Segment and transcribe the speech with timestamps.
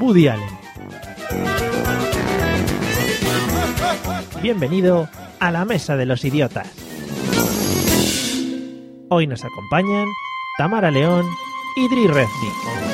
[0.00, 0.48] Woody Allen.
[4.42, 6.68] Bienvenido a la Mesa de los Idiotas.
[9.08, 10.06] Hoy nos acompañan
[10.58, 11.26] Tamara León
[11.76, 12.89] y Dri Reznik.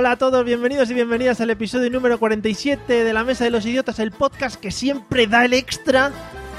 [0.00, 3.66] Hola a todos, bienvenidos y bienvenidas al episodio número 47 de la Mesa de los
[3.66, 6.10] Idiotas, el podcast que siempre da el extra,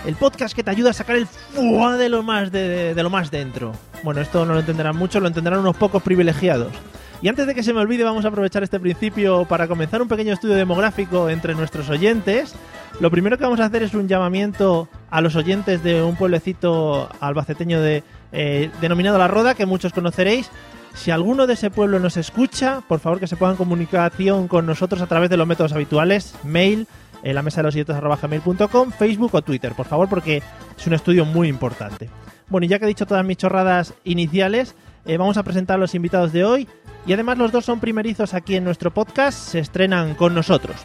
[0.05, 3.09] el podcast que te ayuda a sacar el fuá de lo más de, de lo
[3.09, 3.71] más dentro.
[4.03, 6.71] Bueno, esto no lo entenderán mucho, lo entenderán unos pocos privilegiados.
[7.23, 10.07] Y antes de que se me olvide, vamos a aprovechar este principio para comenzar un
[10.07, 12.53] pequeño estudio demográfico entre nuestros oyentes.
[12.99, 17.09] Lo primero que vamos a hacer es un llamamiento a los oyentes de un pueblecito
[17.19, 20.51] albaceteño de, eh, denominado La Roda, que muchos conoceréis.
[20.93, 24.65] Si alguno de ese pueblo nos escucha, por favor que se ponga en comunicación con
[24.65, 26.87] nosotros a través de los métodos habituales, mail,
[27.23, 30.41] en la mesa de los idiotas.gmail.com, Facebook o Twitter, por favor, porque
[30.77, 32.09] es un estudio muy importante.
[32.49, 34.75] Bueno, y ya que he dicho todas mis chorradas iniciales,
[35.05, 36.67] eh, vamos a presentar a los invitados de hoy.
[37.05, 40.75] Y además los dos son primerizos aquí en nuestro podcast, se estrenan con nosotros.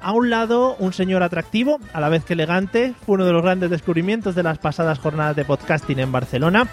[0.00, 3.42] A un lado, un señor atractivo, a la vez que elegante, fue uno de los
[3.42, 6.68] grandes descubrimientos de las pasadas jornadas de podcasting en Barcelona.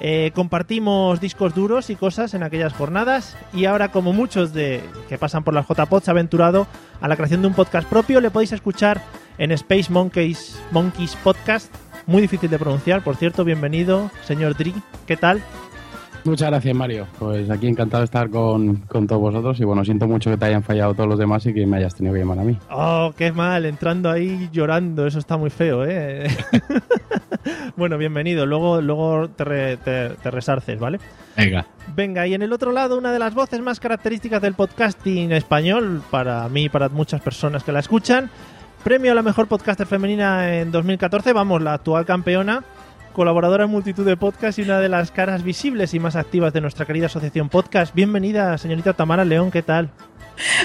[0.00, 5.18] Eh, compartimos discos duros y cosas en aquellas jornadas y ahora como muchos de que
[5.18, 6.68] pasan por las JPod se ha aventurado
[7.00, 9.02] a la creación de un podcast propio, le podéis escuchar
[9.38, 11.74] en Space Monkeys, Monkeys Podcast,
[12.06, 14.74] muy difícil de pronunciar, por cierto, bienvenido, señor Dri,
[15.06, 15.42] ¿qué tal?
[16.28, 17.06] Muchas gracias, Mario.
[17.18, 20.44] Pues aquí encantado de estar con, con, todos vosotros y bueno, siento mucho que te
[20.44, 22.58] hayan fallado todos los demás y que me hayas tenido que llamar a mí.
[22.70, 26.28] Oh, qué mal, entrando ahí llorando, eso está muy feo, ¿eh?
[27.76, 31.00] bueno, bienvenido, luego, luego te, re, te, te, resarces, ¿vale?
[31.34, 31.64] Venga.
[31.96, 36.02] Venga, y en el otro lado, una de las voces más características del podcasting español,
[36.10, 38.28] para mí y para muchas personas que la escuchan,
[38.84, 42.62] premio a la mejor podcaster femenina en 2014, vamos, la actual campeona
[43.18, 46.60] colaboradora en multitud de podcasts y una de las caras visibles y más activas de
[46.60, 47.92] nuestra querida asociación podcast.
[47.92, 49.90] Bienvenida, señorita Tamara León, ¿qué tal?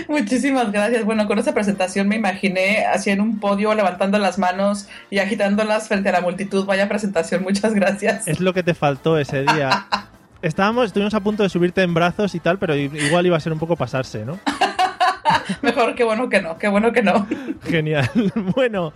[0.07, 1.03] Muchísimas gracias.
[1.03, 5.87] Bueno, con esta presentación me imaginé así en un podio levantando las manos y agitándolas
[5.87, 6.67] frente a la multitud.
[6.67, 8.27] Vaya presentación, muchas gracias.
[8.27, 9.87] Es lo que te faltó ese día.
[10.43, 13.51] Estábamos, estuvimos a punto de subirte en brazos y tal, pero igual iba a ser
[13.51, 14.37] un poco pasarse, ¿no?
[15.63, 17.25] Mejor que bueno que no, qué bueno que no.
[17.63, 18.11] Genial.
[18.55, 18.93] Bueno,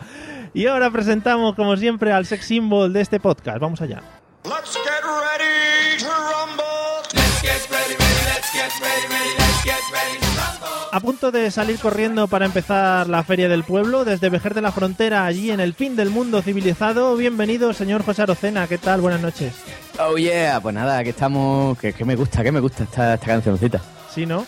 [0.54, 3.60] y ahora presentamos, como siempre, al sex symbol de este podcast.
[3.60, 4.02] Vamos allá.
[4.44, 6.66] Let's get ready to rumble.
[7.14, 10.68] Let's get ready, ready, let's get ready, ready, let's get ready to rumble.
[10.92, 14.72] A punto de salir corriendo para empezar la Feria del Pueblo, desde Vejer de la
[14.72, 17.16] Frontera, allí en el fin del mundo civilizado.
[17.18, 18.68] Bienvenido, señor José Arocena.
[18.68, 19.02] ¿Qué tal?
[19.02, 19.54] Buenas noches.
[20.00, 20.62] Oh, yeah.
[20.62, 21.78] Pues nada, que estamos...
[21.78, 23.82] Que, que me gusta, que me gusta esta, esta cancioncita.
[24.14, 24.46] Sí, ¿no?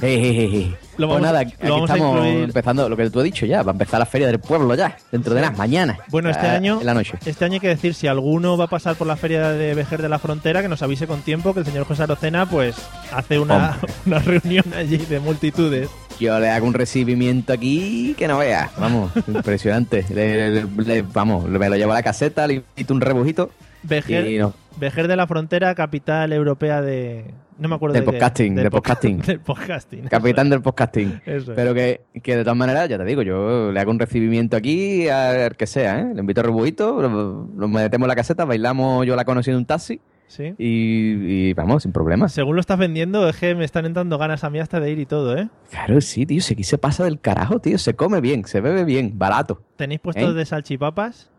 [0.00, 0.76] Hey, hey, hey.
[1.02, 2.44] Lo pues vamos- nada, lo aquí a estamos incluir.
[2.44, 4.96] empezando lo que tú has dicho ya, va a empezar la feria del pueblo ya,
[5.10, 5.98] dentro de las mañanas.
[6.08, 7.14] Bueno, este año, En la noche.
[7.26, 10.00] este año hay que decir, si alguno va a pasar por la feria de Vejer
[10.00, 12.76] de la Frontera, que nos avise con tiempo, que el señor José Arocena, pues,
[13.14, 15.88] hace una, una reunión allí de multitudes.
[16.20, 18.70] Yo le hago un recibimiento aquí que no veas.
[18.78, 20.04] Vamos, impresionante.
[20.10, 23.50] Le- le- le- vamos, me lo llevo a la caseta, le invito un rebujito
[23.82, 24.54] Vejer, y no.
[24.78, 27.26] Vejer de la Frontera, capital europea de...
[27.58, 28.12] No me acuerdo Del de qué.
[28.12, 29.20] podcasting, del po- podcasting.
[29.20, 30.04] del podcasting.
[30.08, 31.20] Capitán del podcasting.
[31.26, 31.52] Eso.
[31.54, 35.06] Pero que, que de todas maneras, ya te digo, yo le hago un recibimiento aquí
[35.08, 36.10] al que sea, ¿eh?
[36.14, 39.56] Le invito a rebujito, lo- nos metemos en la caseta, bailamos, yo la conocí en
[39.58, 40.54] un taxi Sí.
[40.56, 42.32] y, y vamos, sin problemas.
[42.32, 44.98] Según lo estás vendiendo, es que me están entrando ganas a mí hasta de ir
[44.98, 45.48] y todo, ¿eh?
[45.70, 47.76] Claro, sí, tío, aquí se pasa del carajo, tío.
[47.76, 49.60] Se come bien, se bebe bien, barato.
[49.76, 50.32] ¿Tenéis puestos ¿Eh?
[50.32, 51.30] de salchipapas?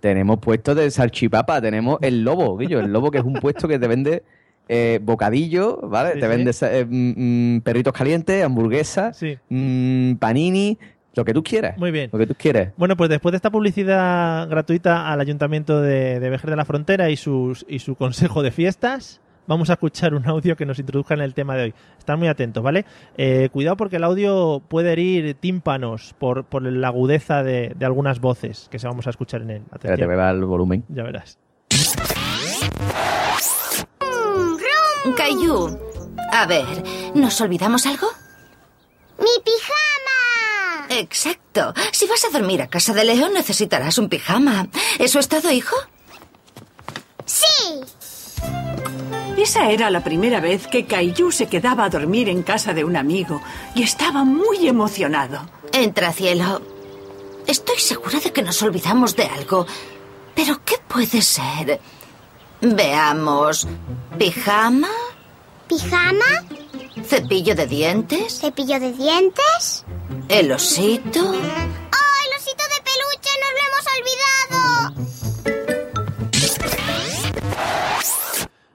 [0.00, 3.78] Tenemos puestos de salchipapa, tenemos el lobo, Guillo, el lobo que es un puesto que
[3.78, 4.22] te vende
[4.68, 6.14] eh, bocadillo, ¿vale?
[6.14, 6.28] Sí, te sí.
[6.28, 9.36] vende eh, mm, mm, perritos calientes, hamburguesas, Sí.
[9.48, 10.78] mm, panini,
[11.14, 11.76] lo que tú quieras.
[11.76, 12.08] Muy bien.
[12.12, 12.72] Lo que tú quieras.
[12.76, 17.10] Bueno, pues después de esta publicidad gratuita al Ayuntamiento de, de Vejer de la Frontera
[17.10, 19.20] y, sus, y su consejo de fiestas,
[19.50, 21.74] vamos a escuchar un audio que nos introduzca en el tema de hoy.
[21.98, 22.84] Están muy atentos, ¿vale?
[23.16, 28.20] Eh, cuidado porque el audio puede herir tímpanos por, por la agudeza de, de algunas
[28.20, 29.62] voces que se vamos a escuchar en él.
[29.64, 30.84] Espérate, Atención, me va el volumen.
[30.88, 31.36] ya verás.
[35.16, 35.78] Caillou,
[36.32, 36.66] a ver,
[37.14, 38.06] ¿nos olvidamos algo?
[39.18, 41.00] ¡Mi pijama!
[41.00, 41.74] Exacto.
[41.92, 44.68] Si vas a dormir a casa de León necesitarás un pijama.
[44.98, 45.74] ¿Eso es todo, hijo?
[47.24, 47.80] ¡Sí!
[49.36, 52.96] Esa era la primera vez que Caillou se quedaba a dormir en casa de un
[52.96, 53.40] amigo
[53.74, 55.40] y estaba muy emocionado.
[55.72, 56.60] Entra, cielo.
[57.46, 59.66] Estoy segura de que nos olvidamos de algo.
[60.34, 61.80] ¿Pero qué puede ser?
[62.60, 63.66] Veamos.
[64.18, 64.88] ¿Pijama?
[65.68, 66.46] ¿Pijama?
[67.04, 68.40] ¿Cepillo de dientes?
[68.40, 69.84] ¿Cepillo de dientes?
[70.28, 71.20] ¿El osito?
[71.20, 71.99] ¡Oh, el osito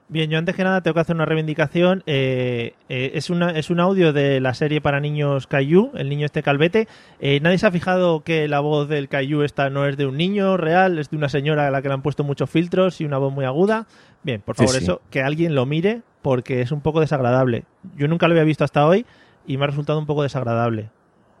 [0.08, 2.04] Bien, yo antes que nada tengo que hacer una reivindicación.
[2.06, 6.26] Eh, eh, es, una, es un audio de la serie para niños Caillou, el niño
[6.26, 6.86] este calvete.
[7.18, 10.16] Eh, Nadie se ha fijado que la voz del Caillou esta no es de un
[10.16, 13.04] niño real, es de una señora a la que le han puesto muchos filtros y
[13.04, 13.88] una voz muy aguda.
[14.22, 14.84] Bien, por Sí, favor, sí.
[14.84, 17.64] eso, que alguien lo mire porque es un poco desagradable.
[17.96, 19.06] Yo nunca lo había visto hasta hoy
[19.44, 20.88] y me ha resultado un poco desagradable.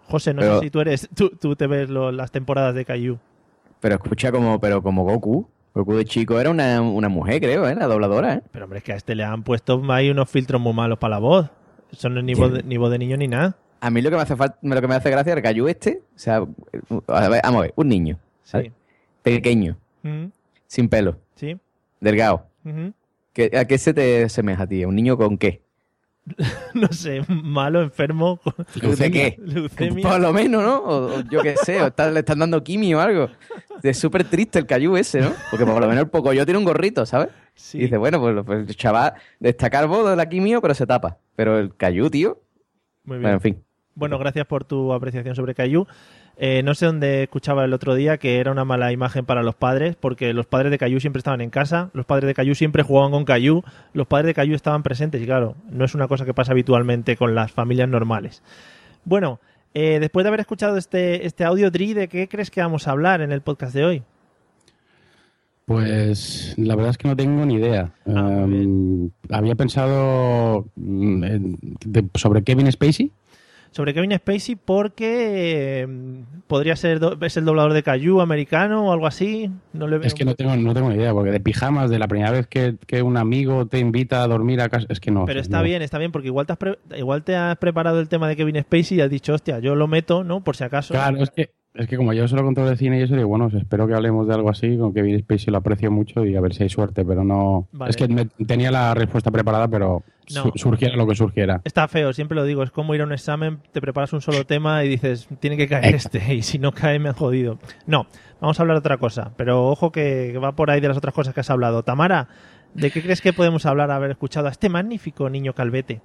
[0.08, 2.84] José, no Pero- sé si tú eres, tú, tú te ves lo- las temporadas de
[2.84, 3.18] Caillou.
[3.78, 5.48] Pero escucha como, pero como Goku.
[5.76, 7.74] Goku de chico era una, una mujer, creo, ¿eh?
[7.74, 8.42] La dobladora, ¿eh?
[8.50, 11.16] Pero hombre, es que a este le han puesto ahí unos filtros muy malos para
[11.16, 11.50] la voz.
[11.92, 13.56] Eso no es ni voz de, ni voz de niño ni nada.
[13.80, 15.68] A mí lo que me hace falta, lo que me hace gracia es el Caillou
[15.68, 16.00] este.
[16.14, 16.36] O sea,
[17.08, 18.18] a ver, vamos a ver, un niño.
[18.42, 18.68] ¿sabes?
[18.68, 18.72] Sí.
[19.22, 19.76] Pequeño,
[20.66, 21.58] sin pelo, Sí.
[22.00, 22.46] delgado.
[22.64, 22.92] ujú.
[23.34, 24.82] ¿Qué- ¿A qué se te asemeja a ti?
[24.86, 25.60] ¿Un niño con qué?
[26.74, 28.40] no sé, malo, enfermo,
[28.98, 29.36] ¿De qué?
[29.38, 30.08] leucemia.
[30.08, 30.78] Por lo menos, ¿no?
[30.78, 33.28] O, o yo qué sé, o está- le están dando quimio o algo.
[33.82, 35.32] Es súper triste el Caillou ese, ¿no?
[35.50, 37.28] Porque por lo menos el poco yo tiene un gorrito, ¿sabes?
[37.54, 37.78] Sí.
[37.78, 40.86] Y dice, bueno, pues, pues el chaval destaca el bodo de la quimio, pero se
[40.86, 41.18] tapa.
[41.36, 42.40] Pero el Caillou, tío,
[43.04, 43.22] Muy bien.
[43.22, 43.62] bueno, en fin.
[43.94, 45.86] Bueno, gracias por tu apreciación sobre Caillou.
[46.38, 49.54] Eh, no sé dónde escuchaba el otro día que era una mala imagen para los
[49.54, 52.82] padres, porque los padres de Caillou siempre estaban en casa, los padres de Caillou siempre
[52.82, 53.62] jugaban con Caillou,
[53.94, 57.16] los padres de Caillou estaban presentes y claro, no es una cosa que pasa habitualmente
[57.16, 58.42] con las familias normales.
[59.06, 59.40] Bueno,
[59.72, 62.90] eh, después de haber escuchado este, este audio, Dri, ¿de qué crees que vamos a
[62.90, 64.02] hablar en el podcast de hoy?
[65.64, 67.90] Pues la verdad es que no tengo ni idea.
[68.06, 73.10] Ah, Em, había pensado mm, en- de- sobre Kevin Spacey.
[73.76, 75.88] Sobre Kevin Spacey porque eh,
[76.46, 79.50] podría ser do- es el doblador de Caillou americano o algo así.
[79.74, 81.98] No le veo Es que no tengo, no tengo ni idea, porque de pijamas, de
[81.98, 85.10] la primera vez que, que un amigo te invita a dormir a casa, es que
[85.10, 85.26] no.
[85.26, 85.64] Pero está no.
[85.64, 88.36] bien, está bien, porque igual te, has pre- igual te has preparado el tema de
[88.36, 90.42] Kevin Spacey y has dicho, hostia, yo lo meto, ¿no?
[90.42, 90.94] Por si acaso.
[90.94, 93.48] Claro, es que, es que como yo solo controlo de cine y eso, digo, bueno,
[93.56, 96.54] espero que hablemos de algo así, con Kevin Spacey lo aprecio mucho y a ver
[96.54, 97.68] si hay suerte, pero no...
[97.72, 97.90] Vale.
[97.90, 100.02] Es que me- tenía la respuesta preparada, pero
[100.34, 100.42] No.
[100.42, 101.60] su- surgiera lo que surgiera.
[101.64, 104.44] Está feo, siempre lo digo, es como ir a un examen, te preparas un solo
[104.46, 107.58] tema y dices, tiene que caer este, y si no cae me han jodido.
[107.86, 108.06] No,
[108.40, 110.96] vamos a hablar de otra cosa, pero ojo que, que va por ahí de las
[110.96, 111.82] otras cosas que has hablado.
[111.82, 112.28] Tamara,
[112.74, 116.00] ¿de qué crees que podemos hablar haber escuchado a este magnífico niño calvete?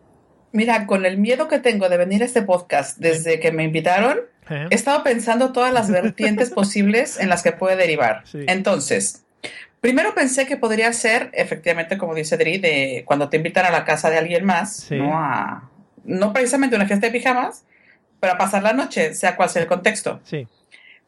[0.51, 4.19] Mira, con el miedo que tengo de venir a este podcast desde que me invitaron,
[4.50, 4.68] ¿Eh?
[4.69, 8.24] he estado pensando todas las vertientes posibles en las que puede derivar.
[8.25, 8.39] Sí.
[8.48, 9.24] Entonces,
[9.80, 13.86] primero pensé que podría ser, efectivamente, como dice Dri, de cuando te invitan a la
[13.86, 14.98] casa de alguien más, Sí.
[14.98, 15.18] ¿no?
[15.18, 15.69] A,
[16.03, 17.63] no precisamente una fiesta de pijamas,
[18.19, 20.20] pero a pasar la noche, sea cual sea el contexto.
[20.24, 20.48] Sí,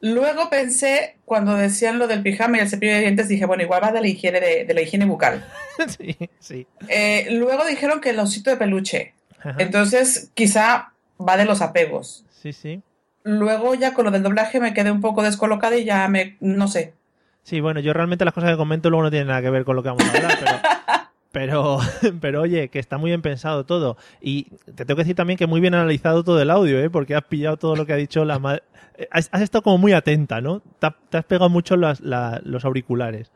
[0.05, 3.81] Luego pensé, cuando decían lo del pijama y el cepillo de dientes, dije, bueno, igual
[3.83, 5.47] va de la higiene, de, de la higiene bucal.
[5.97, 6.67] sí, sí.
[6.89, 9.13] Eh, luego dijeron que el osito de peluche.
[9.43, 9.55] Ajá.
[9.59, 12.25] Entonces, quizá va de los apegos.
[12.31, 12.81] Sí, sí.
[13.23, 16.67] Luego ya con lo del doblaje me quedé un poco descolocada y ya me, no
[16.67, 16.93] sé.
[17.43, 19.75] Sí, bueno, yo realmente las cosas que comento luego no tienen nada que ver con
[19.75, 20.57] lo que vamos a hablar, pero,
[21.31, 21.79] pero,
[22.21, 23.97] pero oye, que está muy bien pensado todo.
[24.21, 24.45] Y
[24.75, 26.89] te tengo que decir también que muy bien analizado todo el audio, ¿eh?
[26.89, 28.63] porque has pillado todo lo que ha dicho la madre.
[29.11, 30.61] Has, has estado como muy atenta, ¿no?
[31.09, 33.31] Te has pegado mucho las- la- los auriculares.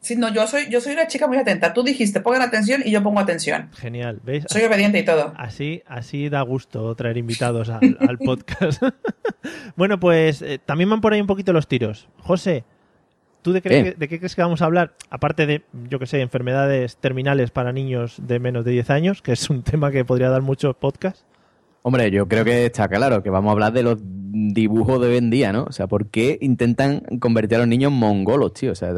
[0.00, 1.74] Sí, no, yo soy, yo soy una chica muy atenta.
[1.74, 3.68] Tú dijiste, pongan atención y yo pongo atención.
[3.74, 4.44] Genial, ¿veis?
[4.48, 5.34] Soy obediente y todo.
[5.36, 8.80] Así, así da gusto traer invitados al, al podcast.
[9.76, 12.08] bueno, pues eh, también van por ahí un poquito los tiros.
[12.18, 12.64] José,
[13.42, 13.94] ¿tú de, qué- ¿Qué?
[13.98, 14.94] de qué crees que vamos a hablar?
[15.10, 19.32] Aparte de, yo que sé, enfermedades terminales para niños de menos de 10 años, que
[19.32, 21.24] es un tema que podría dar muchos podcasts.
[21.88, 25.16] Hombre, yo creo que está claro que vamos a hablar de los dibujos de hoy
[25.16, 25.64] en día, ¿no?
[25.64, 28.72] O sea, ¿por qué intentan convertir a los niños en mongolos, tío?
[28.72, 28.92] O sea,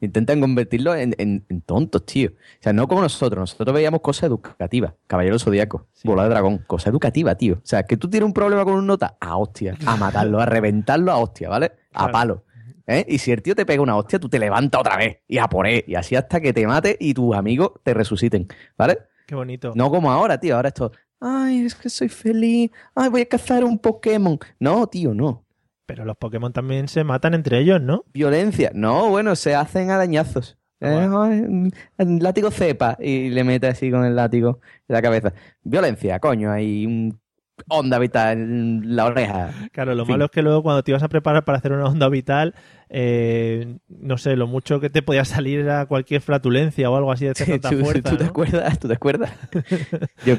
[0.00, 2.30] intentan convertirlos en, en- en tontos, tío.
[2.30, 3.38] O sea, no como nosotros.
[3.40, 4.94] Nosotros veíamos cosas educativas.
[5.06, 6.08] Caballero Zodíaco, Sí.
[6.08, 7.56] bola de dragón, cosa educativa, tío.
[7.56, 9.76] O sea, que tú tienes un problema con un nota, a hostia.
[9.84, 11.72] A matarlo, a reventarlo a hostia, ¿vale?
[11.92, 12.12] A Claro.
[12.12, 12.44] palo.
[12.86, 13.04] ¿eh?
[13.06, 15.46] Y si el tío te pega una hostia, tú te levantas otra vez y a
[15.46, 15.84] por él.
[15.86, 18.96] Y así hasta que te mate y tus amigos te resuciten, ¿vale?
[19.26, 19.72] Qué bonito.
[19.76, 20.56] No como ahora, tío.
[20.56, 20.90] Ahora esto,
[21.20, 22.70] ay, es que soy feliz.
[22.94, 24.38] Ay, voy a cazar un Pokémon.
[24.58, 25.44] No, tío, no.
[25.86, 28.04] Pero los Pokémon también se matan entre ellos, ¿no?
[28.12, 28.70] Violencia.
[28.74, 30.56] No, bueno, se hacen arañazos.
[30.82, 35.34] Eh, látigo cepa y le mete así con el látigo en la cabeza.
[35.62, 37.20] Violencia, coño, hay un
[37.68, 39.50] onda vital en la oreja.
[39.72, 40.12] Claro, lo En fin.
[40.14, 42.54] malo es que luego cuando te ibas a preparar para hacer una onda vital,
[42.92, 47.24] eh, no sé, lo mucho que te podía salir era cualquier flatulencia o algo así
[47.26, 48.10] de Sí, tanta ¿Tú, fuerza.
[48.10, 48.30] tú te ¿no?
[48.30, 48.78] acuerdas?
[48.78, 49.30] ¿Tú te acuerdas?
[50.26, 50.34] yo,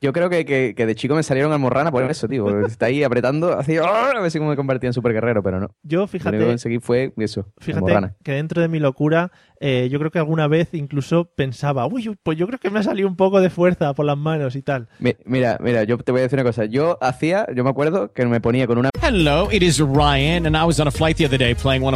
[0.00, 2.60] yo creo que, que- que de chico me salieron almorrana por eso, tío.
[2.66, 4.12] Está ahí apretando, así, ¡ah!
[4.16, 5.68] a ver si me convertía en super guerrero, pero no.
[5.82, 8.14] Yo, Lo único que fíjate, conseguí fue eso, fíjate almorrana.
[8.22, 12.38] que dentro de mi locura, eh, yo creo que alguna vez incluso pensaba, uy, pues
[12.38, 14.88] yo creo que me ha salido un poco de fuerza por las manos y tal.
[15.00, 16.66] Mi- Mira, mira, yo te voy a decir una cosa.
[16.66, 20.56] Yo hacía, yo me acuerdo que me ponía con una Hello, it is Ryan, and
[20.56, 21.95] I was on a flight the other day playing one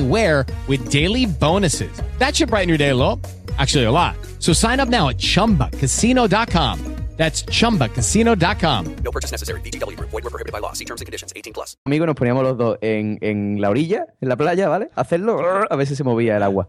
[0.00, 1.90] anywhere with daily bonuses.
[2.18, 3.20] That should brighten your day a little.
[3.58, 4.14] Actually, a lot.
[4.38, 6.78] So sign up now at chumbacasino.com.
[7.16, 8.96] That's chumbacasino.com.
[9.02, 9.60] No purchase necessary.
[9.62, 10.10] VGW Group.
[10.10, 10.74] Void were prohibited by law.
[10.74, 11.32] See terms and conditions.
[11.34, 11.78] 18 plus.
[11.86, 14.90] amigo nos poníamos los dos en, en la orilla, en la playa, ¿vale?
[14.96, 16.68] Hacerlo, a ver si se movía el agua.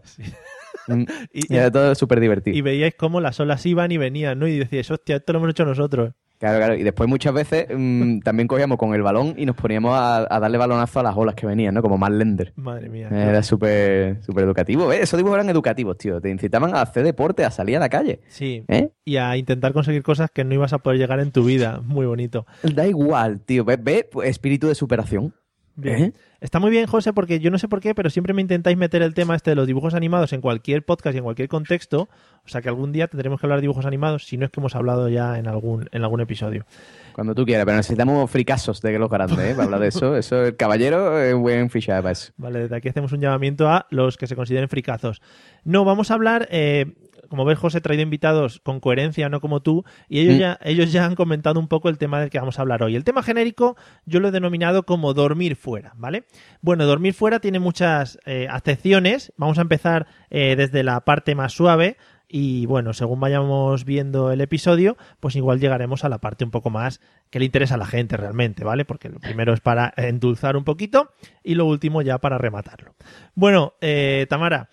[0.86, 1.02] Mm,
[1.34, 2.56] Y- y era todo súper divertido.
[2.56, 4.46] Y veíais cómo las olas iban y venían, ¿no?
[4.48, 6.14] Y decíais, hostia, esto lo hemos hecho nosotros.
[6.38, 6.74] Claro, claro.
[6.74, 10.40] Y después muchas veces mm, también cogíamos con el balón y nos poníamos a, a
[10.40, 11.82] darle balonazo a las olas que venían, ¿no?
[11.82, 12.52] Como más lender.
[12.56, 13.08] Madre mía.
[13.10, 14.92] Era súper súper educativo.
[14.92, 15.02] ¿eh?
[15.02, 16.20] Esos dibujos eran educativos, tío.
[16.20, 18.20] Te incitaban a hacer deporte, a salir a la calle.
[18.28, 18.64] Sí.
[18.68, 18.90] ¿Eh?
[19.04, 21.80] Y a intentar conseguir cosas que no ibas a poder llegar en tu vida.
[21.84, 22.46] Muy bonito.
[22.62, 23.64] Da igual, tío.
[23.64, 25.34] Ve, ve, espíritu de superación.
[25.74, 26.02] Bien.
[26.02, 26.12] ¿Eh?
[26.40, 29.02] Está muy bien, José, porque yo no sé por qué, pero siempre me intentáis meter
[29.02, 32.08] el tema este de los dibujos animados en cualquier podcast y en cualquier contexto.
[32.44, 34.60] O sea que algún día tendremos que hablar de dibujos animados, si no es que
[34.60, 36.64] hemos hablado ya en algún, en algún episodio.
[37.12, 39.52] Cuando tú quieras, pero necesitamos fricasos de los grandes, ¿eh?
[39.54, 40.16] Para hablar de eso.
[40.18, 42.32] Eso, el caballero es buen fichaje para eso.
[42.36, 45.20] Vale, desde aquí hacemos un llamamiento a los que se consideren fricazos.
[45.64, 46.94] No, vamos a hablar, eh,
[47.28, 50.38] como ves, José, he traído invitados con coherencia, no como tú, y ellos, Mm.
[50.40, 52.96] ya, ellos ya han comentado un poco el tema del que vamos a hablar hoy.
[52.96, 56.24] El tema genérico yo lo he denominado como dormir fuera, ¿vale?
[56.60, 59.32] Bueno, dormir fuera tiene muchas eh, acepciones.
[59.36, 61.96] Vamos a empezar eh, desde la parte más suave.
[62.30, 66.68] Y bueno, según vayamos viendo el episodio, pues igual llegaremos a la parte un poco
[66.68, 68.84] más que le interesa a la gente realmente, ¿vale?
[68.84, 71.10] Porque lo primero es para endulzar un poquito
[71.42, 72.94] y lo último ya para rematarlo.
[73.34, 74.68] Bueno, eh, Tamara,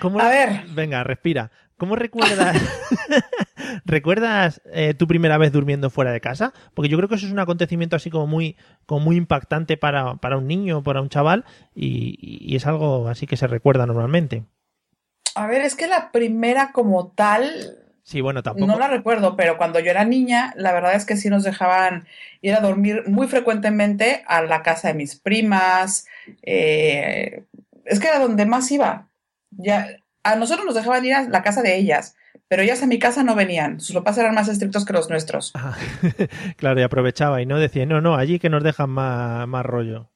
[0.00, 0.64] ¿cómo A ver.
[0.74, 1.50] Venga, respira.
[1.76, 2.56] ¿Cómo recuerdas
[3.84, 6.52] recuerdas eh, tu primera vez durmiendo fuera de casa?
[6.74, 10.14] Porque yo creo que eso es un acontecimiento así como muy, como muy impactante para,
[10.16, 14.44] para un niño, para un chaval, y, y es algo así que se recuerda normalmente.
[15.34, 18.66] A ver, es que la primera como tal, Sí, bueno, tampoco.
[18.66, 22.06] no la recuerdo, pero cuando yo era niña, la verdad es que sí nos dejaban
[22.42, 26.06] ir a dormir muy frecuentemente a la casa de mis primas.
[26.42, 27.44] eh,
[27.84, 29.08] es que era donde más iba.
[29.58, 29.88] Ya,
[30.22, 32.16] a nosotros nos dejaban ir a la casa de ellas,
[32.48, 33.80] pero ellas a mi casa no venían.
[33.80, 35.52] Sus papás eran más estrictos que los nuestros.
[35.54, 35.76] Ah,
[36.56, 40.10] claro, y aprovechaba y no decía, no, no, allí que nos dejan más, más rollo.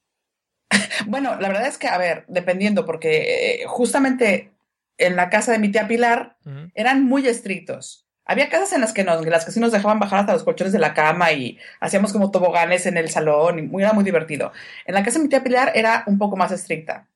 [1.06, 4.52] Bueno, la verdad es que, a ver, dependiendo, porque eh, justamente
[4.98, 6.36] en la casa de mi tía Pilar
[6.74, 8.06] eran muy estrictos.
[8.24, 10.42] Había casas en las que, nos, en las que sí nos dejaban bajar hasta los
[10.42, 14.04] colchones de la cama y hacíamos como toboganes en el salón y muy, era muy
[14.04, 14.52] divertido.
[14.84, 17.06] En la casa de mi tía Pilar era un poco más estricta.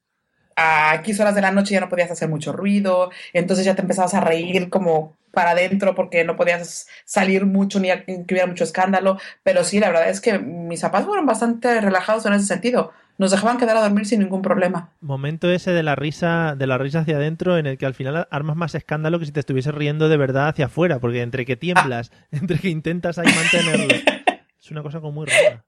[0.61, 3.83] A X horas de la noche ya no podías hacer mucho ruido, entonces ya te
[3.83, 8.65] empezabas a reír como para adentro porque no podías salir mucho ni que hubiera mucho
[8.65, 9.19] escándalo.
[9.43, 12.93] Pero sí, la verdad es que mis papás fueron bastante relajados en ese sentido.
[13.19, 14.91] Nos dejaban quedar a dormir sin ningún problema.
[15.01, 18.27] Momento ese de la risa, de la risa hacia adentro, en el que al final
[18.31, 21.57] armas más escándalo que si te estuviese riendo de verdad hacia afuera, porque entre que
[21.57, 23.95] tiemblas, entre que intentas ahí mantenerlo,
[24.61, 25.65] es una cosa como muy rara.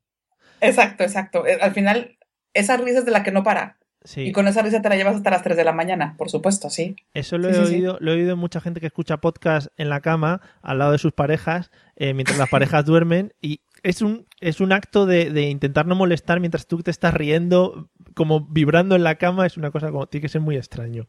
[0.60, 1.46] Exacto, exacto.
[1.46, 2.16] Eh, Al final,
[2.54, 3.76] esa risa es de la que no para.
[4.04, 4.22] Sí.
[4.22, 6.70] Y con esa risa te la llevas hasta las 3 de la mañana, por supuesto,
[6.70, 6.96] sí.
[7.14, 9.68] Eso lo Sí, he sí, oído, lo he oído en mucha gente que escucha podcast
[9.76, 14.02] en la cama, al lado de sus parejas, eh, mientras las parejas duermen, y es
[14.02, 18.40] un, es un acto de, de intentar no molestar mientras tú te estás riendo, como
[18.40, 21.08] vibrando en la cama, es una cosa como, tiene que ser muy extraño.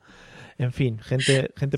[0.60, 1.78] En fin, gente, gente,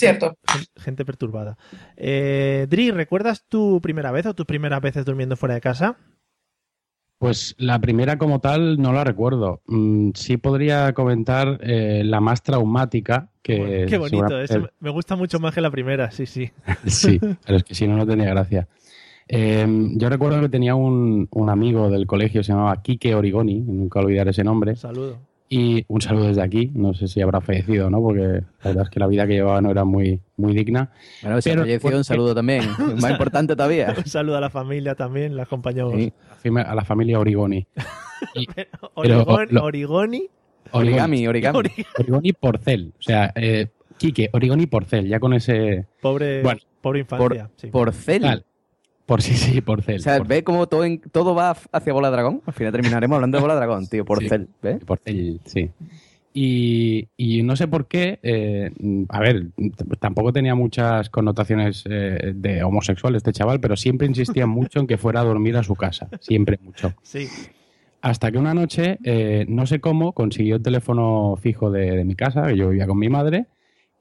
[0.76, 1.58] gente perturbada.
[1.96, 5.98] Eh, Dri, ¿recuerdas tu primera vez o tus primeras veces durmiendo fuera de casa?
[7.18, 9.62] Pues la primera como tal no la recuerdo.
[9.68, 13.86] Mm, sí podría comentar eh, la más traumática que...
[13.88, 16.52] Qué bonito, seguramente- eso me- gusta mucho más que la primera, sí, sí.
[16.86, 18.68] Sí, pero es que si no, no tenía gracia.
[19.28, 24.00] Eh, yo recuerdo que tenía un, un amigo del colegio, se llamaba Quique Origoni, nunca
[24.02, 24.76] olvidaré ese nombre.
[24.76, 25.18] Saludo.
[25.48, 28.90] Y un saludo desde aquí, no sé si habrá fallecido no, porque la verdad es
[28.90, 30.92] que la vida que llevaba no era muy, muy digna.
[31.22, 32.64] Bueno, si ha Pero fallecido, recuerdo un saludo también.
[33.00, 33.94] Más importante todavía.
[33.96, 35.94] Un saludo a la familia también, la acompañamos.
[35.96, 36.12] sí,
[36.56, 37.66] a la familia Origoni.
[38.34, 38.48] Y-
[38.96, 40.30] Origoni, lo- Origoni,
[40.72, 41.60] Origami, origami.
[41.60, 42.94] Ori- Origoni Porcel.
[42.98, 45.86] O sea, eh, Quique, Origoni Porcel, ya con ese...
[46.02, 47.52] pobre, Bueno, pobre infancia.
[47.58, 47.68] sí.
[47.68, 48.22] Porcel.
[48.22, 48.46] Tal.
[49.06, 49.98] Por sí, sí, Porcel.
[49.98, 50.20] O sea.
[50.20, 52.42] ¿ves cómo todo, en- todo va hacia Bola Dragón?
[52.46, 54.04] Al final terminaremos hablando de Bola Dragón, tío.
[54.06, 54.84] Porcel, ¿ves?
[54.84, 55.70] Porcel, sí.
[56.38, 58.70] Y, y no sé por qué, eh,
[59.08, 59.48] a ver,
[60.00, 64.98] tampoco tenía muchas connotaciones eh, de homosexual este chaval, pero siempre insistía mucho en que
[64.98, 66.94] fuera a dormir a su casa, siempre mucho.
[67.04, 67.28] Sí.
[68.02, 72.16] Hasta que una noche, eh, no sé cómo, consiguió el teléfono fijo de, de mi
[72.16, 73.46] casa, que yo vivía con mi madre,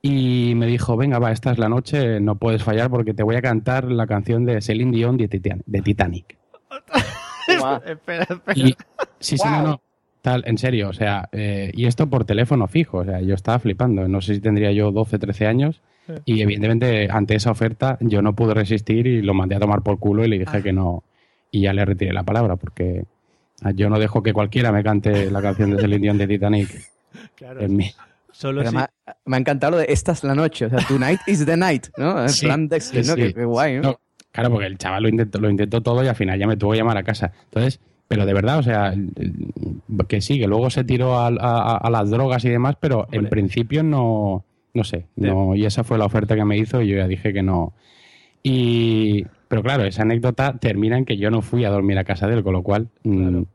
[0.07, 3.37] y me dijo, venga, va, esta es la noche, no puedes fallar porque te voy
[3.37, 6.37] a cantar la canción de Celine Dion de Titan- de Titanic.
[7.87, 8.27] espera, espera.
[8.55, 8.75] Y,
[9.19, 9.67] sí, sí, no, Wow.
[9.67, 9.81] no.
[10.21, 13.59] Tal, en serio, o sea, eh, y esto por teléfono fijo, o sea, yo estaba
[13.59, 14.07] flipando.
[14.09, 15.81] No sé si tendría yo 12, 13 años.
[16.27, 19.99] Y evidentemente, ante esa oferta, yo no pude resistir y lo mandé a tomar por
[19.99, 21.03] culo y le dije que no.
[21.51, 23.05] Y ya le retiré la palabra, porque
[23.63, 26.69] ah, yo no dejo que cualquiera me cante la canción de Celine Dion de Titanic
[27.37, 27.91] Claro, en mí.
[28.35, 28.91] Solo Pero si- me, ha,
[29.27, 31.87] me ha encantado lo de esta es la noche, o sea, tonight is the night,
[31.97, 32.21] ¿no?
[32.23, 33.15] En Sí, plan Dexter, sí, ¿no?
[33.17, 33.21] sí.
[33.23, 33.83] Qué, qué guay, ¿no?
[33.83, 34.01] No,
[34.33, 36.73] claro, porque el chaval lo intentó, lo intentó todo y al final ya me tuvo
[36.73, 37.33] que llamar a casa.
[37.45, 38.93] Entonces, pero de verdad, o sea,
[40.09, 43.29] que sí, que luego se tiró a, a- a las drogas y demás, pero en
[43.29, 46.97] principio no, no sé, no, y esa fue la oferta que me hizo y yo
[46.97, 47.73] ya dije que no.
[48.43, 52.27] Y, pero claro, esa anécdota termina en que yo no fui a dormir a casa
[52.29, 53.47] de él, con lo cual mm, Claro.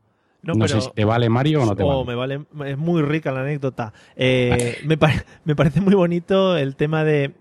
[0.42, 2.38] No, No, sé si te vale Mario o no te Oh, vale.
[2.38, 3.92] me vale, es muy rica la anécdota.
[4.16, 4.96] Eh, me,
[5.44, 7.32] me parece muy bonito el tema de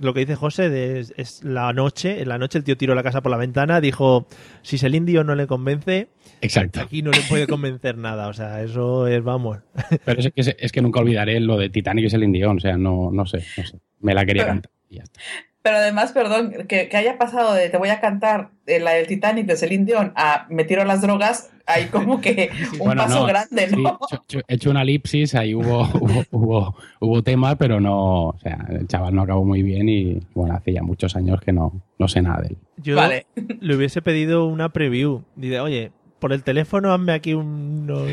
[0.00, 2.94] lo que dice José, de, es, es la noche, en la noche el tío tiró
[2.94, 4.26] la casa por la ventana, dijo,
[4.62, 6.08] si el indio no le convence,
[6.42, 6.80] Exacto.
[6.80, 9.58] aquí no le puede convencer nada, o sea, eso es, vamos.
[10.04, 12.60] Pero es que, es que nunca olvidaré lo de Titanic y es el Indión, o
[12.60, 13.80] sea, no, no sé, no sé.
[14.00, 15.20] Me la quería cantar y ya está.
[15.62, 19.06] Pero además, perdón, que, que haya pasado de te voy a cantar eh, la del
[19.06, 23.02] Titanic de Celine Dion a me tiro a las drogas, hay como que un Bueno,
[23.02, 23.98] paso no, grande, ¿no?
[24.10, 28.38] he hecho- he hecho una elipsis, ahí hubo, hubo, hubo, hubo tema, pero no, o
[28.38, 31.82] sea, el chaval no acabó muy bien y bueno, hace ya muchos años que no,
[31.98, 32.56] no sé nada de él.
[32.78, 33.26] Yo Vale.
[33.60, 35.24] le hubiese pedido una preview.
[35.36, 38.12] Dice, oye, por el teléfono hazme aquí unos,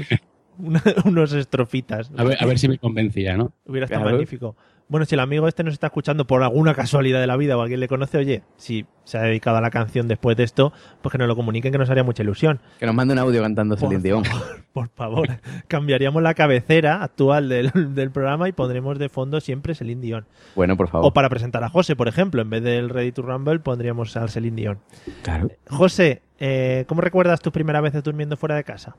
[0.58, 2.12] una- unos estrofitas.
[2.18, 3.54] A ver, a ver si me convencía, ¿no?
[3.66, 4.18] Hubiera estado Claro.
[4.18, 4.58] magnífico.
[4.90, 7.62] Bueno, si el amigo este nos está escuchando por alguna casualidad de la vida o
[7.62, 10.72] alguien le conoce, oye, si se ha dedicado a la canción después de esto,
[11.02, 12.62] pues que nos lo comuniquen que nos haría mucha ilusión.
[12.80, 14.24] Que nos mande un audio cantando Celine Dion.
[14.74, 15.28] Por favor,
[15.68, 20.26] cambiaríamos la cabecera actual del, del programa y pondremos de fondo siempre Celine Dion.
[20.56, 21.08] Bueno, por favor.
[21.08, 24.30] O para presentar a José, por ejemplo, en vez del Ready to Rumble pondríamos al
[24.30, 24.80] Celine Dion.
[25.24, 25.50] Claro.
[25.68, 28.96] José, eh, ¿cómo recuerdas tus primeras veces durmiendo fuera de casa?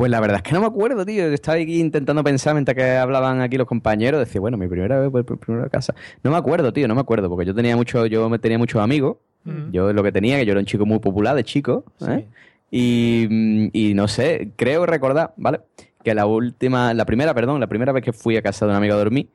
[0.00, 1.26] Pues la verdad es que no me acuerdo, tío.
[1.26, 4.18] Estaba aquí intentando pensar mientras que hablaban aquí los compañeros.
[4.18, 5.94] Decía, bueno, mi primera vez, pues, mi primera casa.
[6.22, 8.80] No me acuerdo, tío, no me acuerdo, porque yo tenía mucho, yo me tenía muchos
[8.80, 9.18] amigos.
[9.44, 9.72] Mm.
[9.72, 11.84] Yo lo que tenía, que yo era un chico muy popular de chico.
[12.08, 12.26] ¿eh?
[12.70, 15.60] Y, mm, y no sé, creo recordar, ¿vale?
[16.02, 18.78] Que la última, la primera, perdón, la primera vez que fui a casa de un
[18.78, 19.28] amigo a dormir,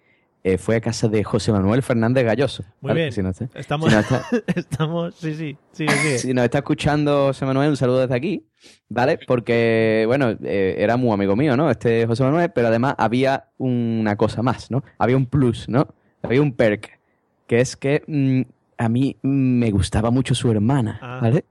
[0.47, 2.63] eh, fue a casa de José Manuel Fernández Galloso.
[2.81, 2.99] Muy ¿vale?
[3.01, 3.11] bien.
[3.11, 6.19] Si no está- Estamos, si no está- estamos, sí, sí, sí, sí.
[6.19, 8.45] si nos está escuchando José Manuel, un saludo desde aquí,
[8.87, 9.17] ¿vale?
[9.25, 11.71] Porque, bueno, eh, era muy amigo mío, ¿no?
[11.71, 14.83] Este José Manuel, pero además había una cosa más, ¿no?
[14.99, 15.87] Había un plus, ¿no?
[16.21, 16.99] Había un perk,
[17.47, 18.41] que es que mm,
[18.77, 21.19] a mí me gustaba mucho su hermana, Ah.
[21.23, 21.45] ¿vale?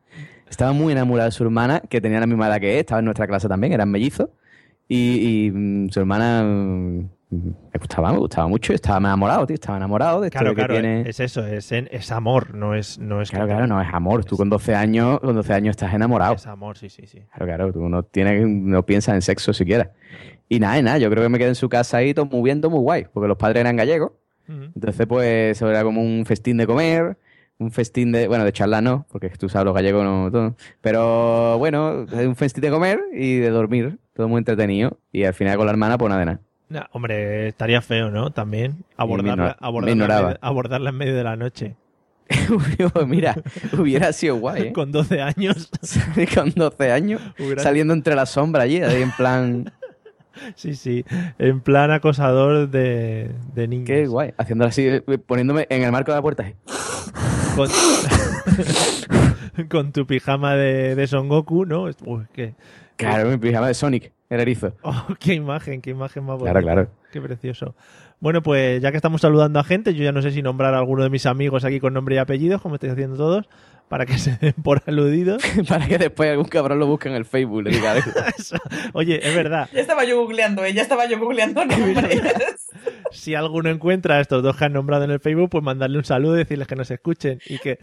[0.49, 3.07] Estaba muy enamorada de su hermana, que tenía la misma edad que él, estaba en
[3.07, 4.29] nuestra clase también, eran mellizos,
[4.87, 7.09] y, y, mm, su hermana mm,
[7.43, 10.75] me gustaba, me gustaba mucho, estaba enamorado, tío, estaba enamorado de esto Claro, que claro,
[10.75, 11.09] tiene...
[11.09, 14.25] es eso, es, es amor, no es, no es Claro, claro, no es amor.
[14.25, 16.35] Tú con 12 años, con 12 años estás enamorado.
[16.35, 17.21] Es amor, sí, sí, sí.
[17.31, 19.93] Claro, claro, tú no tienes, no piensas en sexo siquiera.
[20.49, 22.61] Y nada, nada, yo creo que me quedé en su casa ahí todo muy bien,
[22.61, 24.13] todo muy guay, porque los padres eran gallegos.
[24.47, 27.17] Entonces, pues, eso era como un festín de comer,
[27.59, 30.57] un festín de, bueno, de charlar no, porque tú sabes, los gallegos no, todo.
[30.81, 34.99] Pero bueno, un festín de comer y de dormir, todo muy entretenido.
[35.13, 36.41] Y al final con la hermana, pues nada de nada.
[36.69, 38.31] Nah, hombre, estaría feo, ¿no?
[38.31, 41.77] También abordarla, me abordarla, en medio, abordarla en medio de la noche.
[43.07, 43.37] Mira,
[43.79, 44.73] hubiera sido guay, ¿eh?
[44.73, 45.71] Con 12 años.
[46.35, 49.73] Con 12 años, Hubiera- saliendo entre la sombra allí, ahí en plan...
[50.57, 51.05] Sí, sí.
[51.39, 53.87] En plan acosador de, de niños.
[53.87, 54.35] Qué guay.
[54.37, 56.43] Haciéndolo así, eh, poniéndome en el marco de la puerta.
[56.43, 56.55] así.
[57.55, 57.69] Con,
[59.69, 61.85] con tu pijama de, de Son Goku, ¿no?
[61.85, 62.55] Uy, qué,
[62.97, 64.75] Claro, mi pijama de Sonic, el erizo.
[64.83, 66.61] oh, qué imagen, qué imagen más bonita.
[66.61, 66.91] Claro, claro.
[67.13, 67.75] Qué precioso.
[68.25, 70.79] Bueno, pues ya que estamos saludando a gente, yo ya no sé si nombrar a
[70.79, 73.47] alguno de mis amigos aquí con nombre y apellidos, como estáis haciendo todos,
[73.91, 75.43] para que se den por aludidos.
[75.69, 78.11] Para que después algún cabrón lo busque en el Facebook y le diga algo.
[78.39, 78.57] Eso.
[78.95, 80.73] Oye, es verdad, Ya estaba yo googleando, ¿eh?
[80.73, 82.23] Ya estaba yo googleando nombres.
[83.11, 86.05] si alguno encuentra a estos dos que han nombrado en el Facebook, pues mandarle un
[86.05, 87.79] saludo y decirles que nos escuchen y que,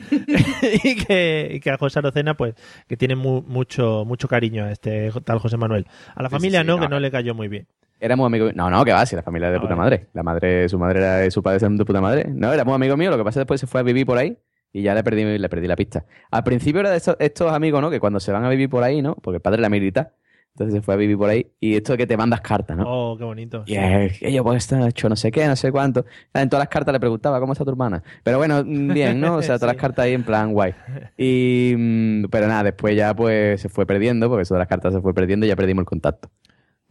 [0.83, 2.55] y que, y que a José Arocena, pues,
[2.87, 5.85] que tiene mu- mucho, mucho cariño a este tal José Manuel.
[6.15, 6.99] A la sí, familia sí, no, no, que no.
[6.99, 7.67] le cayó muy bien.
[8.01, 8.51] Éramos amigos.
[8.55, 9.81] No, no, que va, si la familia es de Ah, puta vale.
[9.97, 10.07] madre.
[10.13, 12.25] La madre, su madre era su padre eran de puta madre.
[12.33, 14.05] No, era muy amigo mío, lo que pasa es que después se fue a vivir
[14.05, 14.37] por ahí
[14.73, 16.05] y ya le perdí, le perdí la pista.
[16.31, 17.89] Al principio era de estos, estos amigos, ¿no?
[17.91, 19.15] Que cuando se van a vivir por ahí, ¿no?
[19.15, 20.13] Porque el padre era militar.
[20.53, 21.49] Entonces se fue a vivir por ahí.
[21.61, 22.83] Y esto de que te mandas cartas, ¿no?
[22.85, 23.63] Oh, qué bonito.
[23.65, 26.03] Y que yo pues está hecho no sé qué, no sé cuánto.
[26.33, 28.03] En todas las cartas le preguntaba cómo está tu hermana.
[28.23, 29.35] Pero bueno, bien, ¿no?
[29.35, 29.75] O sea, todas Sí.
[29.75, 30.73] las cartas ahí en plan guay.
[31.17, 34.93] Y mm, pero nada, después ya pues se fue perdiendo, porque eso de las cartas
[34.93, 36.29] se fue perdiendo y ya perdimos el contacto.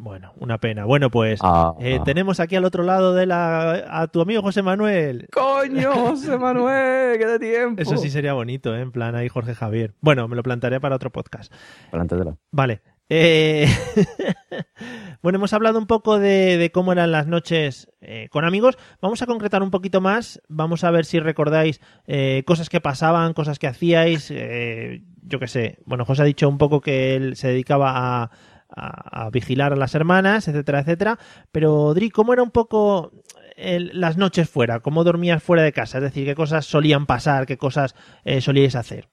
[0.02, 0.86] Bueno, una pena.
[0.86, 2.04] Bueno, pues Ah, eh, ah.
[2.04, 5.28] tenemos aquí al otro lado de la a tu amigo José Manuel.
[5.30, 7.18] ¡Coño, José Manuel!
[7.18, 7.82] ¡Qué de tiempo!
[7.82, 8.80] Eso sí sería bonito, ¿eh?
[8.80, 9.92] En plan ahí Jorge Javier.
[10.00, 11.52] Bueno, me lo plantearé para otro podcast.
[11.90, 12.38] Plántatelo.
[12.50, 12.80] Vale.
[13.10, 13.66] Eh,
[15.22, 18.78] bueno, hemos hablado un poco de, de cómo eran las noches eh, con amigos.
[19.02, 20.40] Vamos a concretar un poquito más.
[20.48, 24.30] Vamos a ver si recordáis eh, cosas que pasaban, cosas que hacíais.
[24.30, 25.78] eh, yo qué sé.
[25.84, 28.30] Bueno, José ha dicho un poco que él se dedicaba a,
[28.74, 31.18] a- a vigilar a las hermanas, etcétera, etcétera.
[31.52, 33.12] Pero, Dri, ¿cómo era un poco
[33.56, 34.80] el- las noches fuera?
[34.80, 35.98] ¿Cómo dormías fuera de casa?
[35.98, 37.46] Es decir, ¿qué cosas solían pasar?
[37.46, 39.08] ¿Qué cosas eh, solíais hacer?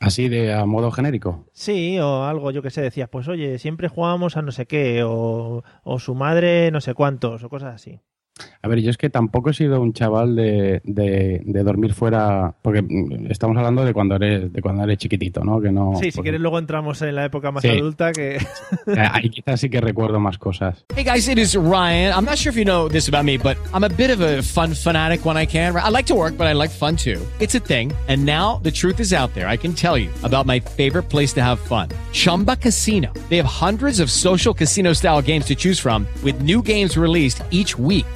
[0.00, 1.46] Así de a modo genérico.
[1.52, 5.02] Sí, o algo, yo que sé, decías, pues oye, siempre jugábamos a no sé qué,
[5.04, 8.00] o, o su madre no sé cuántos, o cosas así.
[8.62, 12.54] A ver, yo es que tampoco he sido un chaval de, de- de dormir fuera,
[12.62, 15.60] porque mm, estamos hablando de cuando eres, de cuando eres chiquitito, ¿no?
[15.60, 17.68] Que no sí, si porque- quieres luego entramos en la época más Sí.
[17.68, 18.36] adulta que...
[18.86, 20.84] eh, ahí quizás sí que recuerdo más cosas.
[20.96, 22.12] Hey guys, it is Ryan.
[22.16, 24.42] I'm not sure if you know this about me, but I'm a bit of a
[24.42, 25.76] fun fanatic when I can.
[25.76, 27.20] I like to work, but I like fun too.
[27.38, 27.92] It's a thing.
[28.08, 29.46] And now the truth is out there.
[29.46, 33.12] I can tell you about my favorite place to have fun Chumba Casino.
[33.28, 37.42] They have hundreds of social casino style games to choose from, with new games released
[37.52, 38.06] each week.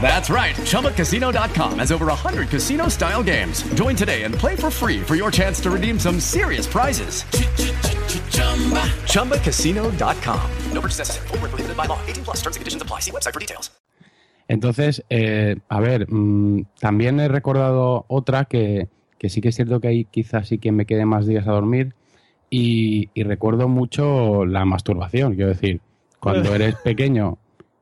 [0.00, 0.54] That's right.
[0.54, 3.62] ChumbaCasino.com has over 100 casino style games.
[3.74, 7.24] Join today and play for free for your chance to redeem some serious prizes.
[9.10, 10.50] ChumbaCasino.com.
[10.72, 11.28] No purchase necessary.
[11.28, 11.98] Void were prohibited by law.
[12.06, 12.36] 18 plus.
[12.42, 13.00] Terms and conditions apply.
[13.00, 13.70] See website for details.
[14.48, 18.88] Entonces, eh, a ver, mm, también he recordado otra que,
[19.18, 21.52] que sí que es cierto que ahí quizás sí que me quede más días a
[21.52, 21.94] dormir
[22.48, 25.80] y, y recuerdo mucho la masturbación, quiero decir,
[26.20, 27.38] cuando eres pequeño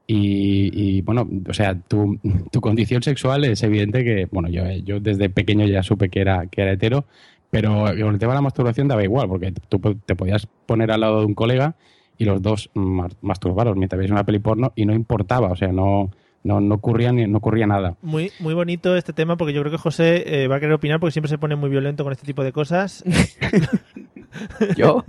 [0.07, 2.19] y, y, bueno, o sea, tu,
[2.53, 6.47] tu condición sexual es evidente que, bueno, yo, yo desde pequeño ya supe que era,
[6.47, 7.05] que era hetero,
[7.51, 10.91] pero con el tema de la masturbación daba igual, porque tú po- te podías poner
[10.91, 11.75] al lado de un colega
[12.19, 15.69] y los dos mas- masturbaros mientras veis una peli porno y no importaba, o sea,
[15.73, 16.11] no,
[16.43, 17.97] no, no, ocurría, ni- no ocurría nada.
[18.03, 21.01] Muy, muy bonito este tema porque yo creo que José eh, va a querer opinar
[21.01, 23.03] porque siempre se pone muy violento con este tipo de cosas.
[24.77, 25.05] ¿Yo?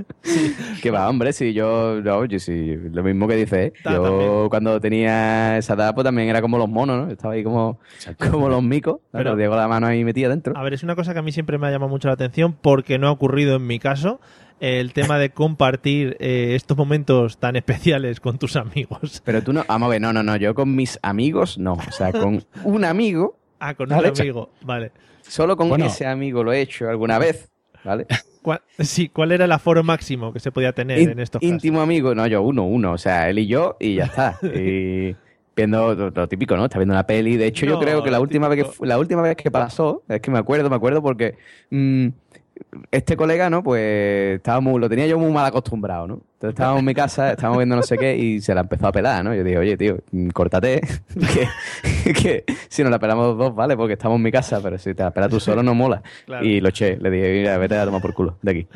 [0.82, 3.74] Que va, hombre, si yo, no, yo sí, lo mismo que dice, ¿eh?
[3.86, 4.50] Yo también.
[4.50, 7.12] cuando tenía esa edad, pues también era como los monos, ¿no?
[7.12, 7.80] Estaba ahí como,
[8.32, 10.56] como los micos, Pero- Diego la mano ahí metida dentro.
[10.58, 12.54] A ver, es una cosa que a mí siempre me ha llamado mucho la atención
[12.62, 14.20] porque no ha ocurrido en mi caso.
[14.62, 19.22] El tema de compartir eh, estos momentos tan especiales con tus amigos.
[19.26, 21.92] Pero tú no, vamos a ver, no, no, no, yo con mis amigos no, o
[21.92, 24.50] sea, con un amigo, Ah, con un amigo.
[24.62, 24.92] Vale.
[25.22, 25.86] solo con Bueno.
[25.88, 27.50] ese amigo lo he hecho alguna vez,
[27.84, 28.06] ¿vale?
[28.46, 31.56] ¿Cuál, sí, ¿cuál era el aforo máximo que se podía tener In- en estos casos?
[31.56, 34.38] íntimo amigo, no, yo uno, uno, o sea, él y yo y ya está.
[34.44, 35.16] Y
[35.56, 36.66] viendo lo, lo típico, ¿no?
[36.66, 37.38] Está viendo una peli.
[37.38, 40.04] De hecho, No, yo creo que la última vez que la última vez que pasó,
[40.08, 41.38] es que me acuerdo, me acuerdo porque
[41.72, 42.08] mm,
[42.92, 43.64] este colega, ¿no?
[43.64, 46.14] Pues estábamos, lo tenía yo muy mal acostumbrado, ¿no?
[46.16, 48.92] Entonces estábamos en mi casa, estábamos viendo no sé qué y se la empezó a
[48.92, 49.34] pelar, ¿no?
[49.34, 50.82] Yo dije, oye, tío, mm, córtate,
[52.04, 54.78] que, que si nos la pelamos los dos, vale, porque estamos en mi casa, pero
[54.78, 56.02] si te la pelas tú solo no mola.
[56.26, 56.46] Claro.
[56.46, 58.68] Y lo eché, le dije, mira, vete a tomar por culo, de aquí.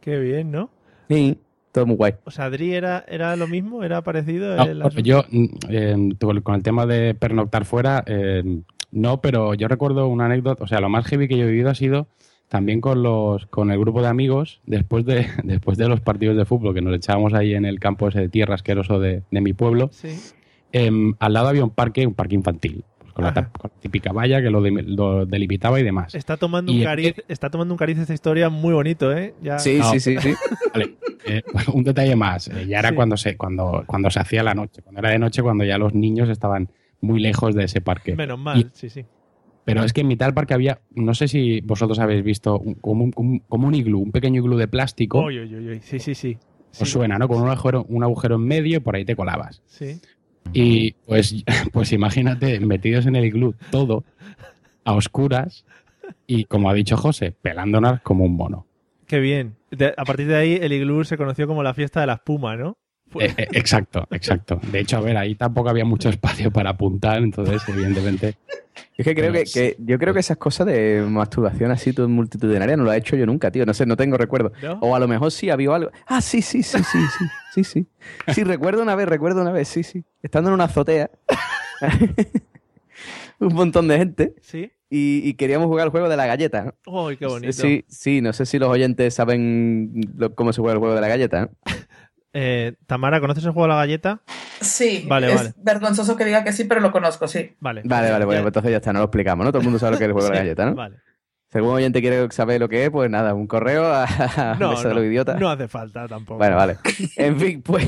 [0.00, 0.70] Qué bien, ¿no?
[1.08, 1.38] Sí,
[1.72, 2.14] todo muy guay.
[2.24, 4.56] O sea, Adri era, era lo mismo, era parecido.
[4.56, 5.00] No, el asunto?
[5.02, 8.42] yo, mm, eh, con con el tema de pernoctar fuera, eh,
[8.92, 11.70] no, pero yo recuerdo una anécdota, o sea, lo más heavy que yo he vivido
[11.70, 12.08] ha sido
[12.48, 16.44] también con los con el grupo de amigos después de después de los partidos de
[16.44, 19.52] fútbol que nos echábamos ahí en el campo ese de tierra asqueroso de, de mi
[19.52, 19.88] pueblo.
[19.92, 20.10] Sí.
[20.72, 24.40] em, al lado había un parque, un parque infantil, pues con, la, con típica valla
[24.42, 26.14] que lo, de- lo delimitaba y demás.
[26.14, 29.34] Está tomando Y un cariz, está tomando un cariz esta historia muy bonito, ¿eh?
[29.42, 29.58] Ya...
[29.58, 30.34] Sí, No, sí, sí, sí.
[30.72, 32.48] Vale, eh, un detalle más.
[32.48, 32.94] eh, ya era Sí.
[32.94, 35.94] cuando se cuando cuando se hacía la noche, cuando era de noche, cuando ya los
[35.94, 36.68] niños estaban
[37.00, 38.14] muy lejos de ese parque.
[38.14, 39.04] Menos mal, Y- sí, sí.
[39.66, 42.74] Pero es que en mitad del parque había, no sé si vosotros habéis visto, un-
[42.76, 45.26] como, un, como un iglú, un pequeño iglú de plástico.
[45.82, 46.14] Sí, sí.
[46.14, 46.38] Sí,
[46.82, 47.26] Os suena, ¿no?
[47.28, 49.62] Con un agujero, un agujero en medio y por ahí te colabas.
[49.66, 50.00] Sí.
[50.52, 51.34] Y pues,
[51.72, 54.04] pues imagínate, metidos en el iglú, todo
[54.84, 55.64] a oscuras
[56.26, 58.66] y, como ha dicho José, pelándonos como un mono.
[59.06, 59.56] Qué bien.
[59.72, 62.56] De- a partir de ahí, el iglú se conoció como la fiesta de la espuma,
[62.56, 62.76] ¿no?
[63.18, 64.60] Eh, eh, exacto, exacto.
[64.70, 68.34] De hecho, a ver, ahí tampoco había mucho espacio para apuntar, entonces, evidentemente.
[68.98, 72.76] Es que creo que, que- yo creo que esas cosas de masturbación así todo multitudinaria
[72.76, 73.64] no lo he hecho yo nunca, tío.
[73.64, 74.52] No sé, no tengo recuerdo.
[74.62, 74.74] ¿No?
[74.80, 75.90] O a lo mejor sí había algo.
[76.06, 77.86] Ah, sí, sí, sí, sí, sí, sí, sí.
[78.34, 80.04] Sí, recuerdo una vez, recuerdo una vez, sí, sí.
[80.22, 81.10] Estando en una azotea,
[83.38, 84.70] un montón de gente Sí.
[84.90, 86.64] y, y queríamos jugar el juego de la galleta.
[86.86, 86.92] ¿no?
[87.04, 87.52] Uy, qué bonito.
[87.52, 91.00] Sí, sí, no sé si los oyentes saben lo- cómo se juega el juego de
[91.00, 91.42] la galleta.
[91.42, 91.50] ¿no?
[92.38, 94.20] Eh, Tamara, ¿conoces el juego de la galleta?
[94.60, 95.52] Sí, Vale, es vale.
[95.56, 97.56] vergonzoso que diga que sí, pero lo conozco, sí.
[97.60, 97.80] Vale.
[97.84, 99.52] Vale, vale, bueno, pues entonces ya está, no lo explicamos, ¿no?
[99.52, 100.74] Todo el mundo sabe lo que es el juego de la galleta, ¿no?
[100.74, 100.96] Vale.
[101.50, 104.70] Si algún oyente quiere saber lo que es, pues nada, un correo a, a No,
[104.72, 105.40] Mesa de los Idiotas.
[105.40, 106.38] no hace falta tampoco.
[106.38, 106.76] Bueno, vale.
[107.16, 107.86] En fin, pues.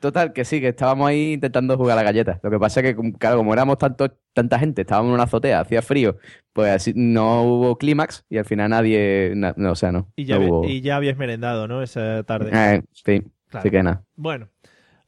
[0.00, 2.38] Total, que sí, que estábamos ahí intentando jugar a la galleta.
[2.44, 5.24] Lo que pasa es que, como- claro, como éramos tanto, tanta gente, estábamos en una
[5.24, 6.18] azotea, hacía frío,
[6.52, 9.32] pues así no hubo clímax y al final nadie.
[9.34, 10.12] na- no, o sea, no.
[10.14, 11.82] Y ya, no había- hubo- y ya habías merendado, ¿no?
[11.82, 12.50] Esa tarde.
[12.54, 13.60] Eh, sí, Claro.
[13.60, 14.04] así que nada.
[14.16, 14.48] Bueno.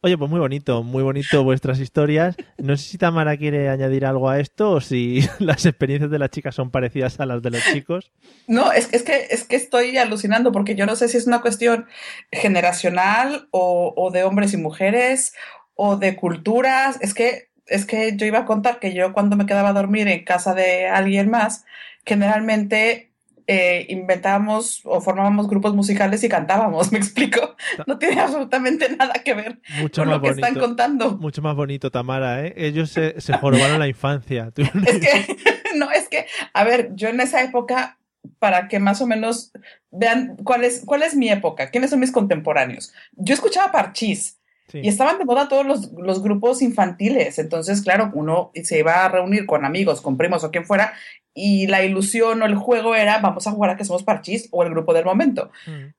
[0.02, 2.34] Oye, pues muy bonito, muy bonito vuestras historias.
[2.56, 6.30] No sé si Tamara quiere añadir algo a esto o si las experiencias de las
[6.30, 8.10] chicas son parecidas a las de los chicos.
[8.46, 11.42] No, es, es, que, es que estoy alucinando porque yo no sé si es una
[11.42, 11.86] cuestión
[12.32, 15.34] generacional o, o de hombres y mujeres
[15.74, 16.96] o de culturas.
[17.02, 20.08] Es que, es que yo iba a contar que yo cuando me quedaba a dormir
[20.08, 21.66] en casa de alguien más,
[22.06, 23.09] generalmente
[23.52, 27.56] eh, inventábamos o formábamos grupos musicales y cantábamos, ¿me explico?
[27.86, 30.46] No tiene absolutamente nada que ver Mucho con más lo que bonito.
[30.46, 31.16] están contando.
[31.18, 32.54] Mucho más bonito, Tamara, ¿eh?
[32.56, 34.50] Ellos se, se jorobaron la infancia.
[34.52, 35.36] Tú- Es que,
[35.76, 37.98] no, es que, a ver, yo en esa época,
[38.38, 39.50] para que más o menos
[39.90, 42.92] vean cuál es, cuál es mi época, quiénes son mis contemporáneos.
[43.16, 44.36] Yo escuchaba Parchís
[44.70, 44.78] Sí.
[44.84, 47.40] y estaban de moda todos los, los grupos infantiles.
[47.40, 50.92] Entonces, claro, uno se iba a reunir con amigos, con primos o quien fuera,
[51.34, 54.62] y la ilusión o el juego era vamos a jugar a que somos Parchís o
[54.62, 55.50] el grupo del momento.
[55.66, 55.92] Mm.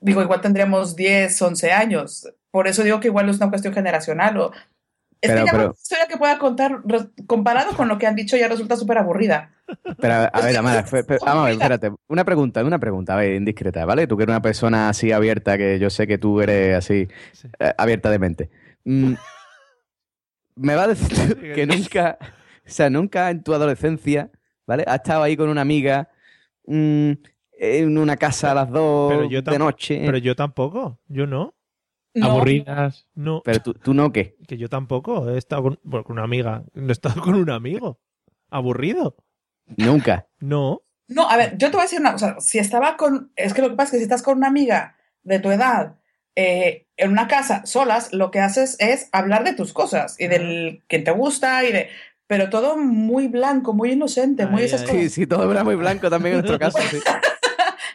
[0.00, 2.28] Digo, igual tendríamos 10, 11 años.
[2.50, 4.36] Por eso digo que igual es una cuestión generacional.
[4.38, 4.52] O...
[5.20, 6.82] Es Pero- que ya pero- una historia que pueda contar,
[7.26, 9.50] comparado con lo que han dicho, ya resulta súper aburrida.
[9.98, 10.84] Pero a, a ver, Amara,
[11.20, 11.90] vamos a ver, espérate.
[12.06, 14.06] Una pregunta, una pregunta, a ver, indiscreta, ¿vale?
[14.06, 17.48] Tú que eres una persona así abierta, que yo sé que tú eres así, Sí.
[17.58, 18.50] eh, abierta de mente.
[18.84, 19.14] Mm,
[20.56, 22.16] me va a decir que nunca,
[22.68, 24.30] o sea, nunca en tu adolescencia,
[24.66, 24.84] ¿vale?
[24.86, 26.10] Has estado ahí con una amiga
[26.66, 27.12] mm,
[27.52, 30.02] en una casa a las dos Pero yo de noche.
[30.04, 31.00] Pero yo tampoco.
[31.08, 31.54] Yo no.
[32.14, 33.06] No, Aburridas.
[33.14, 33.42] No.
[33.44, 34.36] Pero tú, tú no, ¿qué?
[34.46, 35.28] Que yo tampoco.
[35.30, 36.64] He estado con, bueno, con una amiga.
[36.74, 38.00] No he estado con un amigo.
[38.50, 39.16] ¿Aburrido?
[39.76, 40.28] Nunca.
[40.40, 40.82] No.
[41.08, 42.36] No, a ver, yo te voy a decir una cosa.
[42.40, 43.32] Si estaba con.
[43.36, 45.96] Es que lo que pasa es que si estás con una amiga de tu edad
[46.36, 50.84] eh, en una casa solas, lo que haces es hablar de tus cosas y del
[50.88, 51.88] que te gusta y de.
[52.28, 54.86] Pero todo muy blanco, muy inocente, muy esas ay.
[54.86, 55.02] cosas.
[55.02, 56.78] Sí, sí, todo era muy blanco también en nuestro caso.
[56.88, 56.98] sí.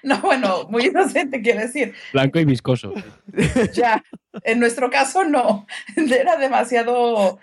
[0.03, 1.93] No, bueno, muy inocente quiero decir.
[2.11, 2.93] Blanco y viscoso.
[3.71, 4.03] Ya,
[4.43, 5.65] en nuestro caso no.
[5.95, 7.39] Era demasiado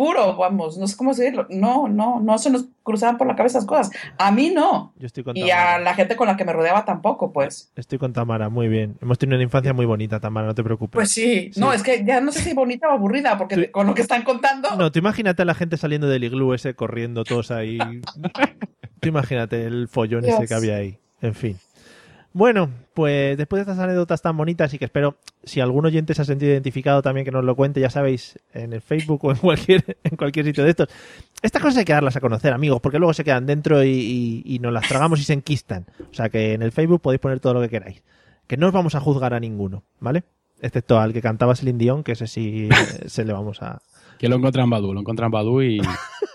[0.00, 1.46] puro, vamos, no sé cómo decirlo.
[1.50, 3.90] No, no, no se nos cruzaban por la cabeza esas cosas.
[4.16, 4.94] A mí no.
[4.96, 5.74] Yo estoy con Y Tamara.
[5.74, 7.70] a la gente con la que me rodeaba tampoco, pues.
[7.76, 8.96] Estoy con Tamara, muy bien.
[9.02, 10.94] Hemos tenido una infancia muy bonita, Tamara, no te preocupes.
[10.94, 11.50] Pues sí.
[11.56, 14.22] No, es que ya no sé si bonita o aburrida, porque con lo que están
[14.22, 14.70] contando.
[14.78, 17.76] No, tú imagínate a la gente saliendo del iglú ese, corriendo todos ahí.
[19.00, 20.98] tú imagínate el follón ese que había ahí.
[21.20, 21.58] En fin.
[22.32, 26.22] Bueno, pues después de estas anécdotas tan bonitas y que espero, si algún oyente se
[26.22, 29.36] ha sentido identificado también que nos lo cuente, ya sabéis, en el Facebook o en
[29.38, 30.88] cualquier, en cualquier sitio de estos.
[31.42, 34.42] Estas cosas hay que darlas a conocer, amigos, porque luego se quedan dentro y, y-
[34.44, 35.86] y nos las tragamos y se enquistan.
[36.10, 38.02] O sea que en el Facebook podéis poner todo lo que queráis.
[38.46, 40.22] Que no os vamos a juzgar a ninguno, ¿vale?
[40.60, 43.80] Excepto al que cantaba Celine Dion, que ese sí eh, se le vamos a...
[44.18, 45.80] Que lo encontré en Badu, lo encontré en Badu y.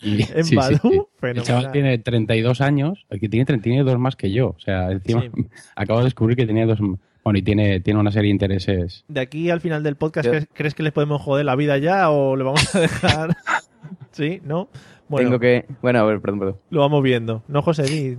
[0.00, 1.00] y- En sí, sí, Badoo, sí.
[1.22, 4.48] El chaval tiene 32 años, el que tiene, 30 tiene dos más que yo.
[4.56, 5.30] O sea, encima Sí.
[5.76, 6.78] acabo de descubrir que tenía dos.
[7.24, 9.04] Bueno, y tiene, tiene una serie de intereses.
[9.08, 12.08] De aquí al final del podcast, ¿crees, crees que les podemos joder la vida ya
[12.10, 13.36] o le vamos a dejar?
[14.12, 14.40] ¿Sí?
[14.44, 14.68] ¿No?
[15.08, 15.64] Bueno, Tengo que.
[15.82, 16.56] Bueno, a ver, perdón, perdón.
[16.70, 17.42] lo vamos viendo.
[17.48, 17.82] ¿No, José?
[17.84, 18.16] Di-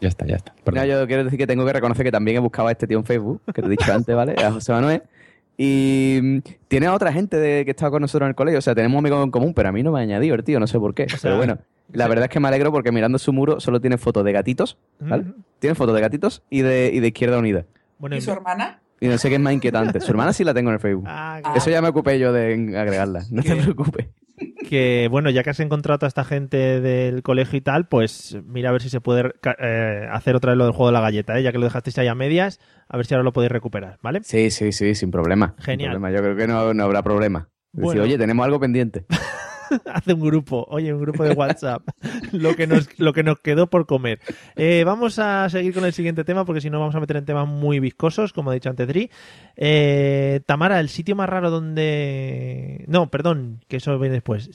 [0.00, 0.54] Ya está, ya está.
[0.72, 2.98] No, yo quiero decir que tengo que reconocer que también he buscado a este tío
[2.98, 4.34] en Facebook, que te he dicho antes, ¿vale?
[4.42, 5.02] A José Manuel.
[5.60, 8.60] Y mm, tiene a otra gente de, que estaba con nosotros en el colegio.
[8.60, 10.58] O sea, tenemos amigos en común, pero a mí no me ha añadido el tío,
[10.60, 11.08] no sé por qué.
[11.08, 11.58] sea, pero bueno,
[11.92, 12.08] la sí.
[12.08, 15.24] verdad es que me alegro porque mirando su muro solo tiene fotos de gatitos, ¿vale?
[15.24, 15.34] Mm.
[15.58, 17.66] Tiene fotos de gatitos y de, y de Izquierda Unida.
[17.98, 18.80] Bueno, ¿Y su hermana?
[19.00, 20.00] Y no sé qué es más inquietante.
[20.00, 21.04] Su hermana sí la tengo en el Facebook.
[21.08, 21.54] ah, Ah.
[21.56, 23.24] Eso ya me ocupé yo de agregarla.
[23.30, 23.62] No te ¿Qué?
[23.62, 24.06] preocupes.
[24.68, 28.68] Que bueno, ya que has encontrado a esta gente del colegio y tal, pues mira
[28.68, 31.38] a ver si se puede eh, hacer otra vez lo del juego de la galleta,
[31.38, 31.42] ¿eh?
[31.42, 34.20] ya que lo dejasteis ahí a medias, a ver si ahora lo podéis recuperar, ¿vale?
[34.24, 35.54] Sí, sí, sí, sin problema.
[35.58, 35.92] Sin Genial.
[35.92, 36.10] problema.
[36.16, 37.48] Yo creo que no, no habrá problema.
[37.72, 38.02] Decir, Bueno.
[38.02, 39.06] oye, tenemos algo pendiente.
[39.86, 41.82] Hace un grupo, oye, un grupo de WhatsApp,
[42.32, 44.20] lo que nos, lo que nos quedó por comer.
[44.56, 47.24] Eh, vamos a seguir con el siguiente tema porque si no vamos a meter en
[47.24, 49.10] temas muy viscosos, como ha dicho antes Dri.
[49.56, 52.84] Eh, Tamara, el sitio más raro donde...
[52.86, 54.50] No, perdón, que eso viene después.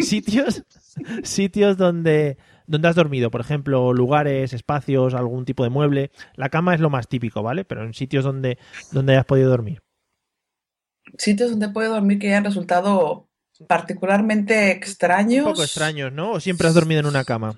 [0.00, 0.64] Sitios,
[1.22, 2.36] sitios donde,
[2.82, 6.10] has dormido, por ejemplo, lugares, espacios, algún tipo de mueble.
[6.34, 7.64] La cama es lo más típico, ¿vale?
[7.64, 8.58] Pero en sitios donde,
[8.92, 9.82] donde hayas podido dormir.
[11.18, 13.28] Sitios donde puede dormir que hayan resultado
[13.66, 15.46] particularmente extraños.
[15.46, 16.32] Un poco extraños, ¿no?
[16.32, 17.54] ¿O siempre has dormido en una cama?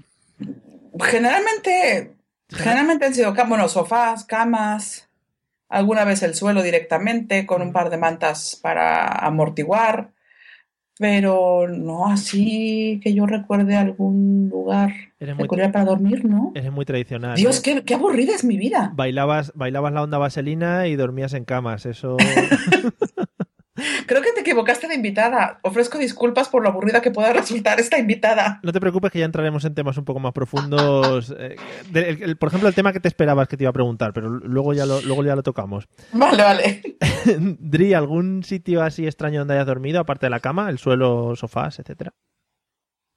[1.00, 2.12] Generalmente,
[2.48, 5.08] generalmente han sido bueno, sofás, camas,
[5.68, 10.10] alguna vez el suelo directamente con un par de mantas para amortiguar,
[10.98, 16.52] pero no así que yo recuerde algún lugar Eres muy, para dormir, ¿no?
[16.54, 17.34] eres muy tradicional.
[17.34, 18.92] Dios, qué, qué aburrida es mi vida.
[18.94, 21.86] Bailabas, bailabas la onda vaselina y dormías en camas.
[21.86, 22.16] Eso.
[24.06, 25.58] Creo que te equivocaste de invitada.
[25.62, 28.60] Ofrezco disculpas por lo aburrida que pueda resultar esta invitada.
[28.62, 31.34] No te preocupes que ya entraremos en temas un poco más profundos.
[31.38, 31.56] eh,
[31.90, 34.12] de- el- el- por ejemplo, el tema que te esperabas que te iba a preguntar,
[34.12, 35.88] pero luego ya lo, luego ya lo tocamos.
[36.12, 36.82] Vale, vale.
[37.58, 41.78] Dri, ¿algún sitio así extraño donde hayas dormido, aparte de la cama, el suelo, sofás,
[41.80, 42.12] etcétera?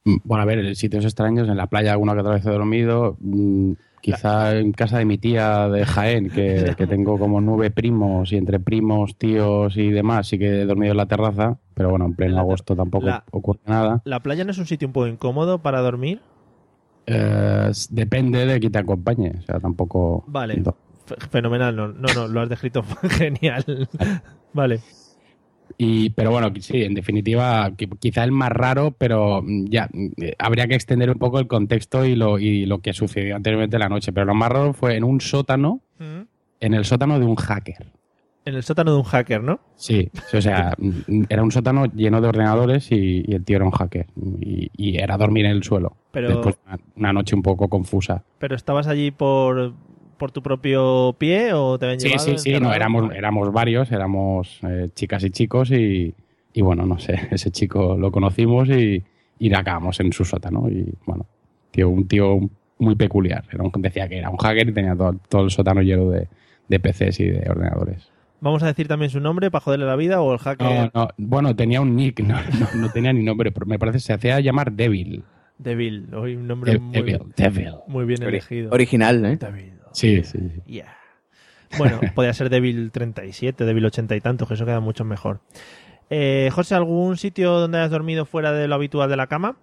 [0.06, 3.18] Mm, Bueno, a ver, sitios extraños, en la playa alguna que otra vez he dormido,
[3.20, 8.32] mm, quizá en casa de mi tía de Jaén, que, que tengo como nueve primos
[8.32, 12.06] y entre primos, tíos y demás, sí que he dormido en la terraza, pero bueno,
[12.06, 14.02] en pleno agosto tampoco la- ocurre nada.
[14.06, 16.22] ¿La playa no es un sitio un poco incómodo para dormir?
[17.06, 20.24] Eh, depende de quién te acompañe, o sea, tampoco...
[20.28, 20.58] Vale.
[20.58, 20.76] no.
[21.32, 23.64] Fenomenal, no, no, no, lo has descrito genial.
[24.52, 24.82] Vale.
[25.80, 30.08] Y, pero bueno, sí, en definitiva, qui- quizá el más raro, pero mm, ya mm,
[30.24, 33.78] eh, habría que extender un poco el contexto y lo, y lo que sucedió anteriormente
[33.78, 34.12] la noche.
[34.12, 36.22] Pero lo más raro fue en un sótano, Mm.
[36.62, 37.92] en el sótano de un hacker.
[38.46, 39.60] En el sótano de un hacker, ¿no?
[39.76, 40.74] Sí, o sea,
[41.28, 44.06] era un sótano lleno de ordenadores y, y el tío era un hacker.
[44.40, 45.98] Y, y era dormir en el suelo.
[46.12, 48.24] Pero- Después de una, una noche un poco confusa.
[48.40, 49.74] ¿Pero estabas allí por,
[50.18, 52.26] por tu propio pie o te habían Sí, llevado?
[52.26, 56.14] sí, sí, no, éramos, éramos varios, éramos eh, chicas y chicos y,
[56.54, 59.04] y bueno, no sé, ese chico lo conocimos y,
[59.40, 61.26] y le acabamos en su sótano y bueno,
[61.72, 62.40] tío, un tío
[62.80, 63.44] muy peculiar.
[63.52, 66.28] Era un- decía que era un hacker y tenía todo, todo el sótano lleno de,
[66.68, 68.12] de PCs y de ordenadores.
[68.40, 70.68] ¿Vamos a decir también su nombre para joderle la vida o el hacker?
[70.68, 73.96] No, no, bueno, tenía un nick, no, no, no tenía ni nombre, pero me parece
[73.98, 75.24] que se hacía llamar Devil.
[75.58, 77.70] Devil, hoy un nombre De- muy, Devil, Devil.
[77.88, 78.72] muy bien Ori- elegido.
[78.72, 79.38] Original, ¿eh?
[79.38, 79.74] Devil.
[79.98, 80.62] Sí, sí, sí.
[80.66, 80.96] Yeah.
[81.78, 85.40] Bueno, podría ser Devil 37, Devil 80 y tantos, que eso queda mucho mejor.
[86.10, 89.58] Eh, José, ¿algún sitio donde hayas dormido fuera de lo habitual de la cama?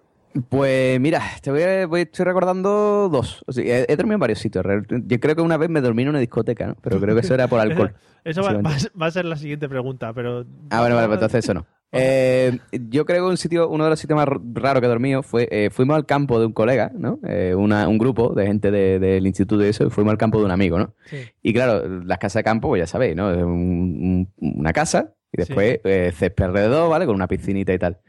[0.49, 3.41] Pues mira, te voy a- voy- estoy recordando dos.
[3.47, 4.65] O sea, he, he dormido en varios sitios.
[4.89, 6.75] Yo creo que una vez me dormí en una discoteca, ¿no?
[6.81, 7.95] Pero creo que eso era por alcohol.
[8.25, 8.69] Eso va, básicamente.
[8.69, 10.45] va a ser- va a ser la siguiente pregunta, pero...
[10.71, 11.65] Ah, bueno, vale, pues entonces eso no.
[11.91, 15.23] Eh, yo creo que un sitio, uno de los sitios más raros que he dormido
[15.23, 17.19] fue, eh, fuimos al campo de un colega, ¿no?
[17.25, 20.39] Eh, una- un grupo de gente de- del instituto y eso, y fuimos al campo
[20.39, 20.93] de un amigo, ¿no?
[21.05, 21.17] Sí.
[21.41, 23.31] Y claro, las casas de campo, pues ya sabéis, ¿no?
[23.31, 27.05] Es un- un- una casa y después eh, césped alrededor, ¿vale?
[27.05, 27.99] Con una piscinita y tal.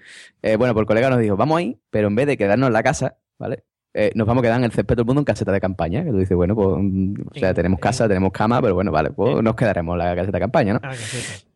[0.42, 2.72] Eh, bueno, pues el colega nos dijo, vamos ahí, pero en vez de quedarnos en
[2.72, 3.64] la casa, ¿vale?
[3.94, 6.04] Eh, nos vamos a quedar en el césped todo el mundo en caseta de campaña.
[6.04, 9.10] Que tú dices, bueno, pues, mm, o sea, tenemos casa, tenemos cama, pero bueno, vale,
[9.10, 10.80] pues nos quedaremos en la caseta de campaña, ¿no?
[10.82, 10.92] Ah,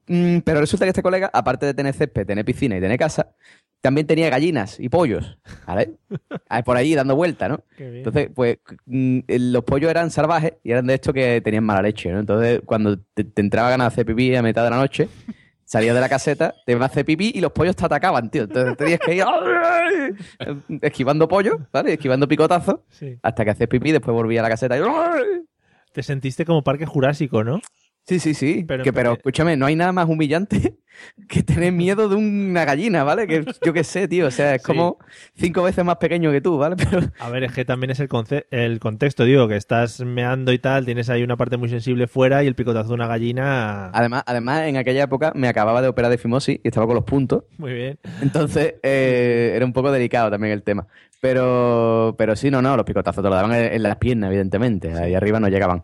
[0.06, 3.32] pero resulta que este colega, aparte de tener césped, tener piscina y tener casa,
[3.80, 5.92] también tenía gallinas y pollos, ¿vale?
[6.64, 7.62] Por ahí dando vuelta, ¿no?
[7.78, 12.10] Entonces, pues mm, los pollos eran salvajes y eran de estos que tenían mala leche,
[12.12, 12.20] ¿no?
[12.20, 15.08] Entonces, cuando te, te entraba ganas de hacer pipí a mitad de la noche,
[15.64, 18.42] salías de la caseta, te ibas a hacer pipí y los pollos te atacaban, tío.
[18.42, 19.24] Entonces tenías que ir
[20.82, 21.92] esquivando pollos, ¿vale?
[21.94, 23.16] Esquivando picotazos, Sí.
[23.22, 24.82] hasta que haces pipí, después volvía a la caseta y.
[25.92, 27.60] Te sentiste como parque jurásico, ¿no?
[28.10, 28.64] Sí, sí, sí.
[28.66, 30.74] Pero- que, pero escúchame, no hay nada más humillante
[31.28, 33.28] que tener miedo de una gallina, ¿vale?
[33.28, 34.26] Que yo qué sé, tío.
[34.26, 34.66] O sea, es Sí.
[34.66, 34.98] como
[35.36, 36.74] cinco veces más pequeño que tú, ¿vale?
[36.90, 38.08] Pero A ver, es que también es el,
[38.50, 42.42] el contexto, digo, que estás meando y tal, tienes ahí una parte muy sensible fuera
[42.42, 43.90] y el picotazo de una gallina...
[43.92, 47.04] además, además, en aquella época me acababa de operar de fimosis y estaba con los
[47.04, 47.44] puntos.
[47.58, 47.98] Muy bien.
[48.22, 50.88] Entonces, eh, era un poco delicado también el tema.
[51.20, 54.92] Pero, pero sí, no, no, los picotazos te lo daban en, en las piernas, evidentemente.
[54.94, 55.82] Ahí arriba no llegaban.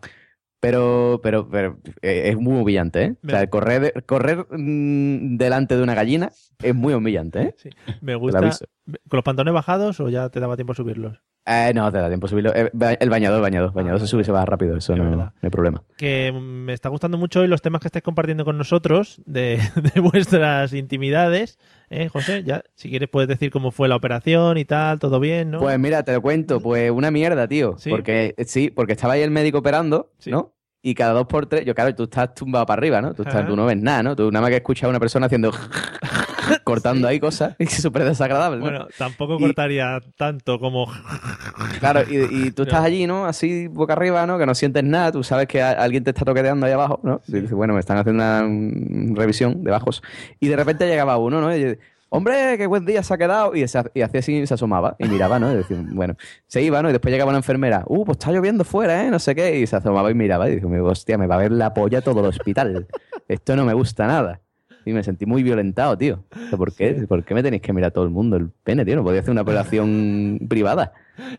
[0.59, 3.15] Pero, pero, pero eh, es muy humillante, ¿eh?
[3.23, 6.31] O sea, correr, correr mm, delante de una gallina
[6.63, 7.55] es muy humillante, ¿eh?
[7.57, 7.69] Sí.
[8.01, 8.39] Me gusta...
[8.39, 11.21] ¿Con los pantalones bajados o ya te daba tiempo a subirlos?
[11.49, 12.51] Eh, no, te da tiempo subirlo.
[12.53, 12.69] Eh,
[12.99, 13.71] el bañador, bañador.
[13.71, 15.81] Bañador se sube y se va rápido, eso no, no hay problema.
[15.95, 19.57] que me está gustando mucho hoy los temas que estáis compartiendo con nosotros de,
[19.93, 21.57] de vuestras intimidades.
[21.89, 22.43] ¿Eh, José?
[22.43, 25.59] Ya, si quieres puedes decir cómo fue la operación y tal, todo bien, ¿no?
[25.59, 27.75] Pues mira, te lo cuento, pues una mierda, tío.
[27.77, 27.89] ¿Sí?
[27.89, 30.53] Porque eh, sí, porque estaba ahí el médico operando, ¿no?
[30.81, 33.13] Y cada dos por tres, yo claro, tú estás tumbado para arriba, ¿no?
[33.13, 34.15] Tú, estás, tú no ves nada, ¿no?
[34.17, 35.51] Tú nada más que escuchas a una persona haciendo
[36.63, 38.63] cortando ahí cosas y es súper desagradable, ¿no?
[38.63, 40.87] bueno, tampoco Y- cortaría tanto como...
[41.79, 43.25] Claro, y, y tú estás allí, ¿no?
[43.25, 44.37] Así boca arriba, ¿no?
[44.37, 47.21] Que no sientes nada, tú sabes que alguien te está toqueteando ahí abajo, ¿no?
[47.27, 50.01] Y dices, bueno, me están haciendo una revisión de bajos.
[50.39, 51.55] Y de repente llegaba uno, ¿no?
[51.55, 51.67] Y yo,
[52.09, 53.55] hombre, qué buen día se ha quedado.
[53.55, 55.51] Y, se, y hacía así, se asomaba y miraba, ¿no?
[55.51, 56.15] Y decía, bueno,
[56.47, 56.89] se iba, ¿no?
[56.89, 59.11] Y después llegaba una enfermera, uh, pues está lloviendo fuera, ¿eh?
[59.11, 59.59] No sé qué.
[59.59, 60.49] Y se asomaba y miraba.
[60.49, 62.87] Y dije, hostia, me va a ver la polla todo el hospital.
[63.27, 64.41] Esto no me gusta nada.
[64.87, 66.23] Y me sentí muy violentado, tío.
[66.31, 66.93] O sea, ¿Por qué?
[67.07, 68.95] ¿Por qué me tenéis que mirar todo el mundo el pene, tío?
[68.95, 70.93] No podía hacer una operación privada.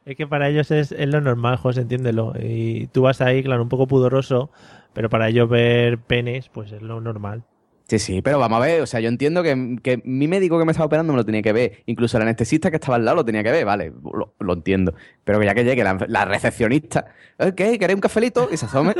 [0.05, 2.35] Es que para ellos es, es lo normal, José, entiéndelo.
[2.39, 4.51] Y tú vas ahí, claro, un poco pudoroso,
[4.93, 7.45] pero para ellos ver penes, pues es lo normal.
[7.89, 10.67] Sí, sí, pero vamos a ver, o sea, yo entiendo que, que mi médico que
[10.67, 13.17] me estaba operando me lo tenía que ver, incluso el anestesista que estaba al lado
[13.17, 14.93] lo tenía que ver, vale, lo, lo entiendo,
[15.25, 17.07] pero que ya que llegue la, la recepcionista,
[17.39, 17.79] ¿eh, ¿qué?
[17.79, 18.51] ¿Queréis un cafelito?
[18.53, 18.95] Y se asome.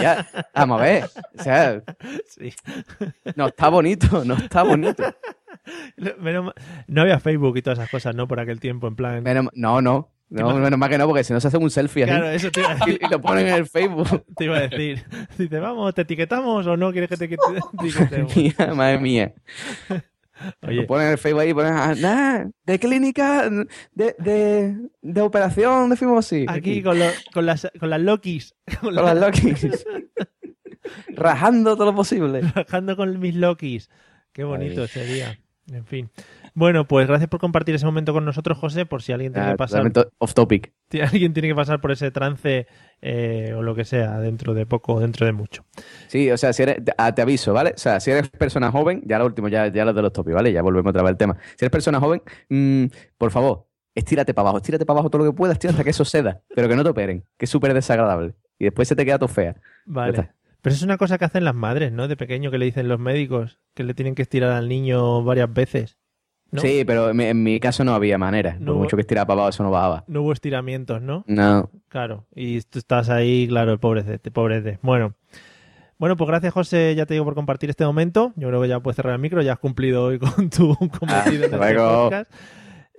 [0.00, 1.04] ya, vamos a ver,
[1.38, 1.82] o sea,
[2.26, 2.54] Sí.
[3.36, 5.04] no está bonito, no está bonito.
[6.20, 6.54] Menos ma-
[6.86, 8.26] no había Facebook y todas esas cosas, ¿no?
[8.26, 9.22] Por aquel tiempo, en plan...
[9.22, 12.04] Menos- no, no, no, menos mal que no, porque si no se hace un selfie
[12.04, 12.10] así.
[12.12, 12.98] Claro, eso te iba a decir.
[13.02, 14.24] y, y lo ponen en el Facebook.
[14.36, 15.04] Te iba a decir.
[15.36, 17.36] Dice, vamos, ¿te etiquetamos o no quieres que te eti-
[17.82, 18.36] etiquetemos?
[18.36, 19.34] Mía, madre mía.
[20.62, 20.74] Oye.
[20.76, 23.50] Lo ponen en el Facebook ahí y ponen, ah, nah, de clínica,
[23.92, 26.48] de, de, de operación de fimosis.
[26.48, 28.54] Aquí con, los- con, las, con las Lokis.
[28.80, 29.84] Con, Con las Lokis.
[31.08, 32.40] Rajando todo lo posible.
[32.40, 33.90] Trabajando con mis Lokis.
[34.32, 34.88] Qué bonito Ay.
[34.88, 35.38] sería.
[35.70, 36.10] En fin.
[36.54, 39.50] Bueno, pues gracias por compartir ese momento con nosotros, José, por si alguien tiene Ah,
[39.52, 39.82] que pasar.
[39.90, 40.72] totalmente off topic.
[40.90, 42.66] Si alguien tiene que pasar por ese trance
[43.00, 45.64] eh, o lo que sea dentro de poco o dentro de mucho.
[46.08, 47.74] Sí, o sea, si eres, te, ah, te aviso, ¿vale?
[47.76, 50.34] O sea, si eres persona joven, ya lo último, ya, ya lo de los topics,
[50.34, 50.52] ¿vale?
[50.52, 51.36] Ya volvemos otra vez al tema.
[51.56, 52.86] Si eres persona joven, mm,
[53.16, 55.90] por favor, estírate para abajo, estírate para abajo todo lo que puedas, tío, hasta que
[55.90, 58.34] eso ceda, pero que no te operen, que es súper desagradable.
[58.58, 59.54] Y después se te queda todo fea.
[59.86, 60.30] Vale.
[60.60, 62.08] Pero es una cosa que hacen las madres, ¿no?
[62.08, 65.50] De pequeño que le dicen los médicos, que le tienen que estirar al niño varias
[65.52, 65.96] veces.
[66.50, 66.60] ¿No?
[66.60, 68.56] Sí, pero en mi, caso no había manera.
[68.58, 68.72] No.
[68.72, 70.04] Por mucho que estiraba para abajo, eso no bajaba.
[70.06, 71.24] No hubo estiramientos, ¿no?
[71.26, 71.70] No.
[71.88, 72.26] Claro.
[72.34, 74.78] Y tú estás ahí, claro, el pobrete, pobrete.
[74.82, 75.14] Bueno.
[75.98, 78.32] Bueno, pues gracias, José, ya te digo por compartir este momento.
[78.36, 81.44] Yo creo que ya puedes cerrar el micro, ya has cumplido hoy con tu cometido
[81.44, 82.32] en este podcast.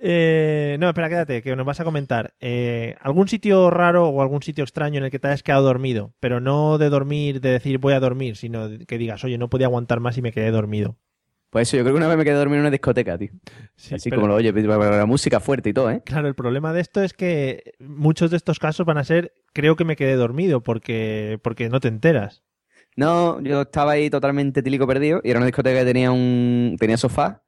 [0.04, 2.34] Eh, no, espera, quédate, que nos vas a comentar.
[2.40, 6.12] Eh, ¿Algún sitio raro o algún sitio extraño en el que te hayas quedado dormido?
[6.18, 9.66] Pero no de dormir, de decir voy a dormir, sino que digas, oye, no podía
[9.66, 10.96] aguantar más y me quedé dormido.
[11.52, 13.28] Pues eso, yo creo que una vez me quedé dormido en una discoteca, tío.
[13.76, 16.00] Sí, Así pero- como lo oye, la música fuerte y todo, ¿eh?
[16.02, 19.76] Claro, el problema de esto es que muchos de estos casos van a ser, creo
[19.76, 22.42] que me quedé dormido porque, porque no te enteras.
[22.96, 26.96] No, yo estaba ahí totalmente tílico perdido y era una discoteca que tenía un tenía
[26.96, 27.42] sofá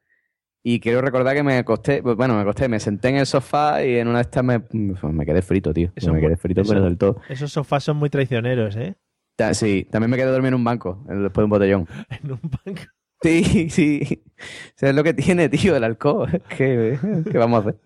[0.63, 3.83] y quiero recordar que me acosté, pues, bueno, me acosté, me senté en el sofá
[3.83, 5.93] y en una de estas me, me quedé frito, tío.
[5.97, 7.23] Eso me quedé frito eso- pero del todo.
[7.31, 8.97] Esos sofás son muy traicioneros, ¿eh?
[9.55, 11.89] Sí, también me quedé dormido en un banco después de un botellón.
[12.23, 12.83] En un banco.
[13.25, 14.23] Sí, sí.
[14.39, 16.43] O sea, es lo que tiene, tío, el alcohol.
[16.59, 16.99] ¿Qué,
[17.33, 17.81] qué vamos a hacer?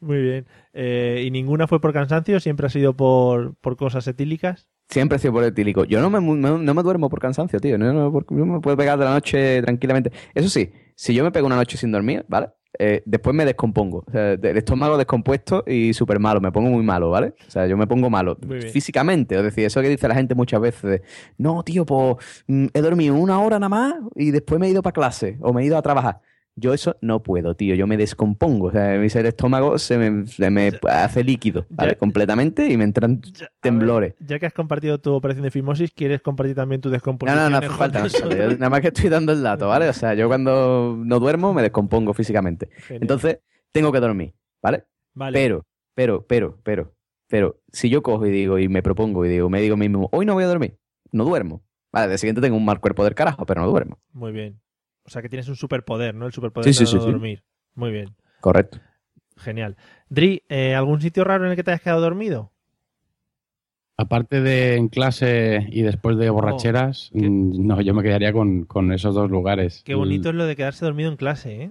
[0.00, 0.46] Muy bien.
[0.72, 2.40] Eh, ¿Y ninguna fue por cansancio?
[2.40, 4.70] ¿Siempre ha sido por, por cosas etílicas?
[4.88, 5.84] Siempre he sido por etílico.
[5.84, 7.76] Yo no me, no, no me duermo por cansancio, tío.
[7.76, 10.10] No, no, yo me puedo pegar de la noche tranquilamente.
[10.34, 12.48] Eso sí, si yo me pego una noche sin dormir, ¿vale?
[12.78, 14.04] Eh, después me descompongo.
[14.06, 17.34] O sea, el estómago descompuesto y súper malo, me pongo muy malo, ¿vale?
[17.46, 18.38] O sea, yo me pongo malo
[18.72, 19.36] físicamente.
[19.36, 21.02] Es decir, eso que dice la gente muchas veces de,
[21.36, 22.16] no, tío, pues
[22.46, 25.52] mm, he dormido una hora nada más y después me he ido para clase o
[25.52, 26.20] me he ido a trabajar.
[26.58, 27.74] Yo eso no puedo, tío.
[27.74, 28.66] Yo me descompongo.
[28.68, 31.92] O sea, mi ser estómago se me, se me hace líquido, ¿vale?
[31.92, 33.20] Ya- Completamente y me entran
[33.60, 34.14] temblores.
[34.20, 37.42] Ya que has compartido tu operación de fimosis, ¿quieres compartir también tu No, descomposición?
[37.44, 37.98] no, no hace en falta.
[38.00, 38.36] no hace falta.
[38.36, 39.88] Yo nada más que estoy dando el dato, ¿vale?
[39.88, 42.68] O sea, yo cuando no duermo me descompongo físicamente.
[42.76, 43.02] Genial.
[43.02, 43.38] Entonces,
[43.72, 44.84] tengo que dormir, ¿vale?
[45.14, 45.38] Vale.
[45.38, 46.94] Pero, pero, pero, pero,
[47.28, 49.88] pero, si yo cojo y digo, y me propongo y digo, me digo a mí
[49.88, 50.78] mismo, hoy no voy a dormir,
[51.12, 51.62] no duermo.
[51.92, 53.98] Vale, de siguiente tengo un mal cuerpo del carajo, pero no duermo.
[54.12, 54.60] Muy bien.
[55.08, 56.26] O sea que tienes un superpoder, ¿no?
[56.26, 57.10] El superpoder Sí, sí, de sí, no sí.
[57.10, 57.42] dormir.
[57.74, 58.14] Muy bien.
[58.42, 58.78] Correcto.
[59.38, 59.74] Genial.
[60.10, 62.52] Dri, eh, ¿algún sitio raro en el que te hayas quedado dormido?
[63.96, 68.92] Aparte de en clase y después de borracheras, mm, no, yo me quedaría con, con
[68.92, 69.82] esos dos lugares.
[69.84, 71.70] Qué bonito es lo de quedarse dormido en clase, ¿eh?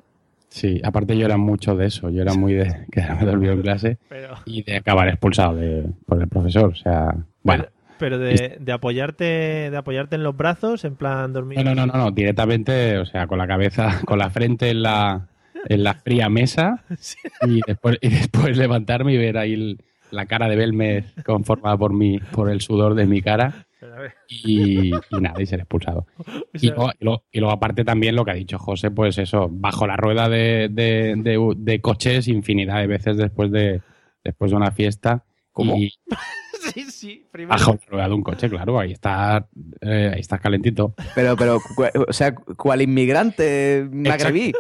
[0.50, 3.98] Sí, aparte yo era mucho de eso, yo era muy de quedarme dormido en clase
[4.10, 6.72] Pero- y de acabar expulsado de- por el profesor.
[6.72, 7.64] O sea, bueno.
[7.66, 9.24] Pero de, de apoyarte
[9.72, 11.64] de apoyarte en los brazos, en plan dormir.
[11.64, 15.28] No, no, no, no, directamente, o sea, con la cabeza, con la frente en la,
[15.68, 16.84] en la fría mesa
[17.42, 19.80] y después, y después levantarme y ver ahí el-
[20.10, 23.94] la cara de Belmez conformada por mi, por el sudor de mi cara Pero
[24.30, 26.06] y, y nada, y ser expulsado.
[26.62, 29.50] Y luego, y luego- y luego aparte también lo que ha dicho José, pues eso,
[29.52, 33.82] bajo la rueda de, de- de- de coches infinidad de veces después de,
[34.24, 35.26] después de una fiesta.
[35.58, 35.76] ¿Cómo?
[35.76, 35.92] Y
[36.72, 37.80] sí, sí, primero.
[38.14, 39.48] un coche, claro, ahí está,
[39.82, 40.94] eh, ahí está calentito.
[41.16, 41.60] Pero, pero,
[42.08, 44.54] o sea, ¿cuál inmigrante magrebí?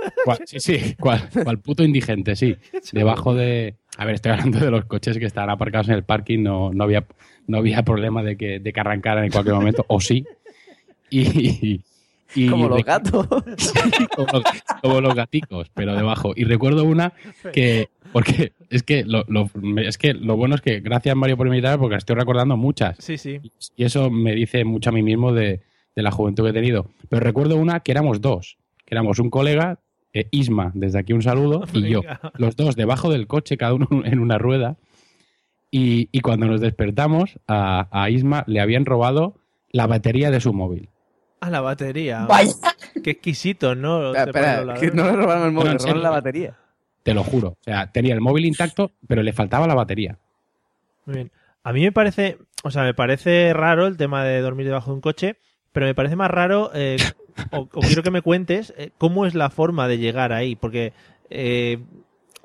[0.45, 2.57] Sí, sí, cual, cual puto indigente, sí.
[2.91, 3.75] Debajo de.
[3.97, 6.83] A ver, estoy hablando de los coches que estaban aparcados en el parking, no, no,
[6.83, 7.05] había,
[7.45, 10.25] no había problema de que, de que arrancaran en cualquier momento, o sí.
[11.11, 11.79] Y.
[12.35, 13.27] y- Como los gatos.
[14.15, 14.43] como, los,
[14.81, 16.33] como los gaticos, pero debajo.
[16.35, 17.13] Y recuerdo una
[17.53, 17.89] que.
[18.17, 19.49] Porque es que lo, lo-
[19.81, 22.97] es que lo bueno es que gracias Mario por invitarme porque estoy recordando muchas.
[22.99, 23.39] Sí, sí.
[23.75, 25.61] Y eso me dice mucho a mí mismo de,
[25.95, 26.87] de la juventud que he tenido.
[27.09, 29.79] Pero recuerdo una que éramos dos, que éramos un colega,
[30.13, 32.01] eh, Isma, desde aquí un saludo, y yo.
[32.37, 34.77] Los dos debajo del coche, cada uno en una rueda.
[35.69, 39.35] Y, y cuando nos despertamos, a, a Isma le habían robado
[39.69, 40.89] la batería de su móvil.
[41.41, 42.25] A la batería.
[42.25, 42.53] Vaya.
[43.03, 43.99] Qué exquisito, ¿no?
[44.13, 46.57] Ponen espera, que no le robaron el móvil, le robaron la batería.
[47.07, 47.47] Te lo juro.
[47.51, 50.17] O sea, tenía el móvil intacto, pero le faltaba la batería.
[51.05, 51.31] Muy bien.
[51.63, 54.95] A mí me parece, o sea, me parece raro el tema de dormir debajo de
[54.95, 55.37] un coche,
[55.71, 56.97] pero me parece más raro, eh,
[57.51, 60.91] o, o quiero que me cuentes, eh, cómo es la forma de llegar ahí, porque
[61.29, 61.79] eh,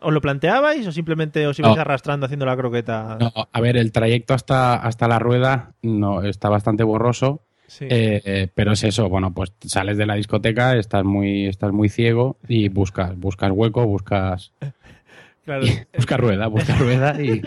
[0.00, 1.80] ¿os lo planteabais o simplemente os ibais No.
[1.80, 3.16] arrastrando haciendo la croqueta?
[3.18, 7.40] No, a ver, el trayecto hasta, hasta la rueda no está bastante borroso.
[7.72, 7.86] Sí.
[7.88, 12.36] Eh, pero es eso, bueno, pues sales de la discoteca, estás muy, estás muy ciego
[12.46, 14.52] y buscas, buscas hueco, buscas,
[15.46, 15.64] claro.
[15.96, 17.40] buscas rueda, buscas rueda y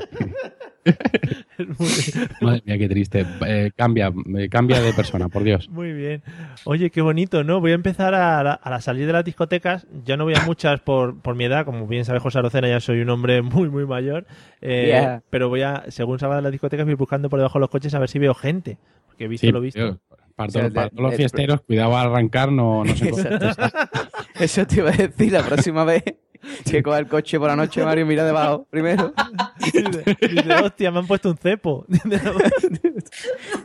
[2.42, 3.26] madre mía qué triste.
[3.48, 5.70] Eh, cambia, eh, cambia de persona, por Dios.
[5.70, 6.22] Muy bien.
[6.64, 7.60] Oye, qué bonito, ¿no?
[7.60, 9.88] Voy a empezar a, la- a la salir de las discotecas.
[10.06, 11.66] Ya no voy a muchas por, por mi edad.
[11.66, 14.26] Como bien sabe José Arocena, ya soy un hombre muy, muy mayor.
[14.62, 15.22] Eh, Yeah.
[15.30, 17.94] Pero voy a, según salga de las discotecas, voy buscando por debajo de los coches
[17.94, 18.78] a ver si veo gente.
[19.08, 19.80] Porque he visto Sí, lo visto.
[19.80, 20.00] tío,
[20.36, 22.96] para, O sea, todos- para de- todos los de- fiesteros, cuidado al arrancar, no, no
[22.96, 23.10] se.
[24.40, 26.04] Eso te iba a decir la próxima vez
[26.70, 29.14] que coja el coche por la noche, Mario, mira debajo primero.
[29.66, 31.86] Dice, dice, hostia, me han puesto un cepo.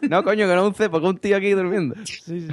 [0.09, 1.95] No, coño, que no un cepo, que un tío aquí durmiendo.
[2.05, 2.49] Sí, sí.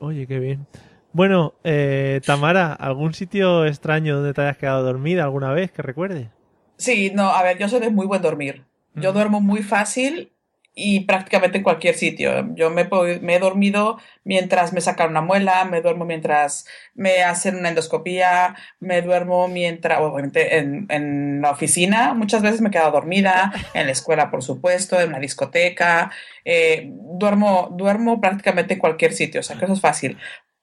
[0.00, 0.66] Oye, qué bien.
[1.12, 6.28] Bueno, eh, Tamara, ¿algún sitio extraño donde te hayas quedado dormida alguna vez que recuerdes?
[6.76, 8.64] Sí, no, a ver, yo soy de muy buen dormir.
[8.94, 10.32] Yo duermo muy fácil
[10.78, 12.54] y prácticamente en cualquier sitio.
[12.54, 12.88] Yo me,
[13.20, 18.54] me he dormido mientras me sacan una muela, me duermo mientras me hacen una endoscopía,
[18.78, 23.86] me duermo mientras, obviamente en, en la oficina, muchas veces me he quedado dormida, en
[23.86, 26.12] la escuela, por supuesto, en la discoteca,
[26.44, 30.16] eh, duermo, duermo prácticamente en cualquier sitio, o sea que eso es fácil.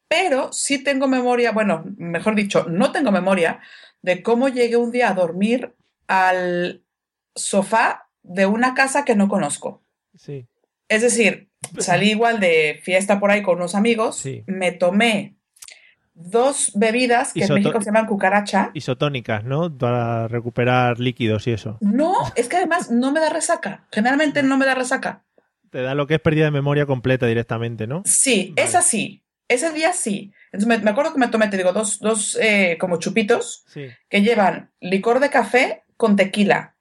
[0.07, 3.59] Pero sí tengo memoria, bueno, mejor dicho, no tengo memoria
[4.01, 5.73] de cómo llegué un día a dormir
[6.07, 6.83] al
[7.35, 9.84] sofá de una casa que no conozco.
[10.17, 10.47] Sí.
[10.87, 11.49] Es decir,
[11.79, 14.43] salí igual de fiesta por ahí con unos amigos, Sí.
[14.47, 15.35] me tomé
[16.13, 18.71] dos bebidas que en Isoto- México se llaman cucaracha.
[18.73, 19.75] Isotónicas, ¿no?
[19.77, 21.77] Para recuperar líquidos y eso.
[21.81, 23.85] No, es que además no me da resaca.
[23.91, 25.23] Generalmente no me da resaca.
[25.71, 28.03] Te da lo que es pérdida de memoria completa directamente, ¿no?
[28.05, 29.23] Sí, es así.
[29.47, 30.31] Ese día sí.
[30.53, 33.87] Entonces me, me acuerdo que me tomé, te digo, dos, dos eh, como chupitos Sí,
[34.09, 36.74] que llevan licor de café con tequila.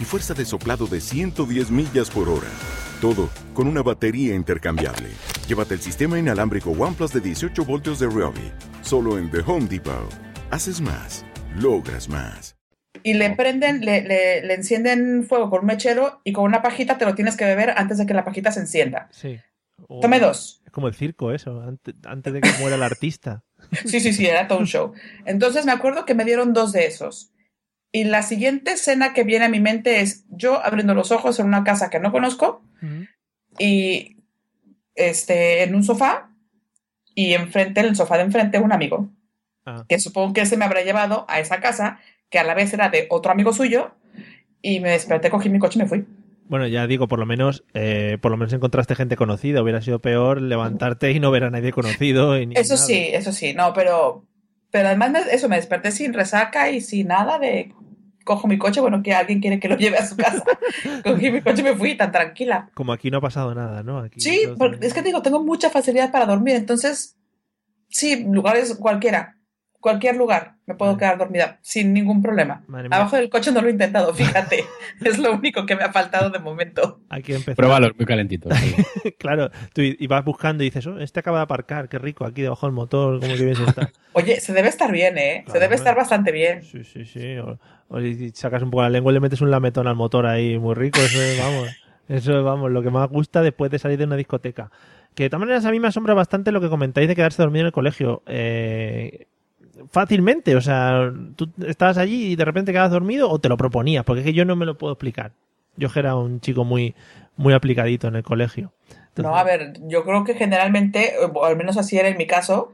[0.00, 2.48] Y fuerza de soplado de 110 millas por hora.
[3.00, 5.08] Todo con una batería intercambiable.
[5.48, 8.52] Llévate el sistema inalámbrico OnePlus de 18 voltios de Ryobi.
[8.82, 10.08] Solo en The Home Depot.
[10.50, 11.24] Haces más.
[11.56, 12.56] Logras más.
[13.02, 16.96] Y le prenden, le, le, le encienden fuego con un mechero y con una pajita
[16.96, 19.08] te lo tienes que beber antes de que la pajita se encienda.
[19.12, 19.38] Sí.
[19.88, 20.62] O- Tome dos.
[20.64, 23.42] Es como el circo eso, antes, antes de que muera el artista.
[23.86, 24.92] Sí, sí, sí, era todo un show.
[25.24, 27.30] Entonces me acuerdo que me dieron dos de esos.
[27.94, 31.46] Y la siguiente escena que viene a mi mente es yo abriendo los ojos en
[31.46, 32.60] una casa que no conozco
[33.56, 34.16] y
[34.96, 36.28] este, en un sofá
[37.14, 39.10] y enfrente, en el sofá de enfrente, un amigo.
[39.64, 39.84] Ah.
[39.88, 42.88] Que supongo que se me habrá llevado a esa casa, que a la vez era
[42.88, 43.92] de otro amigo suyo,
[44.60, 46.04] y me desperté, cogí mi coche y me fui.
[46.48, 49.62] Bueno, ya digo, por lo menos, eh, por lo menos encontraste gente conocida.
[49.62, 52.36] Hubiera sido peor levantarte y no ver a nadie conocido.
[52.40, 52.86] y ni Eso nada.
[52.86, 54.26] sí, eso sí, no, pero,
[54.74, 57.72] pero además me- eso, me desperté sin resaca y sin nada de
[58.24, 60.42] cojo mi coche, bueno, que alguien quiere que lo lleve a su casa.
[61.04, 62.70] Cogí mi coche y me fui tan tranquila.
[62.74, 64.00] Como aquí no ha pasado nada, ¿no?
[64.00, 67.16] Aquí Sí, porque es que digo, tengo mucha facilidad para dormir, entonces,
[67.88, 69.36] sí, lugares cualquiera,
[69.84, 72.64] cualquier lugar, me puedo quedar dormida sin ningún problema.
[72.68, 72.96] Madre mía.
[72.96, 74.64] Abajo del coche no lo he intentado, fíjate,
[75.04, 77.02] es lo único que me ha faltado de momento.
[77.10, 77.54] Hay que empezar.
[77.54, 78.50] Pruébalos muy calentitos.
[79.18, 82.40] claro, tú y vas buscando y dices, oh, este acaba de aparcar, qué rico, aquí
[82.40, 83.90] debajo del motor, cómo que bien se está.
[84.14, 85.44] Oye, se debe estar bien, ¿eh?
[85.52, 86.62] se debe estar bastante bien.
[86.62, 87.36] Sí, sí, sí.
[87.36, 87.58] O,
[87.88, 90.58] o si sacas un poco la lengua y le metes un lametón al motor ahí
[90.58, 91.68] muy rico, eso es, vamos,
[92.08, 94.70] eso es, vamos, lo que más gusta después de salir de una discoteca.
[95.14, 97.64] Que de todas maneras a mí me asombra bastante lo que comentáis de quedarse dormido
[97.64, 98.22] en el colegio.
[98.24, 99.26] Eh,
[99.90, 104.04] fácilmente, o sea, tú estabas allí y de repente quedas dormido o te lo proponías,
[104.04, 105.32] porque es que yo no me lo puedo explicar.
[105.76, 106.94] Yo que era un chico muy,
[107.36, 108.72] muy aplicadito en el colegio.
[109.16, 112.72] No, a ver, yo creo que generalmente, o al menos así era en mi caso,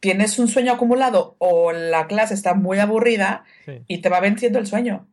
[0.00, 3.82] tienes un sueño acumulado o la clase está muy aburrida Sí.
[3.86, 5.06] y te va venciendo el sueño.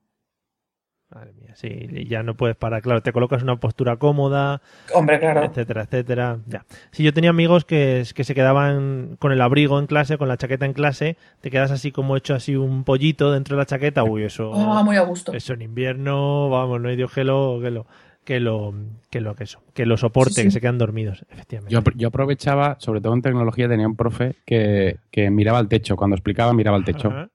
[1.10, 4.62] Madre mía, sí, ya no puedes parar, claro, te colocas en una postura cómoda,
[4.94, 5.44] Hombre, claro.
[5.44, 6.38] etcétera, etcétera.
[6.48, 6.66] Ya.
[6.92, 10.38] Sí, yo tenía amigos que, que se quedaban con el abrigo en clase, con la
[10.38, 14.04] chaqueta en clase, te quedas así como hecho así un pollito dentro de la chaqueta,
[14.04, 15.34] uy, eso, Ah, muy a gusto.
[15.34, 17.86] eso en invierno, vamos, no hay Dios que lo, que lo,
[18.24, 18.74] que lo,
[19.10, 20.48] que lo, que eso, que lo soporte, Sí, sí.
[20.48, 21.74] que se quedan dormidos, efectivamente.
[21.74, 25.96] Yo, yo aprovechaba, sobre todo en tecnología, tenía un profe que, que miraba al techo.
[25.96, 27.08] Cuando explicaba, miraba al techo.
[27.10, 27.30] Ajá.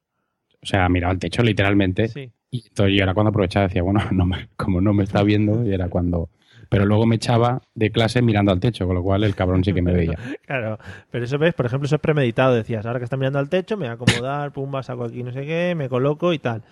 [0.62, 2.08] O sea, miraba al techo literalmente.
[2.08, 2.30] Sí.
[2.54, 5.64] Y entonces yo era cuando aprovechaba decía, bueno, no me- como no me está viendo,
[5.64, 6.28] y era cuando...
[6.68, 9.74] Pero luego me echaba de clase mirando al techo, con lo cual el cabrón sí
[9.74, 10.16] que me veía.
[10.46, 10.78] Claro,
[11.10, 12.54] pero eso ves, por ejemplo, eso es premeditado.
[12.54, 15.32] Decías, ahora que está mirando al techo, me voy a acomodar, pumba, saco aquí no
[15.32, 16.62] sé qué, me coloco y tal.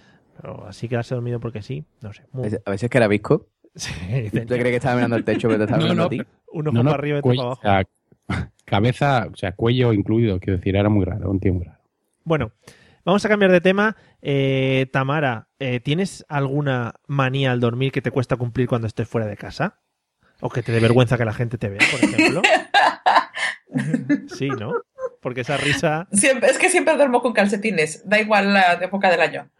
[0.41, 2.22] Pero así quedarse dormido porque sí, no sé.
[2.33, 3.49] A muy- veces, a veces que era visco.
[3.74, 3.91] Sí,
[4.30, 6.22] ¿Tú crees que estaba mirando el techo pero te estaba No, mirando no, a ti?
[6.53, 7.61] Uno No, fue no, para arriba y otro para abajo.
[7.61, 11.64] o sea, cabeza, o sea, cuello incluido, quiero decir, era muy raro, un tío muy
[11.64, 11.78] raro.
[12.24, 12.51] Bueno,
[13.05, 13.97] vamos a cambiar de tema.
[14.23, 19.27] Eh, Tamara, eh, ¿tienes alguna manía al dormir que te cuesta cumplir cuando estés fuera
[19.27, 19.81] de casa?
[20.41, 22.43] ¿O que te dé vergüenza que la gente te vea, por ejemplo?
[24.37, 24.75] sí, ¿no?
[25.20, 29.20] Porque esa risa Siempre, es que siempre duermo con calcetines, da igual la época del
[29.20, 29.51] año.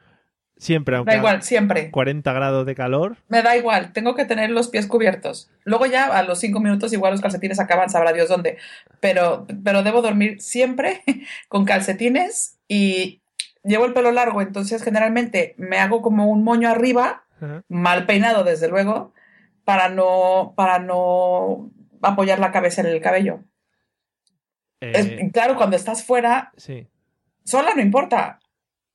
[0.57, 1.91] siempre, aunque Da igual, siempre.
[1.91, 3.17] 40 grados de calor.
[3.29, 5.51] Me da igual, tengo que tener los pies cubiertos.
[5.65, 8.59] Luego ya a los cinco minutos igual los calcetines acaban, sabrá Dios dónde.
[9.01, 11.03] Pero, pero debo dormir siempre
[11.49, 13.22] con calcetines y
[13.65, 17.25] llevo el pelo largo, entonces generalmente me hago como un moño arriba,
[17.69, 19.13] mal peinado desde luego,
[19.65, 23.41] para no, para no apoyar la cabeza en el cabello.
[24.81, 26.87] Eh, Es- claro, cuando estás fuera, sí.
[27.45, 28.41] sola no importa,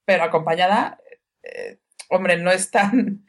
[0.06, 0.98] pero acompañada,
[1.44, 3.26] eh, hombre, no es tan,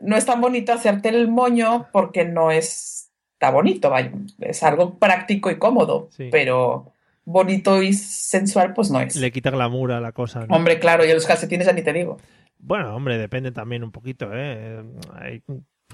[0.00, 4.98] no es tan bonito hacerte el moño porque no es, está bonito, vaya, es algo
[4.98, 6.28] práctico y cómodo, Sí.
[6.30, 6.92] pero
[7.30, 9.16] bonito y sensual pues no es.
[9.16, 10.46] Le quita glamour a la cosa.
[10.46, 10.56] ¿no?
[10.56, 12.16] Hombre, claro, y a los calcetines ya ni te digo.
[12.58, 14.82] Bueno, hombre, depende también un poquito, ¿eh?
[15.14, 15.42] Hay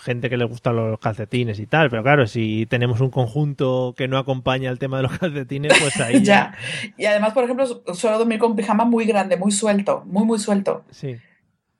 [0.02, 4.08] gente que le gustan los calcetines y tal, pero claro, si tenemos un conjunto que
[4.08, 6.54] no acompaña el tema de los calcetines, pues ahí ya.
[6.96, 10.24] Y además, por ejemplo, su- suelo dormir con un pijama muy grande, muy suelto, muy,
[10.24, 10.84] muy suelto.
[10.90, 11.16] Sí.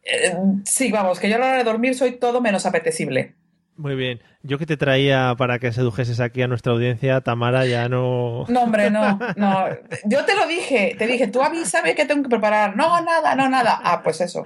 [0.02, 3.34] Eh, sí, vamos, que yo a la hora de dormir soy todo menos apetecible.
[3.76, 4.20] Muy bien.
[4.42, 8.44] Yo que te traía para que sedujeses aquí a nuestra audiencia, Tamara ya no...
[8.48, 9.66] No, hombre, no, no.
[10.04, 12.76] Yo te lo dije, te dije, tú avísame que tengo que preparar.
[12.76, 13.80] No, nada, no, nada.
[13.82, 14.44] Ah, pues eso.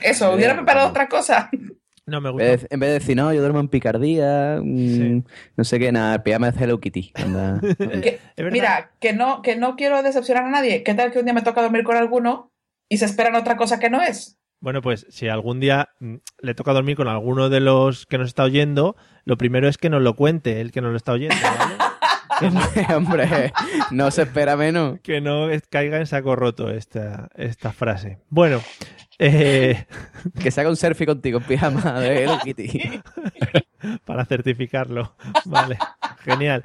[0.00, 1.50] Eso, hubiera preparado otra cosa.
[2.06, 5.22] No me En vez, en vez de decir, no, yo duermo en picardía, mm,
[5.56, 7.12] no sé qué, nada, pijama de Hello Kitty.
[7.14, 7.60] anda.
[8.02, 8.18] Que-
[8.50, 10.82] mira, que no, que no quiero decepcionar a nadie.
[10.82, 12.52] ¿Qué tal que un día me toca dormir con alguno
[12.88, 14.39] y se esperan otra cosa que no es?
[14.60, 18.28] Bueno, pues si algún día mm, le toca dormir con alguno de los que nos
[18.28, 21.36] está oyendo, lo primero es que nos lo cuente, el que nos lo está oyendo,
[21.42, 21.74] ¿vale?
[22.94, 23.52] Hombre,
[23.90, 24.98] no se espera menos.
[25.00, 28.18] que no caiga en saco roto esta, esta frase.
[28.30, 28.62] Bueno,
[29.18, 29.84] eh,
[30.40, 33.02] Que se haga un selfie contigo en pijama de Hello Kitty.
[34.06, 35.14] para certificarlo.
[35.44, 35.76] Vale,
[36.24, 36.64] genial.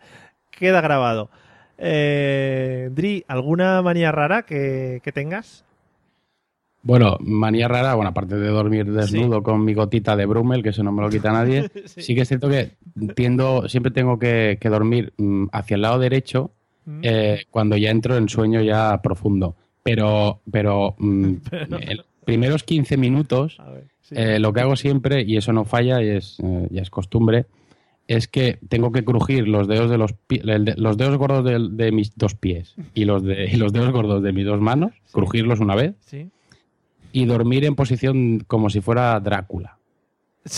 [0.50, 1.30] Queda grabado.
[1.78, 5.65] Eh, Dri, ¿alguna manía rara que, que tengas?
[6.86, 10.84] Bueno, manía rara, bueno, aparte de dormir desnudo con mi gotita de Brummel, que eso
[10.84, 12.02] no me lo quita nadie, Sí.
[12.04, 12.16] sí.
[12.16, 12.74] que es cierto que
[13.16, 16.52] tiendo, siempre tengo que, que dormir mm, hacia el lado derecho
[16.88, 17.00] Mm.
[17.02, 19.56] eh, cuando ya entro en sueño ya profundo.
[19.82, 21.34] Pero, pero, mm,
[21.72, 23.58] en los primeros 15 minutos,
[24.12, 27.48] eh, lo que hago siempre, y eso no falla, y es, eh, ya es costumbre,
[28.08, 31.44] es que tengo que crujir los dedos de los pi- el de- los dedos gordos
[31.44, 34.92] de, mis dos pies y los de y los dedos gordos de mis dos manos,
[35.12, 36.30] crujirlos una vez Sí.
[37.16, 39.78] Y dormir en posición como si fuera Drácula.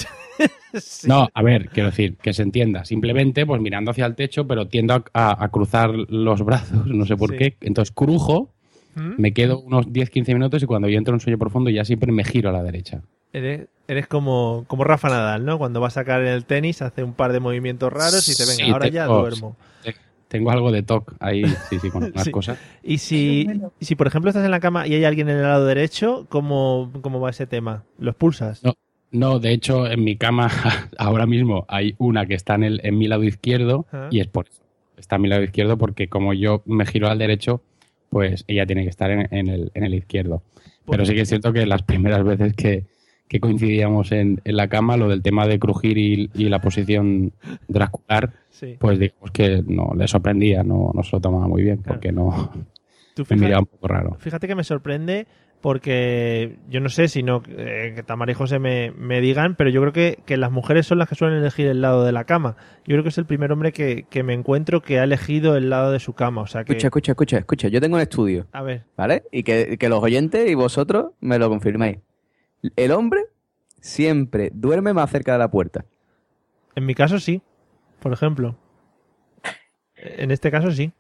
[1.07, 2.85] No, a ver, quiero decir, que se entienda.
[2.85, 7.05] Simplemente, pues mirando hacia el techo, pero tiendo a, a- a cruzar los brazos, no
[7.05, 7.37] sé por Sí.
[7.37, 7.57] qué.
[7.61, 8.51] Entonces crujo,
[8.93, 9.13] ¿Mm?
[9.17, 12.11] me quedo unos 10-15 minutos y cuando yo entro en un sueño profundo ya siempre
[12.11, 13.01] me giro a la derecha.
[13.33, 15.57] Eres, eres como, como Rafa Nadal, ¿no?
[15.57, 18.65] Cuando va a sacar el tenis, hace un par de movimientos raros y te venga,
[18.65, 19.55] Sí, ahora ya duermo.
[19.83, 19.95] te-
[20.27, 22.31] Tengo algo de TOC ahí, sí, sí, con unas Sí.
[22.31, 22.59] cosas.
[22.83, 23.47] Y si,
[23.79, 26.91] si, por ejemplo, estás en la cama y hay alguien en el lado derecho, ¿cómo,
[27.01, 27.83] cómo va ese tema?
[27.97, 28.63] ¿Lo expulsas?
[28.63, 28.73] No,
[29.11, 30.49] no, de hecho, en mi cama
[30.97, 34.09] ahora mismo hay una que está en, el, en mi lado izquierdo Ah.
[34.11, 34.61] y es por eso.
[34.97, 37.61] Está en mi lado izquierdo porque como yo me giro al derecho,
[38.09, 40.41] pues ella tiene que estar en, en el, en el izquierdo.
[40.89, 42.85] Pero sí que es cierto que las primeras veces que,
[43.27, 47.33] que coincidíamos en, en la cama, lo del tema de crujir y, y la posición
[47.67, 48.75] dracular, Sí.
[48.79, 52.51] pues digamos que no le sorprendía, no, no se lo tomaba muy bien porque no
[53.15, 54.15] Tú me miraba un poco raro.
[54.19, 55.27] Fíjate que me sorprende
[55.61, 59.69] porque yo no sé si no eh, que Tamara y José me, me digan, pero
[59.69, 62.23] yo creo que, que las mujeres son las que suelen elegir el lado de la
[62.25, 62.55] cama.
[62.85, 65.69] Yo creo que es el primer hombre que, que me encuentro que ha elegido el
[65.69, 66.41] lado de su cama.
[66.41, 66.73] O sea que.
[66.73, 67.67] Escucha, escucha, escucha, escucha.
[67.69, 68.83] Yo tengo un estudio, A ver.
[68.95, 69.23] ¿vale?
[69.31, 71.97] Y que, que los oyentes y vosotros me lo confirmáis.
[72.75, 73.21] El hombre
[73.81, 75.85] siempre duerme más cerca de la puerta.
[76.75, 77.41] En mi caso sí,
[77.99, 78.55] por ejemplo.
[79.95, 80.91] En este caso sí.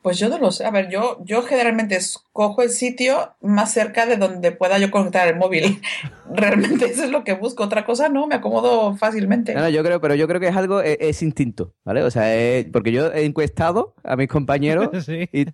[0.00, 0.64] Pues yo no lo sé.
[0.64, 5.28] A ver, yo, yo generalmente escojo el sitio más cerca de donde pueda yo conectar
[5.28, 5.80] el móvil.
[6.34, 7.62] Realmente eso es lo que busco.
[7.62, 9.54] Otra cosa no, me acomodo fácilmente.
[9.54, 12.02] No, no, yo creo, pero yo creo que es algo, es, es instinto, ¿vale?
[12.02, 15.28] O sea, es- porque yo he encuestado a mis compañeros Sí.
[15.32, 15.46] y,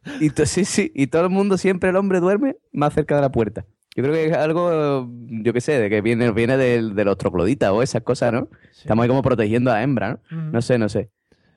[0.47, 3.67] sí, sí, y todo el mundo siempre el hombre duerme más cerca de la puerta.
[3.99, 7.19] Yo creo que es algo, yo qué sé, de que viene, viene del- de, los
[7.19, 8.49] trogloditas o esas cosas, ¿no?
[8.71, 10.53] Estamos ahí como protegiendo a la hembra, ¿no?
[10.53, 11.11] No sé, no sé.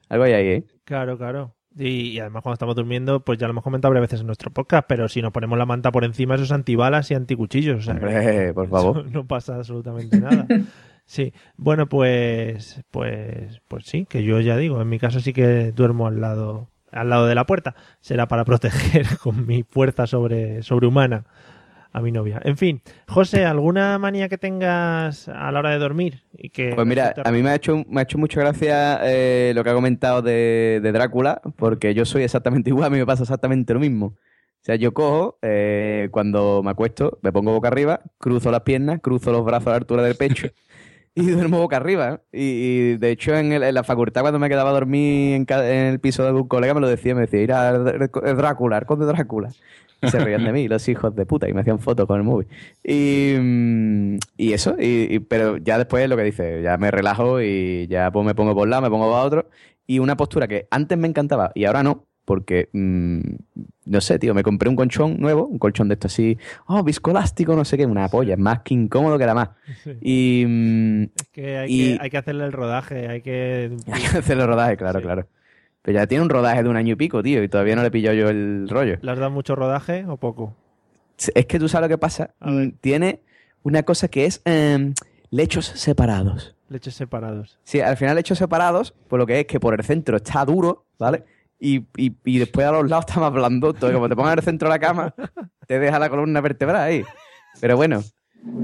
[0.10, 0.64] Algo hay ahí, ¿eh?
[0.84, 1.54] Claro, claro.
[1.78, 4.50] Y, y además cuando estamos durmiendo, pues ya lo hemos comentado varias veces en nuestro
[4.50, 7.78] podcast, pero si nos ponemos la manta por encima, eso es antibalas y anticuchillos.
[7.78, 9.06] O sea, Hombre, por favor.
[9.12, 10.48] no pasa absolutamente nada.
[11.06, 15.74] Sí, bueno, pues, pues, pues sí, que yo ya digo, en mi caso sí que
[15.74, 17.76] duermo al lado, al lado de la puerta.
[18.00, 21.26] Será para proteger con mi fuerza sobre, sobrehumana
[21.92, 22.42] a mi novia.
[22.44, 26.24] En fin, José, ¿alguna manía que tengas a la hora de dormir?
[26.34, 29.52] Y que Pues mira, a mí me ha hecho, me ha hecho mucha gracia eh,
[29.56, 33.06] lo que ha comentado de, de Drácula, porque yo soy exactamente igual, a mí me
[33.06, 34.08] pasa exactamente lo mismo.
[34.08, 39.00] O sea, yo cojo, eh, cuando me acuesto, me pongo boca arriba, cruzo las piernas,
[39.02, 40.48] cruzo los brazos a la altura del pecho
[41.16, 42.22] y duermo boca arriba.
[42.32, 42.42] Y,
[42.94, 45.86] y, de hecho, en, el- en la facultad, cuando me quedaba a dormir en, en
[45.94, 49.06] el piso de algún colega, me lo decía, me decía, ir a Drácula, el conde
[49.08, 49.50] Drácula.
[50.10, 52.48] Se reían de mí, los hijos de puta, y me hacían fotos con el móvil.
[52.84, 57.42] Y, mm, y eso, y, y- pero ya después lo que dice, ya me relajo
[57.42, 59.50] y ya pues, me pongo por un lado, me pongo para otro.
[59.88, 63.20] Y una postura que antes me encantaba y ahora no, porque, mm,
[63.86, 66.38] no sé, tío, me compré un colchón nuevo, un colchón de esto así,
[66.68, 69.50] oh, viscoelástico, no sé qué, una polla, es más que incómodo que la más.
[69.84, 69.92] Sí.
[70.02, 73.72] Y, mm, que hay, y- que hay que hacerle el rodaje, hay que...
[73.92, 75.28] hay que hacer el rodaje, claro, claro.
[75.82, 77.88] Pero ya tiene un rodaje de un año y pico, tío, y todavía no le
[77.88, 78.98] he pillado yo el rollo.
[79.02, 80.56] ¿Le has dado mucho rodaje o poco?
[81.36, 82.32] Es que tú sabes lo que pasa.
[82.40, 83.22] Mm, Tiene
[83.64, 84.94] una cosa que es em,
[85.30, 86.56] lechos separados.
[86.70, 87.60] Leches separados.
[87.64, 90.86] Sí, al final lechos separados, pues lo que es que por el centro está duro,
[90.98, 91.26] ¿vale?
[91.60, 93.72] Y, y, y después a los lados está más blando.
[93.72, 95.14] Entonces, como te pongas en el centro de la cama,
[95.68, 97.04] te deja la columna vertebral ahí.
[97.60, 98.02] Pero bueno,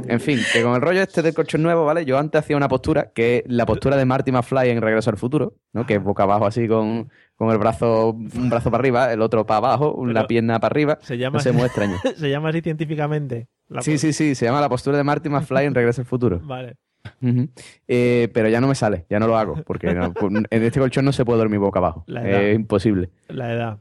[0.07, 2.03] En fin, que con el rollo este del colchón nuevo, ¿vale?
[2.03, 5.17] Yo antes hacía una postura que es la postura de Marty McFly en Regreso al
[5.17, 5.85] Futuro, ¿no?
[5.85, 9.45] Que es boca abajo así con, con el brazo, un brazo para arriba, el otro
[9.45, 10.97] para abajo, la pierna para arriba.
[11.01, 11.95] Se llama, No sé, muy extraño.
[12.17, 13.47] se llama así científicamente.
[13.69, 16.39] La Sí, sí, sí, se llama la postura de Marty McFly en Regreso al Futuro.
[16.43, 16.75] Vale.
[17.87, 20.13] Eh, pero ya no me sale, ya no lo hago, porque no-
[20.49, 22.03] en este colchón no se puede dormir boca abajo.
[22.51, 23.09] Es imposible.
[23.27, 23.79] La edad.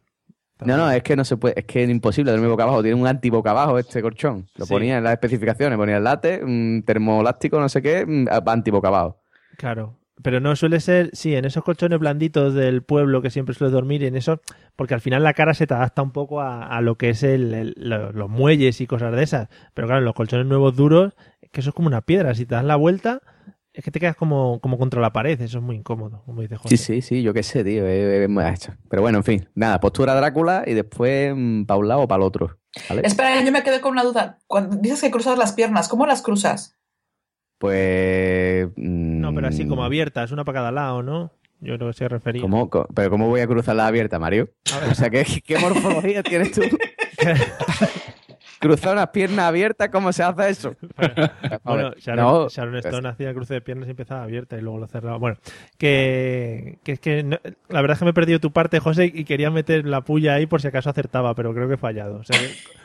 [0.65, 2.83] No, no, es que no se puede, es que es imposible dormir boca abajo.
[2.83, 4.47] Tiene un anti boca abajo este colchón.
[4.57, 4.73] Lo Sí.
[4.73, 8.89] ponía en las especificaciones, ponía el late, un termolástico, no sé qué, mm, anti boca
[8.89, 9.21] abajo.
[9.59, 9.97] Claro.
[10.23, 14.03] Pero no suele ser, sí, en esos colchones blanditos del pueblo que siempre suele dormir,
[14.03, 14.41] en eso,
[14.75, 17.23] porque al final la cara se te adapta un poco a, a lo que es
[17.23, 19.49] el, el- lo- los muelles y cosas de esas.
[19.75, 21.13] Pero claro, en los colchones nuevos duros,
[21.53, 22.35] que eso es como una piedra.
[22.35, 23.21] Si te das la vuelta,
[23.77, 25.39] es que te quedas como, como contra la pared.
[25.39, 26.77] Eso es muy incómodo, como dice José.
[26.79, 27.85] Sí, sí, sí, yo qué sé, tío.
[28.27, 28.73] muy hecho.
[28.89, 31.35] Pero bueno, en fin, nada, postura Drácula y después
[31.67, 32.59] para un lado o para el otro.
[32.89, 33.03] ¿vale?
[33.05, 34.39] Espera, yo me quedé con una duda.
[34.47, 36.75] Cuando dices que cruzas las piernas, ¿cómo las cruzas?
[37.59, 38.69] Pues.
[38.77, 41.33] No, pero así mm, como abiertas, una para cada lado, ¿no?
[41.61, 42.41] Yo creo que se refería.
[42.41, 44.49] ¿Cómo, ¿Pero cómo voy a cruzar la abierta, Mario?
[44.91, 46.63] O sea, ¿qué, qué morfología tienes tú?
[48.59, 50.75] Cruzar unas piernas abiertas, ¿cómo se hace eso?
[51.65, 54.79] Bueno, Sharon, no, Sharon pues- Stone hacía cruce de piernas y empezaba abierta y luego
[54.79, 55.19] lo cerraba.
[55.19, 55.37] Bueno,
[55.79, 57.39] que, que es que no-
[57.69, 60.35] la verdad es que me he perdido tu parte, José, y quería meter la puya
[60.35, 62.17] ahí por si acaso acertaba, pero creo que he fallado.
[62.19, 62.39] O sea,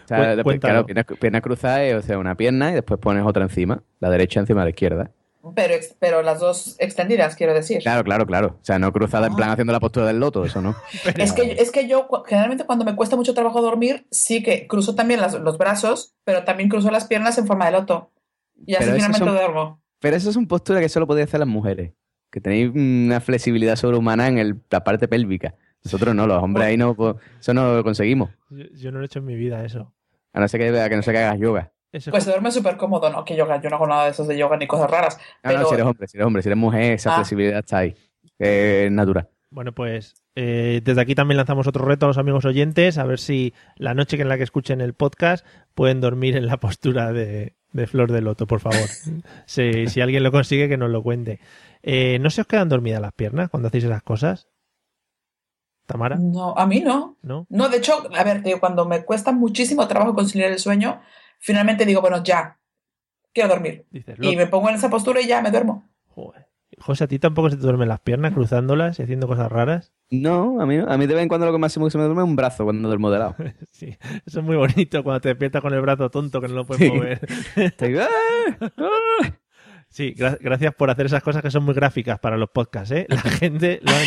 [0.05, 0.17] O sea,
[0.59, 4.09] claro, pierna, pierna cruzada es o sea, una pierna y después pones otra encima, la
[4.09, 5.11] derecha encima de la izquierda.
[5.55, 7.79] Pero, pero las dos extendidas, quiero decir.
[7.79, 8.57] Claro, claro, claro.
[8.61, 10.75] O sea, no cruzada en plan haciendo la postura del loto, eso no.
[11.17, 14.93] Es que, es que yo generalmente cuando me cuesta mucho trabajo dormir, sí que cruzo
[14.93, 18.11] también las- los brazos, pero también cruzo las piernas en forma de loto.
[18.65, 19.81] Y así Pero finalmente son- duermo.
[19.99, 21.93] Pero eso es una postura que solo podéis hacer las mujeres.
[22.31, 25.55] Que tenéis una flexibilidad sobrehumana en el- la parte pélvica.
[25.83, 28.29] Nosotros no, los hombres ahí no, pues, eso no lo conseguimos.
[28.51, 29.91] Yo, yo no lo he hecho en mi vida eso.
[30.33, 31.71] A no ser que, a que no sé que hagas yoga.
[31.91, 33.25] Eso Pues se duerme súper cómodo, ¿no?
[33.25, 35.17] Que yoga, yo no hago nada de esos de yoga ni cosas raras.
[35.43, 37.15] No, pero no, si eres hombre, si eres hombre, si eres mujer, esa Ah.
[37.15, 37.95] flexibilidad está ahí.
[38.39, 39.29] Es natural.
[39.49, 43.19] Bueno, pues eh, desde aquí también lanzamos otro reto a los amigos oyentes, a ver
[43.19, 47.11] si la noche que en la que escuchen el podcast pueden dormir en la postura
[47.11, 48.79] de, de Flor de Loto, por favor.
[49.45, 51.41] si, si alguien lo consigue, que nos lo cuente.
[51.83, 54.47] Eh, ¿No se os quedan dormidas las piernas cuando hacéis esas cosas?
[55.85, 56.15] ¿Tamara?
[56.17, 57.17] No, a mí no.
[57.21, 57.45] ¿No?
[57.49, 61.01] No, de hecho, a ver, tío, cuando me cuesta muchísimo trabajo conciliar el sueño,
[61.41, 62.57] finalmente digo, bueno, ya,
[63.33, 63.85] quiero dormir.
[63.91, 65.89] Dices, Y "Lo- me pongo en esa postura y ya me duermo.
[66.79, 69.91] José, ¿a ti tampoco se te duermen las piernas cruzándolas y haciendo cosas raras?
[70.09, 70.89] No, a mí, no.
[70.89, 72.35] a mí de vez en cuando lo que máximo que se me duerme es un
[72.37, 73.35] brazo cuando duermo de lado.
[73.71, 76.65] Sí, eso es muy bonito cuando te despiertas con el brazo tonto que no lo
[76.65, 76.91] puedes Sí.
[76.91, 77.19] mover.
[77.57, 78.07] Estoy, ¡ah!
[79.91, 83.05] Sí, gra- gracias por hacer esas cosas que son muy gráficas para los podcasts, ¿eh?
[83.09, 83.97] La gente lo han-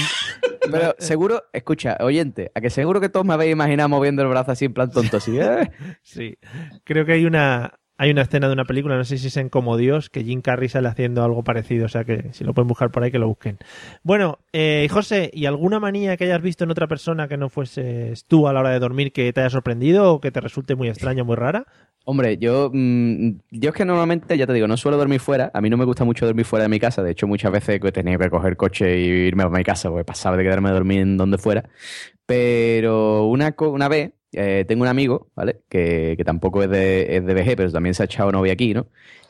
[0.73, 4.53] Pero seguro, escucha, oyente, a que seguro que todos me habéis imaginado moviendo el brazo
[4.53, 5.39] así en plan tonto, así.
[5.39, 5.71] ¡eh!
[6.03, 6.39] Sí,
[6.85, 9.49] creo que hay una hay una escena de una película, no sé si es en
[9.49, 12.67] Como Dios, que Jim Carrey sale haciendo algo parecido, o sea que si lo pueden
[12.67, 13.59] buscar por ahí que lo busquen.
[14.03, 18.25] Bueno, eh, José, ¿y alguna manía que hayas visto en otra persona que no fueses
[18.25, 20.89] tú a la hora de dormir que te haya sorprendido o que te resulte muy
[20.89, 21.67] extraña, muy rara?
[22.07, 25.51] Hombre, yo, mm, yo es que normalmente, ya te digo, no suelo dormir fuera.
[25.55, 27.03] A mí no me gusta mucho dormir fuera de mi casa.
[27.03, 30.05] De hecho, muchas veces he tenido que coger coche y irme a mi casa porque
[30.05, 31.65] pasaba de quedarme a dormir en donde fuera.
[32.27, 35.61] Pero una, una vez eh, tengo un amigo, ¿vale?
[35.69, 38.75] Que, que tampoco es de, es de VG, pero también se ha echado novia aquí,
[38.75, 38.87] ¿no?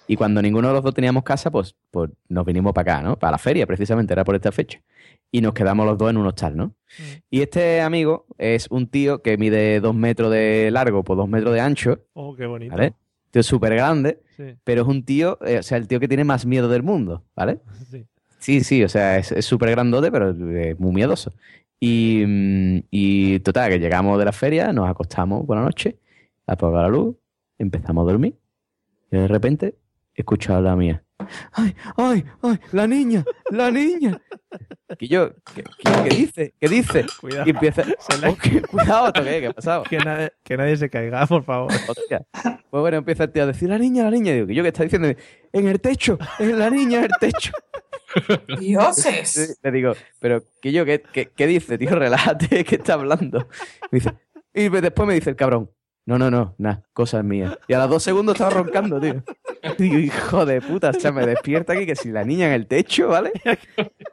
[0.06, 3.18] Y cuando ninguno de los dos teníamos casa, pues, pues nos vinimos para acá, ¿no?
[3.18, 4.80] Para la feria, precisamente, era por esta fecha.
[5.30, 6.74] Y nos quedamos los dos en un hostal, ¿no?
[7.30, 11.54] Y este amigo es un tío que mide dos metros de largo por dos metros
[11.54, 12.04] de ancho.
[12.12, 12.76] Oh, qué bonito.
[12.76, 12.92] ¿Vale?
[13.30, 14.54] Tío súper grande, Sí.
[14.62, 17.24] pero es un tío, eh, o sea, el tío que tiene más miedo del mundo,
[17.34, 17.58] ¿vale?
[17.90, 18.06] Sí.
[18.38, 21.32] Sí, sí, o sea, es es súper grandote, pero eh, muy miedoso.
[21.86, 25.98] Y, mm, y total, que llegamos de la feria, nos acostamos por la noche,
[26.46, 27.16] apagamos la luz,
[27.58, 28.38] empezamos a dormir,
[29.10, 29.74] y de repente
[30.14, 31.02] escucho a la mía.
[31.52, 32.58] ¡Ay, ay, ay!
[32.72, 33.24] ¡La niña!
[33.50, 34.18] ¡La niña!
[34.98, 36.54] Y yo, ¿qué, qué- qué dice?
[36.60, 37.06] ¿Qué dice?
[37.20, 37.44] Cuidado.
[37.46, 37.82] Y empieza.
[38.28, 39.40] Oh, qué- cuidado, ¿esto qué?
[39.40, 39.82] ¿Qué ha pasado?
[39.84, 41.70] Que nadie, que nadie se caiga, por favor.
[41.88, 42.24] Hostia.
[42.32, 44.32] Pues bueno, empieza el tío a decir, la niña, la niña.
[44.32, 45.08] Y digo, ¿y yo qué está diciendo?
[45.52, 47.52] En el techo, en la niña, en el techo.
[48.58, 49.58] Dioses.
[49.62, 51.94] Le digo, pero que yo, ¿qué, qué, qué dice, tío?
[51.94, 53.48] Relájate, ¿qué está hablando?
[53.90, 54.14] Me dice,
[54.52, 55.70] y después me dice el cabrón,
[56.06, 57.56] no, no, no, nada, cosas mías.
[57.66, 59.22] Y a los dos segundos estaba roncando, tío.
[59.78, 62.66] Digo, hijo de puta, o sea, me despierta aquí que si la niña en el
[62.66, 63.32] techo, ¿vale?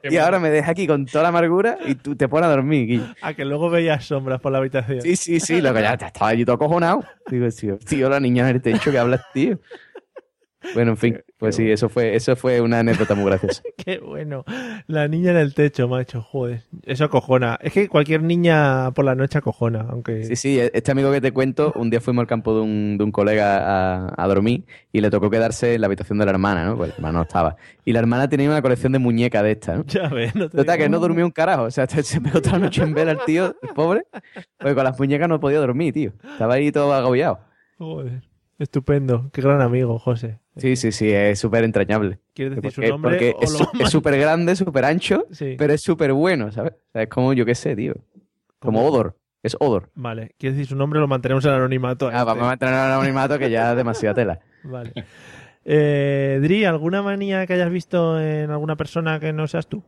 [0.04, 2.88] Y ahora me deja aquí con toda la amargura y tú te pones a dormir,
[2.88, 3.04] Guillo.
[3.22, 5.02] A que luego veías sombras por la habitación.
[5.02, 7.04] Sí, sí, sí, lo que ya estaba allí todo acojonado.
[7.30, 9.60] Digo, tío, tío, la niña en el techo que hablas, tío.
[10.74, 13.62] Bueno, en fin, pues sí, eso fue, eso fue una anécdota muy graciosa.
[13.78, 14.43] Qué bueno.
[14.88, 16.64] La niña en el techo, macho, joder.
[16.86, 17.57] Eso acojona.
[17.62, 20.24] Es que cualquier niña por la noche acojona, aunque...
[20.26, 23.03] Sí, sí, este amigo que te cuento, un día fuimos al campo de un, de
[23.03, 26.66] un colega a, a dormir y le tocó quedarse en la habitación de la hermana,
[26.66, 26.78] ¿no?
[26.78, 27.55] Pues la hermana no estaba.
[27.86, 29.86] Y la hermana tenía una colección de muñecas de estas, ¿no?
[29.86, 30.91] Ya ves, no te Total, que digo.
[30.91, 31.64] no durmió un carajo.
[31.64, 34.03] O sea, se pegó toda la noche en vela el tío, el pobre.
[34.59, 36.14] Porque con las muñecas no podía dormir, tío.
[36.24, 37.39] Estaba ahí todo agobiado.
[37.78, 38.22] Joder.
[38.59, 39.30] Estupendo.
[39.34, 40.38] Qué gran amigo, José.
[40.58, 42.20] Sí, sí, sí, es súper entrañable.
[42.34, 45.56] ¿Quieres decir su Porque- nombre Porque o es súper grande, súper ancho, Sí.
[45.58, 46.74] pero es súper bueno, ¿sabes?
[46.74, 47.93] O sea, es como, yo qué sé, tío.
[48.60, 49.18] Como Odor.
[49.43, 49.89] Es Odor.
[49.95, 50.36] Vale.
[50.38, 50.99] ¿Quieres decir su nombre?
[50.99, 52.10] Lo mantenemos en anonimato.
[52.14, 54.39] Ah, vamos a mantener el anonimato que ya es demasiada tela.
[54.64, 54.93] Vale.
[55.64, 59.84] Eh, Dri, ¿alguna manía que hayas visto en alguna persona que no seas tú?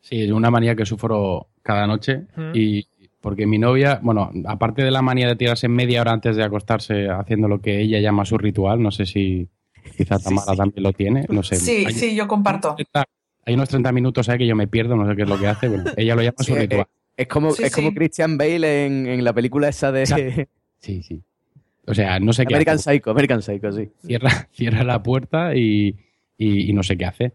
[0.00, 2.50] Sí, es una manía que sufro cada noche Mm.
[2.54, 2.86] y
[3.28, 7.10] porque mi novia, bueno, aparte de la manía de tirarse media hora antes de acostarse
[7.10, 9.46] haciendo lo que ella llama su ritual, no sé si
[9.98, 11.56] quizá Tamara también lo tiene, no sé.
[11.56, 12.74] Sí, hay, sí, yo comparto.
[13.44, 15.46] hay unos 30 minutos ahí que yo me pierdo, no sé qué es lo que
[15.46, 16.86] hace, bueno, ella lo llama Sí, su eh, ritual.
[17.18, 17.92] Es como, Sí, es como.
[17.92, 20.06] Christian Bale en, en la película esa de
[20.78, 21.20] Sí, sí.
[21.86, 22.92] O sea, no sé qué American hace.
[22.94, 23.90] Psycho, American Psycho, sí.
[24.06, 25.94] Cierra, cierra la puerta y,
[26.38, 27.32] y- y no sé qué hace.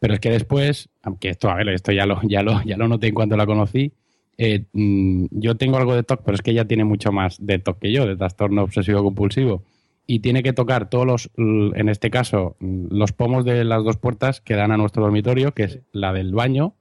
[0.00, 2.88] Pero es que después, aunque esto, a ver, esto ya lo, ya lo, ya lo
[2.88, 3.90] noté en cuanto la conocí,
[4.42, 7.58] eh, mm, yo tengo algo de TOC, pero es que ella tiene mucho más de
[7.58, 9.64] TOC que yo, de trastorno obsesivo compulsivo.
[10.06, 13.98] Y tiene que tocar todos los, en este caso, mm, los pomos de las dos
[13.98, 16.74] puertas que dan a nuestro dormitorio, que es la del baño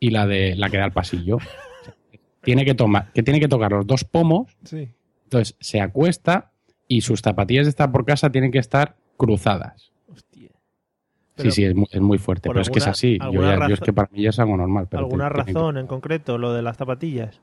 [0.00, 1.36] y la de la que da al pasillo.
[2.42, 4.88] Tiene que tomar, que tiene que tocar los dos pomos Sí.
[5.24, 6.52] entonces se acuesta
[6.88, 9.92] y sus zapatillas de estar por casa tienen que estar cruzadas.
[11.36, 13.18] Pero- sí, sí, es muy, es muy fuerte, pero es que es así.
[13.32, 14.86] Yo, ya- yo es que para mí ya es algo normal.
[14.90, 16.38] Pero ¿Alguna te- razón en concreto?
[16.38, 17.40] Lo de las zapatillas.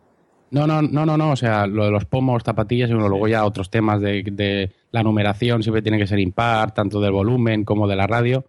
[0.51, 1.31] No, no, no, no, no.
[1.31, 4.71] O sea, lo de los pomos, zapatillas y bueno, luego ya otros temas de, de
[4.91, 8.45] la numeración siempre tiene que ser impar, tanto del volumen como de la radio,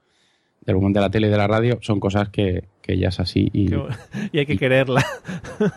[0.66, 3.20] del volumen de la tele y de la radio, son cosas que, que ya es
[3.20, 3.50] así.
[3.52, 3.70] Y,
[4.32, 5.04] y hay que quererla.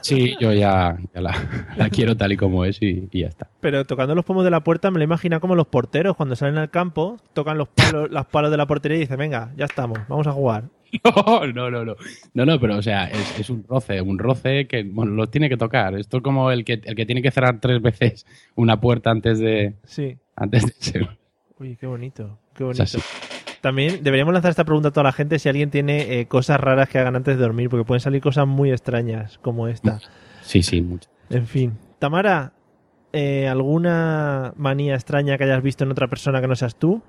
[0.01, 1.35] sí, yo ya, ya la,
[1.75, 3.49] la quiero tal y como es y, y ya está.
[3.59, 6.57] Pero tocando los pomos de la puerta me lo imagino como los porteros cuando salen
[6.57, 9.99] al campo, tocan los palos, los palos de la portería y dicen, venga, ya estamos,
[10.07, 10.65] vamos a jugar.
[11.03, 11.95] No, no, no, no.
[12.33, 15.49] No, no, pero o sea, es, es un roce, un roce que bueno, lo tiene
[15.49, 15.93] que tocar.
[15.95, 18.25] Esto es como el que, el que tiene que cerrar tres veces
[18.55, 19.73] una puerta antes de.
[19.83, 20.17] Sí.
[20.37, 21.07] Antes de ser.
[21.59, 22.85] Uy, qué bonito, qué O bonito.
[22.85, 23.05] sea, sí.
[23.61, 26.89] También deberíamos lanzar esta pregunta a toda la gente si alguien tiene eh, cosas raras
[26.89, 29.99] que hagan antes de dormir, porque pueden salir cosas muy extrañas como esta.
[30.41, 31.09] Sí, sí, mucho.
[31.29, 31.77] En fin.
[31.99, 32.53] Tamara,
[33.13, 37.01] eh, ¿alguna manía extraña que hayas visto en otra persona que no seas tú?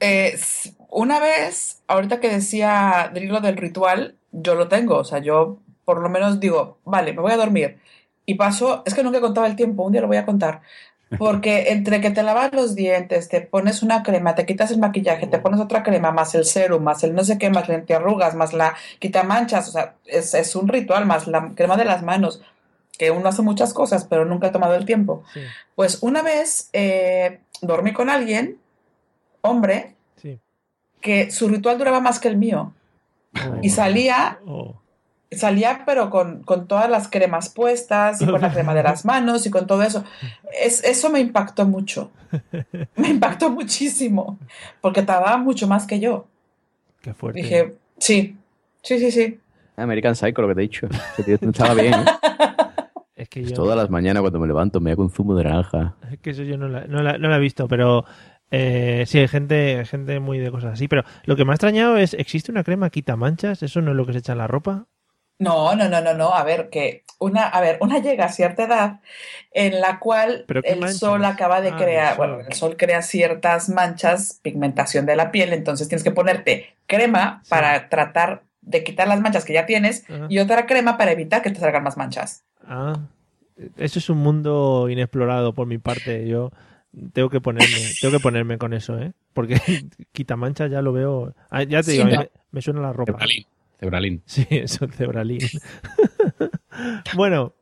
[0.00, 0.38] Eh,
[0.90, 4.96] una vez, ahorita que decía Drilo del ritual, yo lo tengo.
[4.96, 7.78] O sea, yo por lo menos digo, vale, me voy a dormir.
[8.26, 10.60] Y paso, es que nunca he contado el tiempo, un día lo voy a contar.
[11.16, 15.26] Porque entre que te lavas los dientes, te pones una crema, te quitas el maquillaje,
[15.26, 18.34] te pones otra crema, más el serum, más el no sé qué, más la antiarrugas,
[18.34, 22.42] más la quitamanchas, o sea, es, es un ritual, más la crema de las manos,
[22.98, 25.22] que uno hace muchas cosas, pero nunca he tomado el tiempo.
[25.74, 28.58] Pues una vez eh, dormí con alguien,
[29.40, 30.38] hombre, Sí.
[31.00, 32.74] que su ritual duraba más que el mío.
[33.62, 34.74] Y salía, Oh.
[35.30, 39.44] Salía pero con, con todas las cremas puestas y con la crema de las manos
[39.46, 40.04] y con todo eso.
[40.62, 42.10] Es, eso me impactó mucho.
[42.96, 44.38] Me impactó muchísimo.
[44.80, 46.26] Porque tardaba mucho más que yo.
[47.00, 47.40] Qué fuerte.
[47.40, 48.36] Dije, sí,
[48.82, 49.38] sí, sí, sí.
[49.76, 50.88] American Psycho, lo que te he dicho.
[51.16, 52.04] Que tío, estaba bien, ¿eh?
[53.16, 53.56] Es que Pues yo...
[53.56, 55.96] todas las mañanas cuando me levanto me hago un zumo de naranja.
[56.10, 58.04] Es que eso yo no la, no la- no la he visto, pero
[58.50, 60.86] eh, sí, hay gente, gente muy de cosas así.
[60.86, 63.62] Pero lo que me ha extrañado es, ¿existe una crema quita manchas?
[63.64, 64.86] ¿Eso no es lo que se echa en la ropa?
[65.38, 66.34] No, no, no, no, no.
[66.34, 69.00] A ver, que una, a ver, una llega a cierta edad
[69.52, 70.98] en la cual ¿Pero qué el manchas?
[70.98, 75.30] sol acaba de Ah, crear, el bueno, el sol crea ciertas manchas, pigmentación de la
[75.30, 80.04] piel, entonces tienes que ponerte crema para tratar de quitar las manchas que ya tienes
[80.10, 80.26] Ajá.
[80.28, 82.44] y otra crema para evitar que te salgan más manchas.
[82.66, 83.00] Ah,
[83.76, 86.26] eso es un mundo inexplorado por mi parte.
[86.26, 86.52] Yo
[87.12, 89.12] tengo que ponerme, tengo que ponerme con eso, ¿eh?
[89.32, 89.56] Porque
[90.12, 91.34] quita manchas ya lo veo.
[91.50, 92.20] Ah, ya te Sí, digo, no.
[92.20, 93.18] me, me suena la ropa.
[93.78, 94.22] Cebralín.
[94.26, 95.40] Sí, eso, cebralín.
[97.14, 97.54] bueno,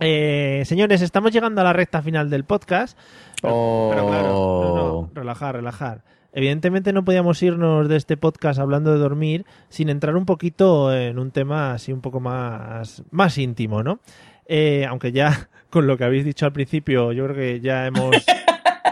[0.00, 2.98] eh, señores, estamos llegando a la recta final del podcast.
[3.40, 6.04] Pero, pero claro, no, no, relajar, relajar.
[6.32, 11.20] Evidentemente no podíamos irnos de este podcast hablando de dormir sin entrar un poquito en
[11.20, 14.00] un tema así un poco más, más íntimo, ¿no?
[14.46, 18.16] Eh, aunque ya con lo que habéis dicho al principio, yo creo que ya hemos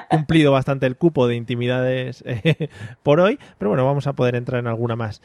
[0.09, 2.69] cumplido bastante el cupo de intimidades eh,
[3.03, 5.21] por hoy, pero bueno, vamos a poder entrar en alguna más.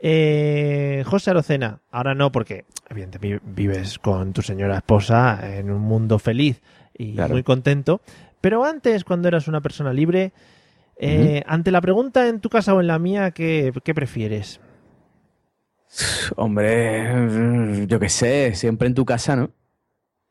[0.00, 5.80] Eh, José Arocena, ahora no, porque evidentemente vi- vives con tu señora esposa en un
[5.80, 6.60] mundo feliz
[6.96, 7.32] y Claro.
[7.34, 8.00] muy contento,
[8.40, 10.32] pero antes, cuando eras una persona libre,
[10.96, 14.60] Eh, Ante la pregunta en tu casa o en la mía, ¿qué, qué prefieres?
[16.36, 19.50] Hombre, yo qué sé, siempre en tu casa, ¿no?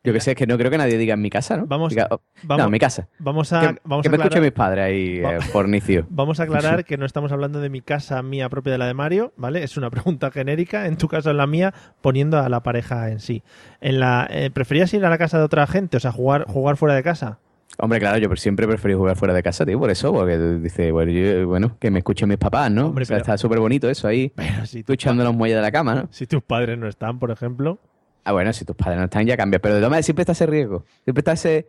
[0.05, 1.65] Yo qué sé, es que no creo que nadie diga en mi casa, ¿no?
[1.65, 3.07] Vamos, Diga, oh, vamos- no, en mi casa.
[3.19, 6.05] Vamos a, que vamos que a me escuchen mis padres ahí, eh, fornicio.
[6.09, 8.93] Vamos a aclarar que no estamos hablando de mi casa mía propia de la de
[8.93, 9.63] Mario, ¿vale?
[9.63, 13.09] Es una pregunta genérica, en tu casa o en la mía, poniendo a la pareja
[13.11, 13.43] en sí.
[13.79, 15.95] En la, eh, ¿Preferías ir a la casa de otra gente?
[15.95, 17.39] O sea, jugar, jugar fuera de casa.
[17.79, 21.11] Hombre, claro, yo siempre preferí jugar fuera de casa, tío, por eso, porque dice, bueno,
[21.11, 22.87] yo- bueno, que me escuchen mis papás, ¿no?
[22.87, 24.31] Hombre, o sea, pero- está súper bonito eso ahí,
[24.65, 26.07] si tú echando los muelles de la cama, ¿no?
[26.11, 27.79] Si tus padres no están, por ejemplo.
[28.25, 30.31] Ah, bueno, si tus padres no están ya cambias, pero de todas maneras siempre está
[30.31, 31.67] ese riesgo, siempre está ese,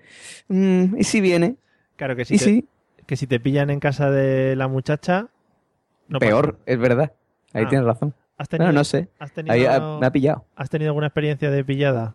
[0.49, 1.57] mm, ¿y si viene?
[1.97, 2.69] Claro que si, ¿Y te, si?
[3.07, 5.29] que si te pillan en casa de la muchacha.
[6.09, 7.13] No pasa Peor, es verdad,
[7.53, 7.69] ahí Ah.
[7.69, 8.15] tienes razón.
[8.37, 10.45] ¿Has tenido- Bueno, no sé, has tenido- ahí ah, me ha pillado.
[10.57, 12.15] ¿Has tenido alguna experiencia de pillada?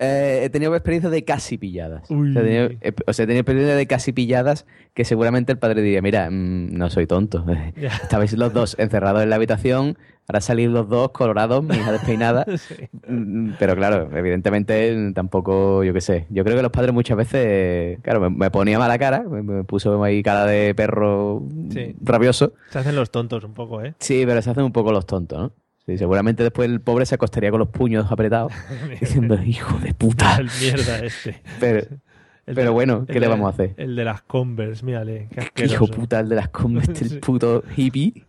[0.00, 2.10] Eh, he tenido experiencias de casi pilladas.
[2.10, 5.52] O sea, he tenido, eh, o sea, he tenido experiencias de casi pilladas que seguramente
[5.52, 7.44] el padre diría, mira, mm, no soy tonto.
[7.80, 7.88] Ya.
[7.88, 9.96] Estabais los dos encerrados en la habitación,
[10.28, 12.44] ahora salís los dos colorados, mi hija despeinada.
[12.58, 12.74] Sí.
[13.06, 16.26] Mm, Pero claro, evidentemente mm, tampoco, yo qué sé.
[16.30, 19.62] Yo creo que los padres muchas veces, claro, me, me ponía mala cara, me, me
[19.64, 21.94] puso ahí cara de perro Sí.
[22.02, 22.52] rabioso.
[22.70, 23.94] Se hacen los tontos un poco, ¿eh?
[24.00, 25.52] Sí, pero se hacen un poco los tontos, ¿no?
[25.86, 28.52] Sí, seguramente después el pobre se acostaría con los puños apretados,
[29.00, 30.36] diciendo, hijo de puta.
[30.38, 31.42] El mierda este.
[31.60, 31.80] Pero,
[32.46, 33.74] El pero de- bueno, ¿qué le de- vamos a hacer?
[33.76, 35.28] El de las Converse, mírale.
[35.54, 38.24] Qué hijo puta el de las Converse, el puto hippie.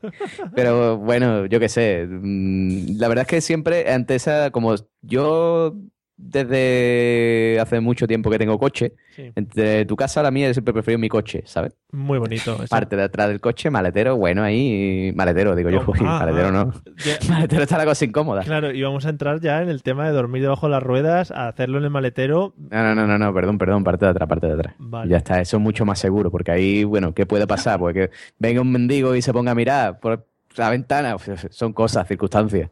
[0.54, 2.06] Pero bueno, yo qué sé.
[2.10, 5.76] mm, La verdad es que siempre ante esa, como yo
[6.18, 9.32] desde hace mucho tiempo que tengo coche, Sí.
[9.36, 11.74] entre tu casa a la mía, yo siempre prefiero mi coche, ¿sabes?
[11.92, 12.56] Muy bonito.
[12.64, 12.68] eso.
[12.70, 16.52] Parte de atrás del coche, maletero, bueno, ahí, maletero, digo yo, Ah, maletero ah.
[16.52, 16.74] no.
[16.98, 18.44] Ya- Maletero está la cosa incómoda.
[18.44, 21.32] Claro, y vamos a entrar ya en el tema de dormir debajo de las ruedas,
[21.32, 22.54] a hacerlo en el maletero.
[22.58, 24.76] No, no, no, no, no, perdón, perdón, parte de atrás, parte de atrás.
[24.80, 25.10] Vale.
[25.10, 27.80] Ya está, eso es mucho más seguro, porque ahí, bueno, ¿qué puede pasar?
[27.80, 28.10] Pues que
[28.40, 30.26] venga un mendigo y se ponga a mirar por
[30.58, 31.16] la ventana,
[31.52, 32.70] son cosas, circunstancias,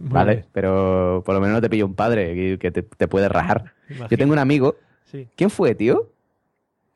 [0.00, 0.32] Muy ¿vale?
[0.34, 0.46] bien.
[0.52, 3.74] Pero por lo menos no te pilla un padre que, te, te puede rajar.
[4.10, 5.28] Yo tengo un amigo, Sí.
[5.36, 6.10] ¿quién fue, tío?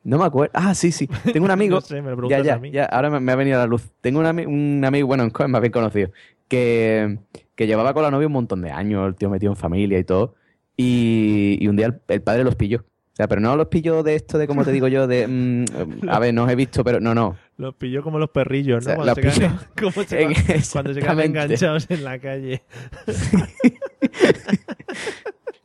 [0.03, 0.51] No me acuerdo.
[0.55, 1.07] Ah, sí, sí.
[1.33, 1.75] Tengo un amigo.
[1.75, 2.71] No sé, me lo ya, ya, a mí.
[2.71, 3.89] ya, ahora me, me ha venido a la luz.
[4.01, 6.11] Tengo un, ami- un amigo, bueno, es más bien conocido,
[6.47, 7.17] que,
[7.55, 10.03] que llevaba con la novia un montón de años, el tío metido en familia y
[10.03, 10.35] todo.
[10.77, 12.85] Y, y un día el, el padre los pilló.
[13.15, 15.25] O sea, pero no los pilló de esto de, como te digo yo, de.
[15.25, 15.65] mm,
[16.09, 17.37] a ver, no os he visto, pero no, no.
[17.57, 18.91] Los pilló como los perrillos, ¿no?
[18.99, 19.59] O sea, cuando, se quedan,
[20.07, 20.35] se en- van-
[20.71, 21.25] cuando se quedan exactamente.
[21.25, 22.63] enganchados en la calle.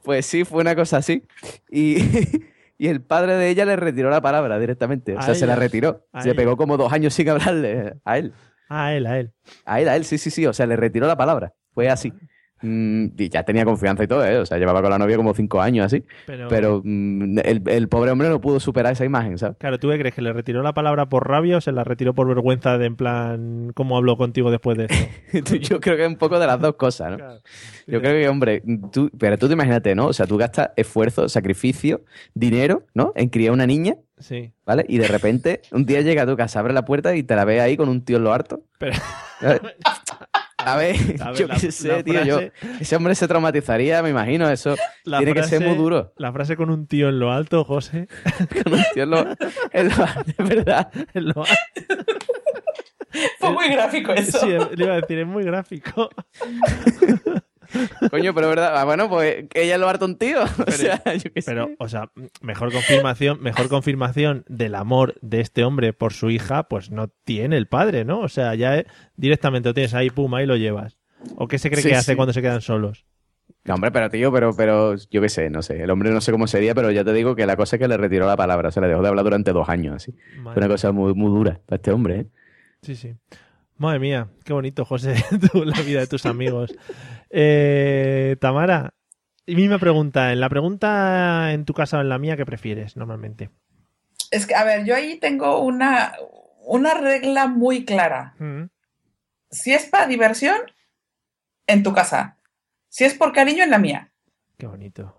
[0.03, 1.25] Pues sí, fue una cosa así.
[1.71, 1.97] Y,
[2.79, 5.17] y el padre de ella le retiró la palabra directamente.
[5.17, 6.07] O sea, se la retiró.
[6.21, 6.37] Se ella.
[6.37, 8.33] pegó como dos años sin hablarle a él.
[8.69, 9.33] A él, a él.
[9.65, 10.47] A él, a él, sí, sí, sí.
[10.47, 11.55] O sea, le retiró la palabra.
[11.75, 12.13] Fue así.
[12.63, 14.39] Mm, y ya tenía confianza y todo, ¿eh?
[14.39, 16.05] O sea, llevaba con la novia como cinco años así.
[16.27, 19.57] Pero- Pero, mm, el, el pobre hombre no pudo superar esa imagen, ¿sabes?
[19.59, 20.15] Claro, ¿tú qué crees?
[20.15, 22.97] ¿Que le retiró la palabra por rabia o se la retiró por vergüenza de en
[22.97, 24.89] plan, ¿cómo hablo contigo después de
[25.33, 25.55] esto?
[25.57, 27.17] Yo creo que es un poco de las dos cosas, ¿no?
[27.17, 27.41] Claro.
[27.87, 30.07] Yo creo que, hombre, tú, pero tú te imagínate, ¿no?
[30.09, 32.03] O sea, tú gastas esfuerzo, sacrificio,
[32.35, 33.13] dinero, ¿no?
[33.17, 34.53] En criar una niña, Sí.
[34.67, 34.85] ¿vale?
[34.87, 37.47] Y de repente, un día llega a tu casa, abre la puerta y te la
[37.47, 38.65] ves ahí con un tío en lo harto.
[38.79, 38.93] Pero,
[40.67, 42.25] A ver, A ver, yo qué sé, la tío.
[42.25, 44.49] yo- frase- ese hombre se traumatizaría, me imagino.
[44.51, 46.13] Eso la tiene que ser frase- muy duro.
[46.17, 48.09] La frase con un tío en lo alto, José.
[48.65, 49.19] Con un tío en lo,
[49.73, 50.07] en lo-
[50.37, 50.91] de verdad.
[51.15, 52.05] En lo alto.
[53.39, 54.39] Fue muy gráfico eso.
[54.39, 56.09] Sí, le iba a decir, es muy gráfico.
[58.11, 58.77] Coño, pero verdad.
[58.77, 60.41] Ah, bueno, pues ella lo harto un tío.
[60.67, 61.51] O sea, yo qué sé.
[61.51, 62.11] Pero, o sea,
[62.41, 67.57] mejor confirmación, mejor confirmación del amor de este hombre por su hija, pues no tiene
[67.57, 68.21] el padre, ¿no?
[68.21, 70.99] O sea, ya eh, directamente lo tienes ahí, pum, ahí lo llevas.
[71.37, 73.05] ¿O qué se cree Sí, que hace cuando se quedan solos?
[73.65, 75.83] No, hombre, pero tío, pero, pero yo qué sé, no sé.
[75.83, 77.89] El hombre no sé cómo sería, pero ya te digo que la cosa es que
[77.89, 78.69] le retiró la palabra.
[78.69, 80.13] O sea, le dejó de hablar durante dos años, así.
[80.39, 82.27] Madre Fue una cosa muy, muy dura para este hombre, ¿eh?
[82.83, 83.15] Sí, sí.
[83.77, 85.15] Madre mía, qué bonito, José,
[85.53, 86.75] tú, la vida de tus amigos.
[87.31, 88.95] Eh, Tamara,
[89.47, 90.33] y misma pregunta.
[90.33, 93.51] En la pregunta en tu casa o en la mía, ¿qué prefieres normalmente?
[94.31, 96.13] Es que, a ver, yo ahí tengo una,
[96.65, 98.35] una regla muy clara.
[98.39, 98.65] Mm,
[99.51, 100.59] Si es para diversión,
[101.67, 102.37] en tu casa.
[102.89, 104.13] Si es por cariño, en la mía.
[104.59, 105.17] Qué bonito.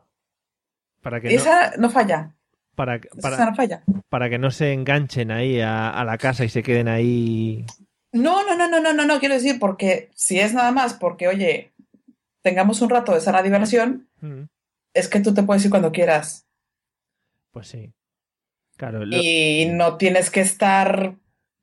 [1.02, 2.36] Para que Esa no falla.
[2.76, 3.84] para, Esa no falla.
[4.10, 7.66] para que no se enganchen ahí a, a la casa y se queden ahí.
[8.14, 11.28] No, no, no, no, no, no, no, quiero decir, porque si es nada más porque,
[11.30, 11.71] oye,
[12.42, 14.44] tengamos un rato de sana diversión, Mm,
[14.94, 16.46] es que tú te puedes ir cuando quieras.
[17.52, 17.94] Pues sí.
[18.78, 21.16] Claro, lo- Y no tienes que estar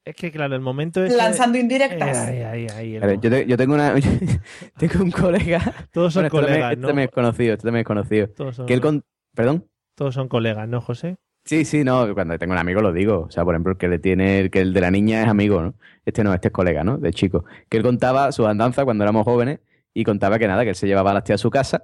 [0.04, 1.14] es que claro, el momento es.
[1.14, 2.16] lanzando indirectas.
[2.18, 3.94] ahí, ahí, ahí, el A ver, yo, te- yo tengo una
[4.78, 5.60] tengo un colega.
[5.92, 6.86] Todos son Bueno, este también- colegas, este ¿no?
[6.88, 8.28] también es conocido, este también es conocido.
[8.30, 9.04] Todos son, Que él con,
[9.34, 9.68] perdón.
[9.94, 11.16] todos son colegas, ¿no, José?
[11.44, 13.20] Sí, sí, no, cuando tengo un amigo lo digo.
[13.28, 15.28] O sea, por ejemplo, el que le tiene, el que el de la niña es
[15.28, 15.74] amigo, ¿no?
[16.04, 16.98] Este no, este es colega, ¿no?
[16.98, 17.44] De chico.
[17.68, 19.60] Que él contaba su andanza cuando éramos jóvenes
[19.98, 21.82] y contaba que nada, que él se llevaba a las tías a su casa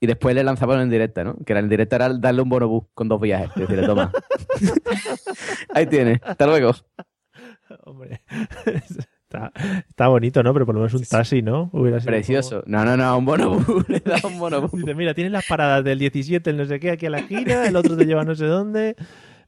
[0.00, 1.36] y después le lanzaban en directa, ¿no?
[1.46, 3.52] Que era en directa era darle un bonobús con dos viajes.
[3.54, 4.10] Y decirle, toma.
[5.72, 6.72] Ahí tienes, hasta luego.
[7.84, 8.22] Hombre,
[8.66, 9.52] está,
[9.88, 10.52] está bonito, ¿no?
[10.52, 11.70] Pero por lo menos un taxi, ¿no?
[11.72, 12.64] Hubiera sido Precioso.
[12.66, 13.64] No, no, no, un bonobús.
[13.88, 14.72] Le da un bonobús.
[14.72, 17.68] Dice, mira, tienes las paradas del 17, el no sé qué, aquí a la esquina,
[17.68, 18.96] el otro te lleva no sé dónde.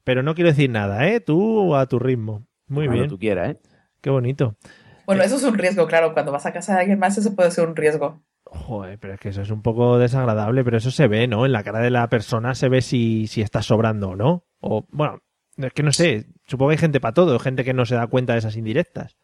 [0.05, 1.19] Pero no quiero decir nada, ¿eh?
[1.19, 2.47] Tú a tu ritmo.
[2.69, 3.11] Muy Cuando bien.
[3.11, 3.59] tú quieras, ¿eh?
[4.01, 4.57] Qué bonito.
[5.07, 6.13] Bueno, eso es un riesgo, claro.
[6.13, 8.23] Cuando vas a casa de alguien más, eso puede ser un riesgo.
[8.45, 11.47] Joder, pero es que eso es un poco desagradable, pero eso se ve, ¿no?
[11.47, 14.45] En la cara de la persona se ve si, si está sobrando o no.
[14.61, 15.21] O, bueno,
[15.57, 18.07] es que no sé, supongo que hay gente para todo, gente que no se da
[18.07, 19.17] cuenta de esas indirectas.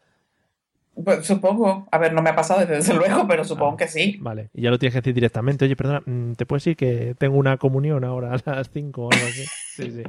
[1.03, 1.87] Pues, supongo.
[1.91, 4.17] A ver, no me ha pasado desde luego, pero supongo que sí.
[4.19, 5.65] Vale, y ya lo tienes que decir directamente.
[5.65, 9.11] Oye, perdona, mm, ¿te puedes decir que tengo una comunión ahora a las 5 o
[9.11, 9.45] algo así?
[9.71, 10.03] Sí, sí.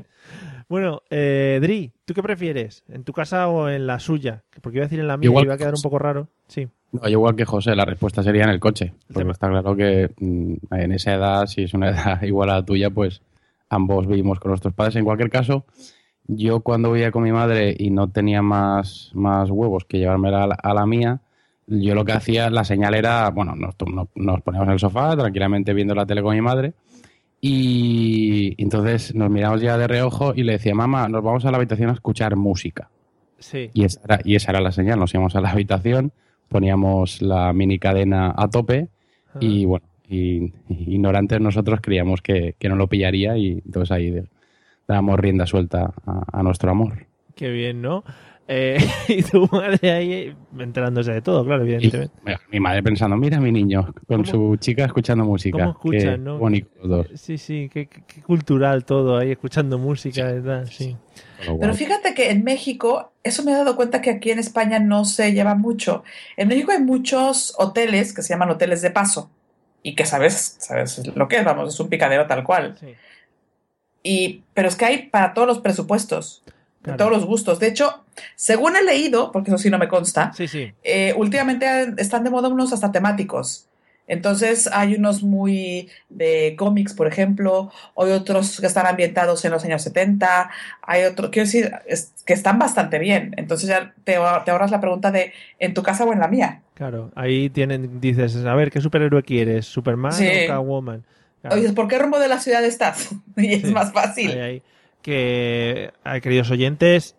[0.69, 2.83] Bueno, eh, Dri, ¿tú qué prefieres?
[2.89, 4.43] ¿En tu casa o en la suya?
[4.61, 6.29] Porque iba a decir en la mía Igual y iba a quedar un poco raro.
[6.49, 6.69] Sí.
[6.91, 8.93] No, yo igual que José, la respuesta sería en el coche.
[9.13, 12.65] Porque está claro que mm, en esa edad, si es una edad igual a la
[12.65, 13.23] tuya, pues
[13.69, 14.97] ambos vivimos con nuestros padres.
[14.97, 15.65] En cualquier caso,
[16.27, 20.47] yo cuando vivía con mi madre y no tenía más, más huevos que llevarme a
[20.47, 21.21] la, a la mía,
[21.67, 23.75] yo lo que hacía, la señal era, bueno, nos,
[24.15, 26.75] nos, poníamos en el sofá tranquilamente viendo la tele con mi madre
[27.41, 31.57] y entonces nos miramos ya de reojo y le decía, mamá, nos vamos a la
[31.57, 32.89] habitación a escuchar música.
[33.39, 33.71] Sí.
[33.75, 35.01] Y esa era, y esa era la señal.
[35.01, 36.13] Nos íbamos a la habitación,
[36.49, 38.89] poníamos la mini cadena a tope
[39.41, 44.11] y bueno, y, y ignorantes nosotros creíamos que, que no lo pillaría y entonces ahí
[44.11, 44.27] de-
[44.93, 47.07] dábamos rienda suelta a, a nuestro amor.
[47.35, 48.05] Qué bien, ¿no?
[48.49, 48.77] Eh,
[49.09, 52.15] y tu madre ahí enterándose de todo, claro, Y evidentemente.
[52.25, 55.57] mira, mi madre pensando, mira mi niño, con su chica escuchando música.
[55.59, 56.39] ¿Cómo escuchan, Qué no?
[56.39, 57.07] bonito los dos.
[57.21, 60.67] Sí, sí, qué, qué- qué cultural todo ahí, escuchando música, ¿verdad?
[60.71, 60.97] Sí.
[61.61, 65.05] Pero fíjate que en México, eso me he dado cuenta que aquí en España no
[65.05, 66.03] se lleva mucho.
[66.37, 69.31] En México hay muchos hoteles que se llaman hoteles de paso
[69.85, 72.77] y que sabes, sabes lo que es, vamos, es un picadero tal cual.
[74.03, 76.43] Y, pero es que hay para todos los presupuestos,
[76.83, 76.97] Claro.
[76.99, 77.61] todos los gustos.
[77.61, 78.03] De hecho,
[78.35, 80.73] según he leído, porque eso sí no me consta, Sí, sí.
[80.83, 83.69] eh, últimamente están de moda unos hasta temáticos.
[84.09, 89.65] Entonces hay unos muy de cómics, por ejemplo, hay otros que están ambientados en los
[89.65, 90.51] años 70,
[90.83, 93.33] hay otros, quiero decir, es- que están bastante bien.
[93.39, 94.15] Entonces ya te,
[94.45, 96.63] te ahorras la pregunta de ¿en tu casa o en la mía?
[96.75, 99.67] Claro, ahí tienen, dices, a ver, ¿qué superhéroe quieres?
[99.67, 100.27] ¿Superman Sí.
[100.27, 101.05] o Catwoman?
[101.43, 101.57] Claro.
[101.57, 103.11] Oye, ¿por qué rumbo de la ciudad estás?
[103.37, 104.31] y es más fácil.
[104.31, 104.63] Ahí, ahí.
[105.03, 107.17] Que, ay, queridos oyentes,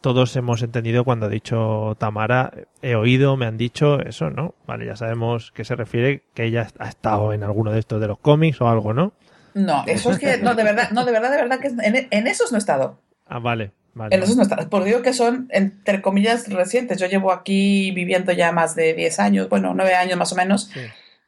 [0.00, 2.52] todos hemos entendido cuando ha dicho Tamara,
[2.82, 4.54] he oído, me han dicho eso, ¿no?
[4.66, 8.06] Vale, ya sabemos que se refiere que ella ha estado en alguno de estos de
[8.06, 9.12] los cómics o algo, ¿no?
[9.54, 12.26] No, eso es que, no, de verdad, no, de verdad, de verdad que en, en
[12.26, 13.00] esos no he estado.
[13.26, 14.14] Ah, vale, vale.
[14.14, 14.68] En esos no he estado.
[14.68, 16.98] Por digo que son, entre comillas, recientes.
[16.98, 20.70] Yo llevo aquí viviendo ya más de 10 años, bueno, 9 años más o menos.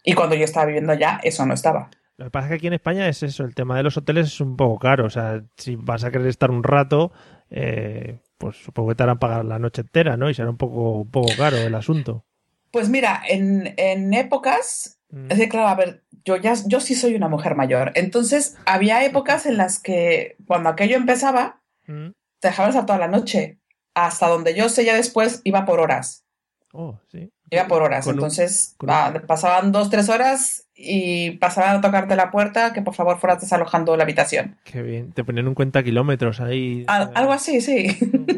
[0.05, 1.91] Y cuando yo estaba viviendo ya, eso no estaba.
[2.21, 4.27] Lo que pasa es que aquí en España es eso, el tema de los hoteles
[4.27, 5.07] es un poco caro.
[5.07, 7.13] O sea, si vas a querer estar un rato,
[7.49, 10.29] eh, pues supongo que te harán pagar la noche entera, ¿no?
[10.29, 12.27] Y será un poco, un poco caro el asunto.
[12.71, 15.27] Pues mira, en, en épocas, Mm.
[15.33, 17.91] es que claro, a ver, yo ya, yo sí soy una mujer mayor.
[17.97, 22.11] Entonces, había épocas en las que cuando aquello empezaba, Mm.
[22.39, 23.59] te dejaban estar toda la noche.
[23.95, 26.25] Hasta donde yo sé ya después iba por horas.
[26.73, 27.33] Oh, sí.
[27.51, 28.05] Iba por horas.
[28.05, 32.81] Con Entonces, un- va, pasaban dos, tres horas y pasaban a tocarte la puerta que
[32.81, 34.57] por favor fueras desalojando la habitación.
[34.65, 35.13] Qué bien.
[35.13, 36.85] Te ponen un cuenta kilómetros ahí.
[36.87, 37.89] Al- algo así, sí.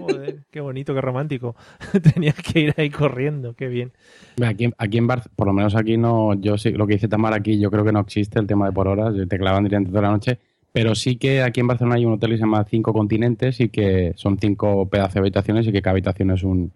[0.00, 1.54] Joder, qué bonito, qué romántico.
[2.14, 3.92] Tenías que ir ahí corriendo, qué bien.
[4.44, 7.36] Aquí, aquí en Bar, por lo menos aquí no, yo sí, lo que dice Tamara
[7.36, 10.02] aquí, yo creo que no existe el tema de por horas, te clavan directamente toda
[10.02, 10.38] la noche,
[10.72, 13.68] pero sí que aquí en Barcelona hay un hotel que se llama Cinco Continentes y
[13.68, 16.72] que son cinco pedazos de habitaciones y que cada habitación es un,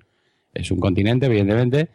[0.57, 1.89] es un continente, evidentemente.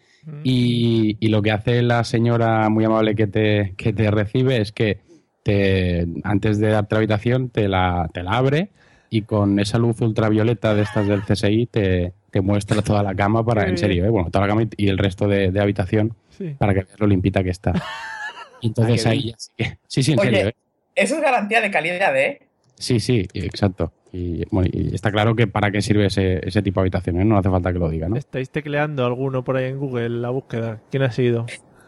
[0.44, 4.72] Y, y lo que hace la señora muy amable que te, que te recibe es
[4.72, 5.00] que
[5.44, 8.70] te, antes de darte la habitación te la, te la abre
[9.10, 13.44] y con esa luz ultravioleta de estas del CSI te, te muestra toda la cama
[13.44, 14.10] para, en serio, ¿eh?
[14.10, 16.56] bueno, toda la cama y el resto de, de habitación Sí.
[16.58, 17.74] para que veas lo limpita que está.
[18.62, 20.56] Entonces Ah, ahí sí que- Sí, sí, en Oye, serio, ¿eh?
[20.94, 22.42] Eso es garantía de calidad, ¿eh?
[22.82, 23.94] Sí, sí, exacto.
[24.12, 27.38] Y, bueno, y está claro que para qué sirve ese, ese tipo de habitaciones, no
[27.38, 28.18] hace falta que lo diga, ¿no?
[28.18, 30.82] ¿Estáis tecleando alguno por ahí en Google la búsqueda?
[30.90, 31.46] ¿Quién ha sido?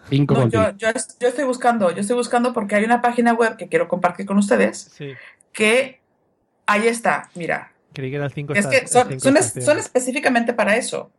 [0.09, 0.87] Cinco No, yo, yo,
[1.19, 4.37] yo estoy buscando, yo estoy buscando porque hay una página web que quiero compartir con
[4.37, 5.11] ustedes Sí.
[5.51, 5.99] que
[6.65, 7.71] ahí está, mira.
[7.93, 11.11] Creí que eran cinco Es que son, cinco son, es- son específicamente para eso.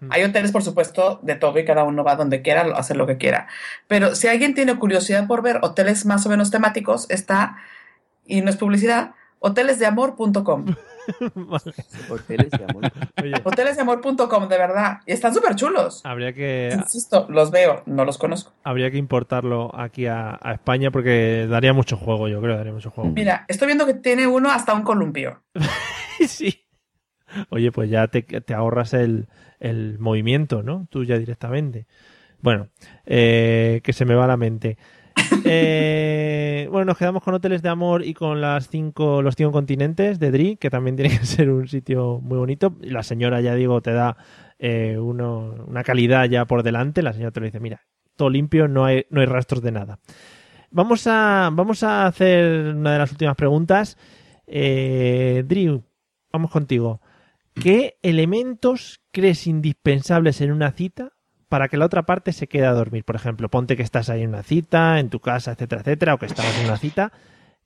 [0.00, 0.08] Mm.
[0.12, 3.06] Hay hoteles, por supuesto, de todo y cada uno va donde quiera, a hacer lo
[3.06, 3.46] que quiera.
[3.88, 7.56] Pero si alguien tiene curiosidad por ver hoteles más o menos temáticos, está,
[8.26, 10.66] y no es publicidad, hotelesdeamor.com.
[12.08, 12.92] Hoteles de amor.
[13.44, 14.98] Hotelesdeamor.com, de verdad.
[15.06, 16.00] Y están súper chulos.
[16.04, 18.52] habría que Insisto, los veo, no los conozco.
[18.64, 22.90] habría que importarlo aquí a, a España porque daría mucho juego, yo creo, daría mucho
[22.90, 23.10] juego.
[23.10, 25.42] Mira, estoy viendo que tiene uno hasta un columpio.
[26.26, 26.64] sí.
[27.50, 29.28] Oye, pues ya te, te ahorras el,
[29.60, 30.86] el movimiento, ¿no?
[30.90, 31.86] Tú ya directamente.
[32.40, 32.68] Bueno,
[33.06, 34.78] eh, que se me va la mente.
[35.44, 39.22] Eh, bueno, nos quedamos con Hoteles de Amor y con los cinco
[39.52, 42.76] continentes de Dri, que también tiene que ser un sitio muy bonito.
[42.80, 44.16] La señora, ya digo, te da
[44.58, 47.02] eh, una calidad ya por delante.
[47.02, 47.82] La señora te lo dice, mira,
[48.16, 49.98] todo limpio, no hay, no hay rastros de nada.
[50.70, 53.96] Vamos a, vamos a hacer una de las últimas preguntas.
[54.46, 55.82] Eh, Dri,
[56.32, 57.00] vamos contigo.
[57.54, 61.12] ¿Qué elementos crees indispensables en una cita
[61.50, 63.04] para que la otra parte se quede a dormir?
[63.04, 66.18] Por ejemplo, ponte que estás ahí en una cita, en tu casa, etcétera, etcétera, o
[66.18, 67.12] que estabas en una cita.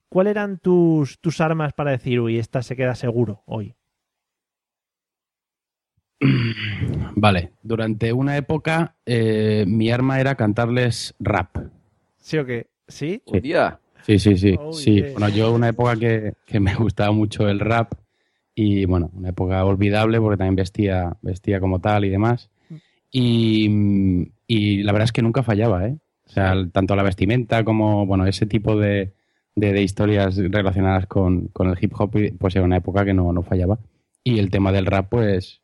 [0.09, 3.77] ¿Cuáles eran tus, tus armas para decir, uy, esta se queda seguro hoy?
[7.15, 11.59] Vale, durante una época eh, mi arma era cantarles rap.
[12.19, 12.69] ¿Sí o qué?
[12.89, 13.23] ¿Sí?
[13.27, 13.53] Sí.
[14.03, 14.55] Sí, sí, sí.
[14.59, 14.95] Oh, sí.
[14.95, 15.13] yeah.
[15.13, 17.93] Bueno, yo una época que, que me gustaba mucho el rap
[18.55, 22.51] y bueno, una época olvidable porque también vestía, vestía como tal y demás.
[23.17, 25.97] Y, y la verdad es que nunca fallaba, ¿eh?
[26.27, 29.15] O sea, el- tanto la vestimenta como, bueno, ese tipo de,
[29.55, 33.33] de- de historias relacionadas con, con el hip hop, pues era una época que no,
[33.33, 33.79] no fallaba.
[34.25, 35.61] Y el tema del rap, pues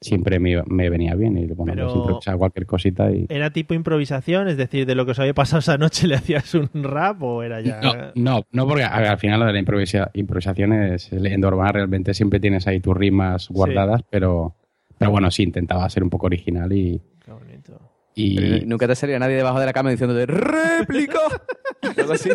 [0.00, 3.26] siempre me, me venía bien y bueno, Pero- improvisaba cualquier cosita y...
[3.30, 4.46] ¿Era tipo improvisación?
[4.48, 7.42] Es decir, de lo que os había pasado esa noche le hacías un rap o
[7.42, 7.80] era ya...
[7.80, 11.48] No, no, no, porque a ver, al final lo de la improvisa- improvisación es leyenda
[11.48, 14.54] urbana, realmente siempre tienes ahí tus rimas guardadas, pero,
[14.98, 17.00] pero bueno, sí, intentaba ser un poco original y...
[17.24, 17.80] Qué bonito.
[18.14, 21.20] y Pero nunca te salía nadie debajo de la cama diciéndote ¡Réplica!
[21.96, 22.30] Algo así.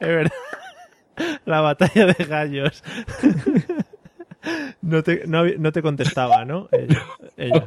[0.00, 0.32] Es verdad.
[1.44, 2.82] La batalla de gallos.
[4.80, 6.68] No te, no, no te contestaba, ¿no?
[6.70, 7.02] Ella-
[7.36, 7.64] ella.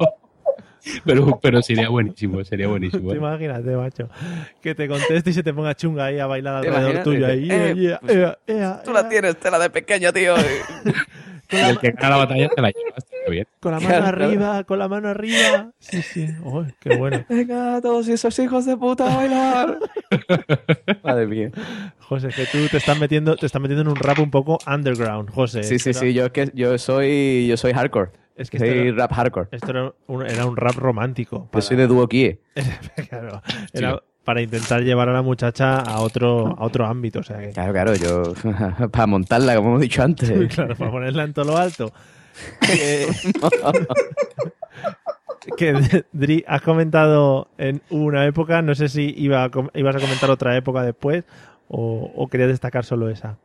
[1.04, 3.08] pero, pero sería buenísimo, sería buenísimo.
[3.10, 3.18] Te ¿eh?
[3.18, 4.08] imagínate, macho.
[4.60, 7.26] Que te conteste y se te ponga chunga ahí a bailar ¿Te alrededor tuyo.
[7.26, 10.34] Ahí, Eh, ea, pues, ea, ea, Tú la tienes, tela de pequeño, tío.
[11.50, 13.46] Y el que gana la batalla te la llevas, está bien.
[13.60, 14.06] Con la mano Claro.
[14.06, 15.70] arriba, con la mano arriba.
[15.80, 16.26] Sí, sí.
[16.42, 17.26] Uy, qué bueno.
[17.28, 19.78] Venga, todos esos hijos de puta a bailar.
[21.04, 21.50] Madre mía.
[22.00, 25.28] José, que tú te estás metiendo, te estás metiendo en un rap un poco underground,
[25.30, 25.62] José.
[25.62, 28.10] Sí, sí, sí, yo, es que, yo, soy, yo soy hardcore.
[28.42, 29.48] Es que soy esto era- rap hardcore.
[29.52, 31.48] Esto era un, era un rap romántico.
[31.52, 32.38] Yo soy de Kie.
[33.08, 33.42] Claro,
[33.72, 37.20] era para intentar llevar a la muchacha a otro, a otro ámbito.
[37.20, 38.34] O sea que, Claro, claro, yo
[38.90, 40.30] para montarla, como hemos dicho antes.
[40.54, 41.92] claro, para ponerla en todo lo alto.
[42.60, 43.06] Que,
[45.56, 50.00] que, Dri, has comentado en una época, no sé si iba a com- ibas a
[50.00, 51.24] comentar otra época después
[51.68, 53.38] o, o querías destacar solo esa.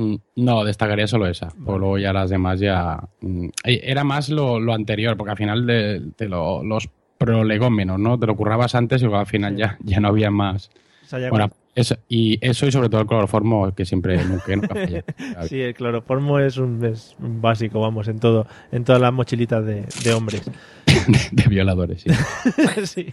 [0.00, 1.48] Mm, No, destacaría solo esa.
[1.64, 2.98] Pues luego ya las demás ya.
[3.20, 7.98] mm, eh, Era más lo, lo anterior, porque al final de, de lo- los prolegómenos,
[7.98, 8.18] ¿no?
[8.18, 10.70] Te lo currabas antes y luego al final ya, ya no había más.
[11.04, 14.16] O sea, ya Bueno, con- eso, y eso y sobre todo el cloroformo, que siempre
[14.24, 15.04] nunca, que nunca falla.
[15.48, 19.64] sí, el cloroformo es un, es un básico, vamos, en todo, en todas las mochilitas
[19.64, 20.42] de, de hombres.
[21.32, 22.10] de violadores, sí.
[22.86, 23.06] sí.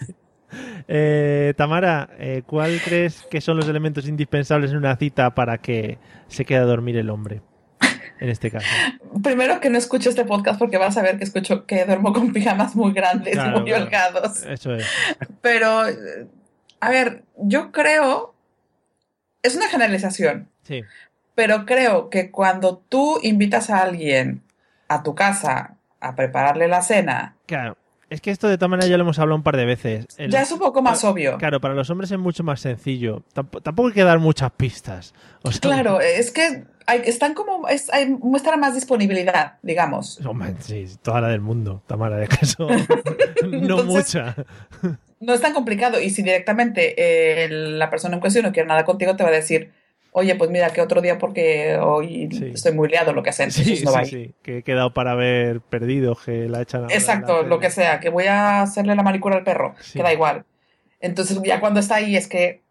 [0.88, 5.98] Eh, Tamara, eh, ¿cuál crees que son los elementos indispensables en una cita para que
[6.28, 7.42] se quede a dormir el hombre?
[8.20, 8.66] En este caso.
[9.22, 12.34] Primero que no escucho este podcast porque vas a ver que escucho que duermo con
[12.34, 13.84] pijamas muy grandes Claro, y muy claro.
[13.86, 14.44] holgados.
[14.44, 14.88] Eso es.
[15.42, 15.84] Pero,
[16.80, 18.34] a ver, yo creo,
[19.44, 20.84] es una generalización, Sí.
[21.36, 24.42] pero creo que cuando tú invitas a alguien
[24.88, 27.78] a tu casa a prepararle la cena, Claro.
[28.10, 30.06] Es que esto de todas maneras ya lo hemos hablado un par de veces.
[30.18, 31.38] El- ya es un poco más obvio.
[31.38, 33.24] Claro, para los hombres es mucho más sencillo.
[33.36, 35.14] Tamp- tampoco hay que dar muchas pistas.
[35.44, 40.20] O sea, Claro, es que hay, están como, es, hay, muestra más disponibilidad, digamos.
[40.26, 42.68] Hombre, sí, toda la del mundo, Tamara, de eso.
[43.46, 44.36] no Entonces- mucha.
[45.20, 46.94] No es tan complicado y si directamente
[47.44, 49.72] eh, la persona en cuestión no quiere nada contigo, te va a decir,
[50.18, 53.50] oye, pues mira, que otro día porque hoy estoy muy liado, lo que sea.
[53.52, 54.26] Sí, Entonces no va sí, ahí.
[54.26, 58.00] sí, que he quedado para haber perdido, que la echan la Exacto, lo que sea,
[58.00, 60.44] que voy a hacerle la manicura al perro, que da igual.
[61.00, 62.62] Entonces ya cuando está ahí es que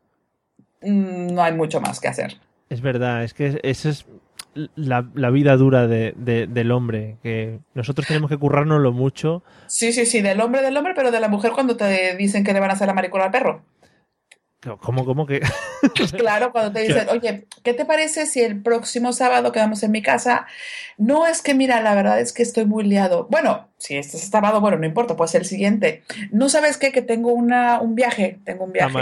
[0.82, 2.34] mm, no hay mucho más que hacer.
[2.68, 4.06] Es verdad, es que esa es
[4.74, 9.44] la, la vida dura de- de- del hombre, que nosotros tenemos que currárnoslo mucho.
[9.68, 12.52] Sí, sí, sí, del hombre del hombre, pero de la mujer cuando te dicen que
[12.52, 13.62] le van a hacer la manicura al perro.
[14.82, 15.40] ¿Cómo, cómo que?
[16.18, 20.02] Claro, cuando te dicen, oye, ¿qué te parece si el próximo sábado quedamos en mi
[20.02, 20.46] casa?
[20.98, 23.28] No es que, mira, la verdad es que estoy muy liado.
[23.30, 26.02] Bueno, si este es sábado, bueno, no importa, puede ser el siguiente.
[26.32, 28.92] No sabes qué, que tengo una, un viaje, tengo un viaje.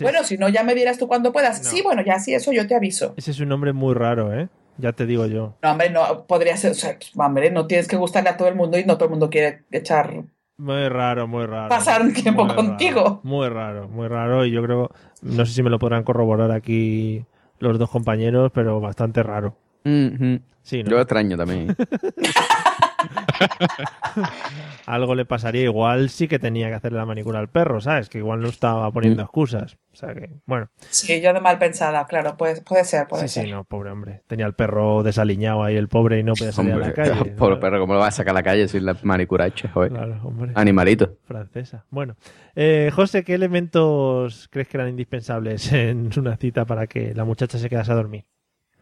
[0.00, 1.58] Bueno, es- si no, ya me dirás tú cuando puedas.
[1.66, 3.14] Sí, bueno, ya sí, eso yo te aviso.
[3.16, 4.48] Ese es un nombre muy raro, ¿eh?
[4.78, 5.56] Ya te digo yo.
[5.62, 8.48] No, hombre, no, podría ser, o sea, pues, hombre, no tienes que gustarle a todo
[8.48, 10.22] el mundo y no todo el mundo quiere echar
[10.60, 11.70] Muy raro, muy raro.
[11.70, 13.02] pasar un tiempo Muy contigo.
[13.02, 14.44] raro, muy raro, muy raro.
[14.44, 14.90] Y yo creo,
[15.22, 17.24] no sé si me lo podrán corroborar aquí
[17.60, 19.56] los dos compañeros, pero bastante raro.
[19.84, 20.90] Sí, ¿no?
[20.90, 21.74] Yo extraño también.
[24.86, 25.62] Algo le pasaría.
[25.62, 28.08] Igual sí que tenía que hacerle la manicura al perro, ¿sabes?
[28.08, 29.24] Que igual no estaba poniendo Mm.
[29.24, 29.76] excusas.
[29.92, 30.68] O sea que, bueno.
[30.90, 33.44] Sí, yo de mal pensada, claro, puede, puede ser, puede Sí, ser.
[33.46, 34.22] sí, no, pobre hombre.
[34.26, 37.30] Tenía el perro desaliñado ahí, el pobre, y no podía salir a la calle.
[37.38, 39.90] pobre perro, ¿cómo lo vas a sacar a la calle sin la manicura hecha, joder?
[39.92, 40.52] Claro, hombre.
[40.54, 41.16] Animalito.
[41.24, 41.84] Francesa.
[41.90, 42.16] Bueno,
[42.54, 47.58] eh, José, ¿qué elementos crees que eran indispensables en una cita para que la muchacha
[47.58, 48.24] se quedase a dormir?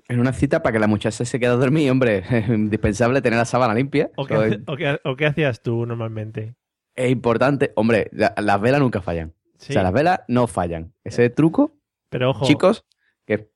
[0.08, 3.38] En una cita para que la muchacha se quede a dormir, hombre, es indispensable tener
[3.38, 4.10] la sábana limpia.
[4.16, 6.54] ¿O qué, Eso hace- es, o qué- o qué hacías tú normalmente?
[6.96, 7.72] es importante.
[7.76, 9.32] Hombre, la- las velas nunca fallan.
[9.58, 9.72] Sí.
[9.72, 10.92] O sea, las velas no fallan.
[11.04, 11.76] Ese truco,
[12.10, 12.84] Pero ojo, chicos,
[13.26, 13.50] que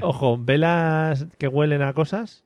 [0.00, 2.44] ojo, velas que huelen a cosas.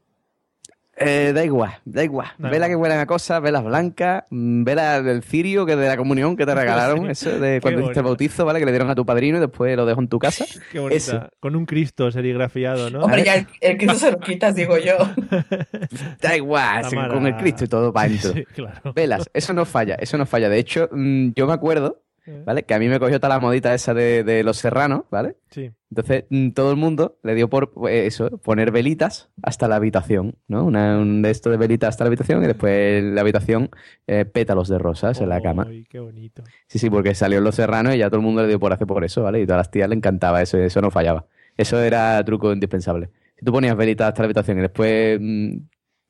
[0.97, 2.29] Eh, da igual, da igual.
[2.39, 2.69] Igual.
[2.69, 6.45] que huelen a cosas, velas blancas, mm, velas del cirio, que de la comunión que
[6.45, 8.03] te regalaron, eso de cuando hiciste el bonito.
[8.03, 8.59] bautizo, ¿vale?
[8.61, 10.45] Que le dieron a tu padrino y después lo dejó en tu casa.
[10.73, 10.97] Qué bonita.
[10.97, 11.31] Eso.
[11.41, 13.01] Con un Cristo serigrafiado, ¿no?
[13.01, 14.97] Hombre, ya el, el Cristo se lo quitas, digo yo.
[16.21, 18.33] Da igual, sí, con el Cristo y todo para adentro.
[18.33, 18.93] Sí, claro.
[18.95, 20.49] Velas, eso no falla, eso no falla.
[20.49, 22.03] De hecho, mm, yo me acuerdo,
[22.45, 22.65] ¿vale?
[22.65, 25.37] Que a mí me cogió toda la modita esa de, de los serranos, ¿vale?
[25.51, 25.71] Sí.
[25.91, 30.37] Entonces, mm, todo el mundo le dio por pues, eso, poner velitas hasta la habitación,
[30.49, 30.65] ¿no?
[30.65, 33.71] Una, un de esto de velitas hasta la habitación y después la habitación
[34.07, 35.67] eh, pétalos de rosas en la cama.
[35.69, 36.43] Ay, qué bonito.
[36.69, 38.73] Sí, sí, porque salió en los serranos y ya todo el mundo le dio por
[38.73, 39.41] hacer por eso, ¿vale?
[39.41, 41.27] Y a todas las tías le encantaba eso y eso no fallaba.
[41.57, 43.11] Eso era truco indispensable.
[43.37, 45.57] Si tú ponías velitas hasta la habitación y después mm,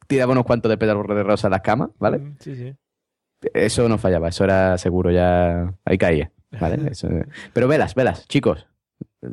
[0.07, 2.35] tirabas unos cuantos de pétalos de rosa en las camas, ¿vale?
[2.39, 2.75] Sí, sí.
[3.55, 6.77] Eso no fallaba, eso era seguro, ya ahí caía, ¿vale?
[6.93, 7.09] Eso-
[7.53, 8.67] Pero velas, velas, chicos,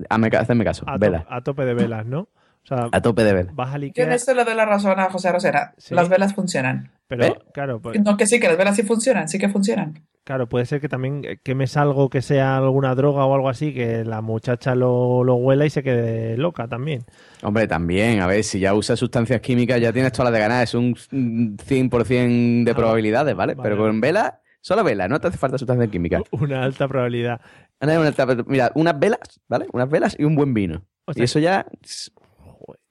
[0.09, 2.21] hazme, caso, A, to- velas, a tope de velas, ¿no?
[2.21, 3.55] O sea, a tope de velas.
[3.55, 5.73] vas Yo en esto le doy la razón a José Rosera.
[5.77, 5.95] Sí.
[5.95, 6.91] Las velas funcionan.
[7.07, 7.39] pero ¿Eh?
[7.53, 10.03] claro, pues, No, que sí, que las velas sí funcionan, sí que funcionan.
[10.29, 13.73] Claro, puede ser que también eh, quemes algo que sea alguna droga o algo así,
[13.73, 17.03] que la muchacha lo, lo huela y se quede loca también.
[17.41, 20.63] Hombre, también, a ver, si ya usas sustancias químicas ya tienes todas las de ganar,
[20.63, 23.55] es un mm, 100% de Ah, probabilidades, ¿vale?
[23.55, 23.67] vale.
[23.67, 26.21] Pero con velas, solo velas, no te hace falta sustancias químicas.
[26.31, 27.41] Una alta probabilidad.
[27.81, 28.13] Una
[28.45, 29.65] Mira, unas velas, ¿vale?
[29.73, 30.85] Unas velas y un buen vino.
[31.05, 31.65] O sea, y eso ya,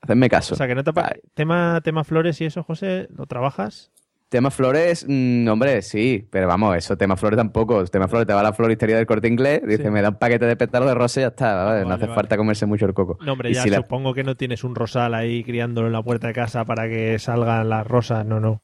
[0.00, 0.54] hacedme caso.
[0.54, 0.90] O sea, que no te
[1.34, 3.92] tema, tema flores y eso, José, ¿lo trabajas?
[4.30, 7.82] Tema flores, mm, hombre, sí, pero vamos, eso, tema flores tampoco.
[7.86, 9.90] Tema flores, te va a la floristería del corte inglés, dice, Sí.
[9.90, 11.84] me da un paquete de pétalos de rosa y ya está, ¿vale?
[11.86, 12.14] no hace vale.
[12.14, 13.16] falta comerse mucho el coco.
[13.22, 15.94] No, hombre, Y ya si la- supongo que no tienes un rosal ahí criándolo en
[15.94, 18.62] la puerta de casa para que salgan las rosas, no, no.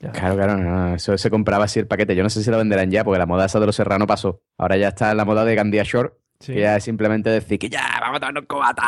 [0.00, 0.12] Ya.
[0.12, 2.14] Claro, claro, no, eso se compraba así el paquete.
[2.14, 4.42] Yo no sé si lo venderán ya, porque la moda esa de los serranos pasó.
[4.58, 6.10] Ahora ya está la moda de Gandía Shore,
[6.40, 6.52] Sí.
[6.52, 8.84] que ya es simplemente decir que ya, vamos a tomarnos cobata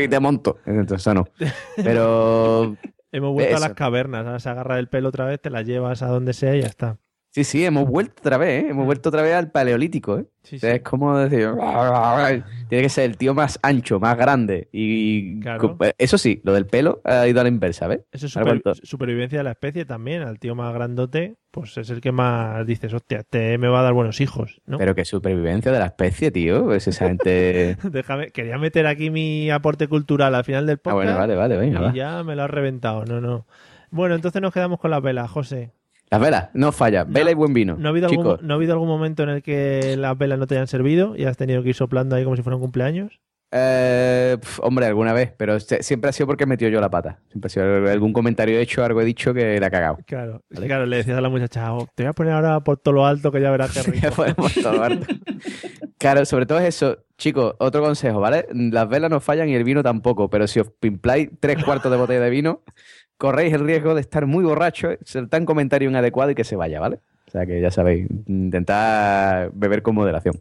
[0.00, 0.58] y te monto.
[0.66, 1.24] Entonces, eso no.
[1.84, 2.76] Pero
[3.14, 6.02] Hemos vuelto a las cavernas, ahora se agarra el pelo otra vez, te la llevas
[6.02, 6.98] a donde sea y ya está.
[7.34, 8.68] Sí, sí, hemos vuelto otra vez, ¿eh?
[8.70, 10.26] Hemos vuelto otra vez al paleolítico, ¿eh?
[10.44, 10.76] Sí, O sea, sí.
[10.76, 11.48] es como decir,
[12.68, 14.68] tiene que ser el tío más ancho, más grande.
[14.72, 15.76] Y Claro.
[15.98, 18.00] eso sí, lo del pelo ha ido a la inversa, ¿ves?
[18.12, 20.22] Eso es supervivencia de la especie también.
[20.22, 23.82] Al tío más grandote, pues es el que más dices, hostia, este me va a
[23.82, 24.78] dar buenos hijos, ¿no?
[24.78, 26.64] Pero que supervivencia de la especie, tío.
[26.64, 27.76] Pues esa gente.
[27.90, 30.96] Déjame, quería meter aquí mi aporte cultural al final del ah, podcast.
[30.96, 31.90] bueno, vale, vale, venga, va.
[31.90, 33.46] y ya me lo has reventado, no, no.
[33.90, 35.70] Bueno, entonces nos quedamos con las velas, José.
[36.10, 37.04] Las velas, no falla.
[37.04, 37.76] Vela y buen vino.
[37.78, 40.38] ¿No ha, habido Chicos, algún, ¿No ha habido algún momento en el que las velas
[40.38, 42.62] no te hayan servido y has tenido que ir soplando ahí como si fuera un
[42.62, 43.20] cumpleaños?
[43.56, 47.20] eh, pf, hombre, alguna vez, pero siempre ha sido porque he metido yo la pata.
[47.30, 49.98] Siempre ha sido algún comentario hecho, algo he dicho que la ha cagado.
[50.06, 52.78] Claro, que, claro, le decías a la muchacha, "Oh, te voy a poner ahora por
[52.78, 54.24] todo lo alto que ya verás qué rico.
[55.98, 56.98] Claro, sobre todo es eso.
[57.16, 58.46] Chicos, otro consejo, ¿vale?
[58.52, 61.96] Las velas no fallan y el vino tampoco, pero si os pimpláis tres cuartos de
[61.96, 62.62] botella de vino,
[63.24, 66.78] corréis el riesgo de estar muy borracho, soltar un comentario inadecuado y que se vaya,
[66.78, 67.00] ¿vale?
[67.26, 70.34] O sea que ya sabéis, intentad beber con moderación.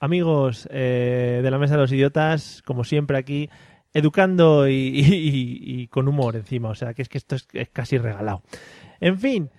[0.00, 3.50] Amigos eh, de la Mesa de los Idiotas, como siempre aquí,
[3.92, 6.70] educando y, y- y con humor encima.
[6.70, 8.42] O sea, que es que esto es, es casi regalado.
[9.00, 9.50] En fin,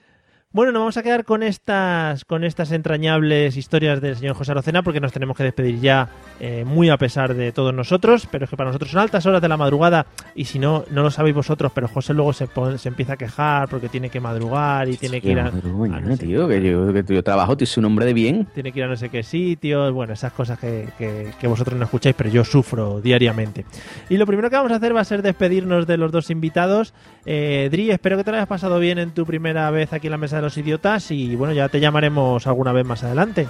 [0.56, 4.84] Bueno, nos vamos a quedar con estas, con estas entrañables historias del señor José Arocena
[4.84, 6.08] porque nos tenemos que despedir ya
[6.40, 9.42] eh, muy a pesar de todos nosotros, pero es que para nosotros son altas horas
[9.42, 12.78] de la madrugada y si no, no lo sabéis vosotros, pero José luego se, pone-
[12.78, 16.48] se empieza a quejar porque tiene que madrugar y tiene que ir a, mañana, tío,
[16.48, 18.48] que yo, que yo trabajo, tío, soy un hombre de bien.
[18.54, 21.78] tiene que ir a no sé qué sitios, bueno, esas cosas que, que- que vosotros
[21.78, 23.66] no escucháis, pero yo sufro diariamente.
[24.10, 26.94] Y lo primero que vamos a hacer va a ser despedirnos de los dos invitados.
[27.26, 30.12] Eh, Dri, espero que te lo hayas pasado bien en tu primera vez aquí en
[30.12, 33.48] la Mesa de los Idiotas y bueno, ya te llamaremos alguna vez más adelante.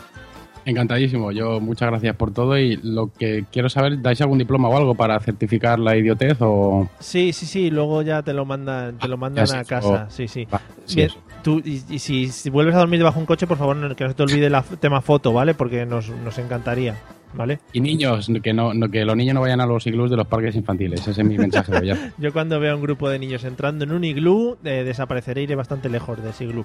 [0.66, 1.32] Encantadísimo.
[1.32, 4.96] Yo muchas gracias por todo y lo que quiero saber, ¿dais algún diploma o algo
[4.96, 6.90] para certificar la idiotez o...?
[7.00, 10.08] Sí, sí, sí, luego ya te lo mandan, te lo mandan ya a casa.
[10.08, 10.48] o- Sí, sí.
[10.86, 11.10] Sí, Bien,
[11.44, 14.04] tú, y, y si, si vuelves a dormir debajo de un coche, por favor, que
[14.06, 15.54] no se te olvide el tema foto, ¿vale?
[15.54, 16.96] Porque nos, nos encantaría,
[17.36, 17.60] ¿vale?
[17.74, 20.28] Y niños, que no, no- que los niños no vayan a los iglús de los
[20.28, 21.02] parques infantiles.
[21.08, 22.00] Ese es mi mensaje de hoy.
[22.18, 25.56] Yo cuando veo a un grupo de niños entrando en un iglú, eh, desapareceré, iré
[25.56, 26.64] bastante lejos de ese iglú.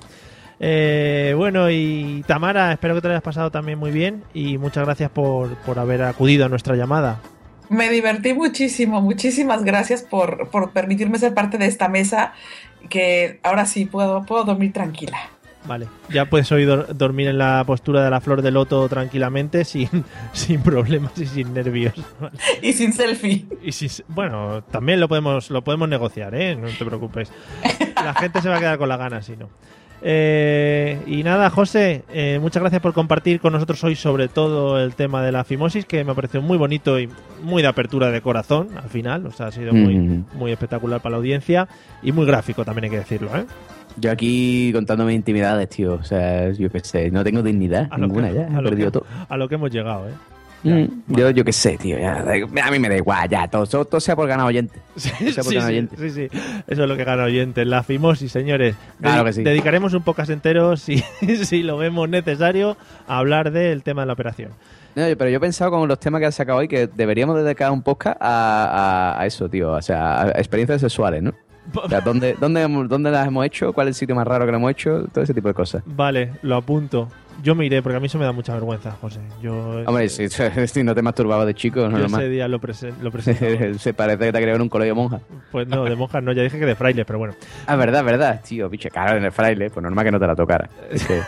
[0.62, 4.84] Eh, bueno, y Tamara, espero que te lo hayas pasado también muy bien y muchas
[4.84, 7.20] gracias por, por haber acudido a nuestra llamada.
[7.70, 12.32] Me divertí muchísimo, muchísimas gracias por, por permitirme ser parte de esta mesa,
[12.88, 15.16] que ahora sí puedo, puedo dormir tranquila.
[15.66, 19.64] Vale, ya puedes hoy dor- dormir en la postura de la flor de loto tranquilamente,
[19.66, 19.88] sin,
[20.32, 21.94] sin problemas y sin nervios.
[22.18, 22.36] Vale.
[22.62, 23.46] Y sin selfie.
[23.62, 26.56] Y si, bueno, también lo podemos, lo podemos negociar, ¿eh?
[26.56, 27.30] No te preocupes.
[27.94, 29.48] La gente se va a quedar con la gana, si no.
[30.02, 34.94] Eh, y nada, José, eh, muchas gracias por compartir con nosotros hoy sobre todo el
[34.94, 37.08] tema de la fimosis, que me pareció muy bonito y
[37.42, 39.26] muy de apertura de corazón al final.
[39.26, 40.24] O sea, ha sido muy, Mm.
[40.34, 41.68] muy espectacular para la audiencia
[42.02, 43.44] y muy gráfico también hay que decirlo, ¿eh?
[43.96, 45.94] Yo aquí contándome intimidades, tío.
[45.94, 48.46] O sea, yo qué sé, no tengo dignidad A ninguna que- ya.
[48.46, 49.06] a He perdido que- todo.
[49.28, 50.12] A lo que hemos llegado, ¿eh?
[50.62, 51.98] Mm, yo, yo qué sé, tío.
[51.98, 53.48] ya, a mí me da igual, ya.
[53.48, 54.78] Todo, todo, todo sea por ganar oyente.
[54.94, 55.96] Todo sea por Sí, ganar sí, oyente.
[55.96, 56.28] sí, sí.
[56.66, 57.66] Eso es lo que gana oyentes.
[57.66, 58.74] La fimosis, señores.
[59.00, 59.42] Claro que sí.
[59.42, 60.98] Dedicaremos un podcast entero, si,
[61.44, 62.76] si lo vemos necesario,
[63.08, 64.50] a hablar del tema de la operación.
[64.94, 67.70] No, pero yo he pensado con los temas que has sacado hoy que deberíamos dedicar
[67.70, 69.72] un podcast a, a- a eso, tío.
[69.72, 71.32] O sea, a experiencias sexuales, ¿no?
[71.74, 73.72] O sea, ¿dónde, dónde, ¿dónde las hemos hecho?
[73.72, 75.04] ¿Cuál es el sitio más raro que lo hemos hecho?
[75.12, 75.82] Todo ese tipo de cosas.
[75.86, 77.08] Vale, lo apunto.
[77.42, 79.20] Yo me iré porque a mí eso me da mucha vergüenza, José.
[79.40, 80.28] Yo, Hombre, si,
[80.66, 83.52] si no te masturbabas de chico, no yo ese día lo, presen- lo presentaba.
[83.78, 85.20] Se parece que te ha creado en un colegio monja.
[85.52, 87.34] Pues no, de monjas no, ya dije que de frailes, pero bueno.
[87.66, 90.34] Ah, verdad, verdad, tío, bicho, claro, en el fraile, pues normal que no te la
[90.36, 90.68] tocara.
[90.90, 91.20] Es que-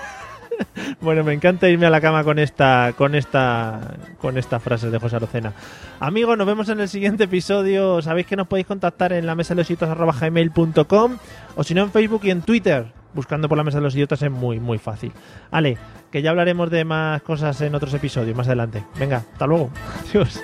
[1.00, 4.98] Bueno, me encanta irme a la cama con esta, con esta, con esta frase de
[4.98, 5.52] José Arocena.
[6.00, 8.00] Amigos, nos vemos en el siguiente episodio.
[8.02, 11.16] Sabéis que nos podéis contactar en la mesa de los gmail.com
[11.56, 12.86] o si no en Facebook y en Twitter.
[13.14, 15.12] Buscando por la mesa de los idiotas es muy, muy fácil.
[15.50, 15.76] Ale,
[16.10, 18.84] que ya hablaremos de más cosas en otros episodios más adelante.
[18.98, 19.70] Venga, hasta luego.
[20.08, 20.40] Adiós.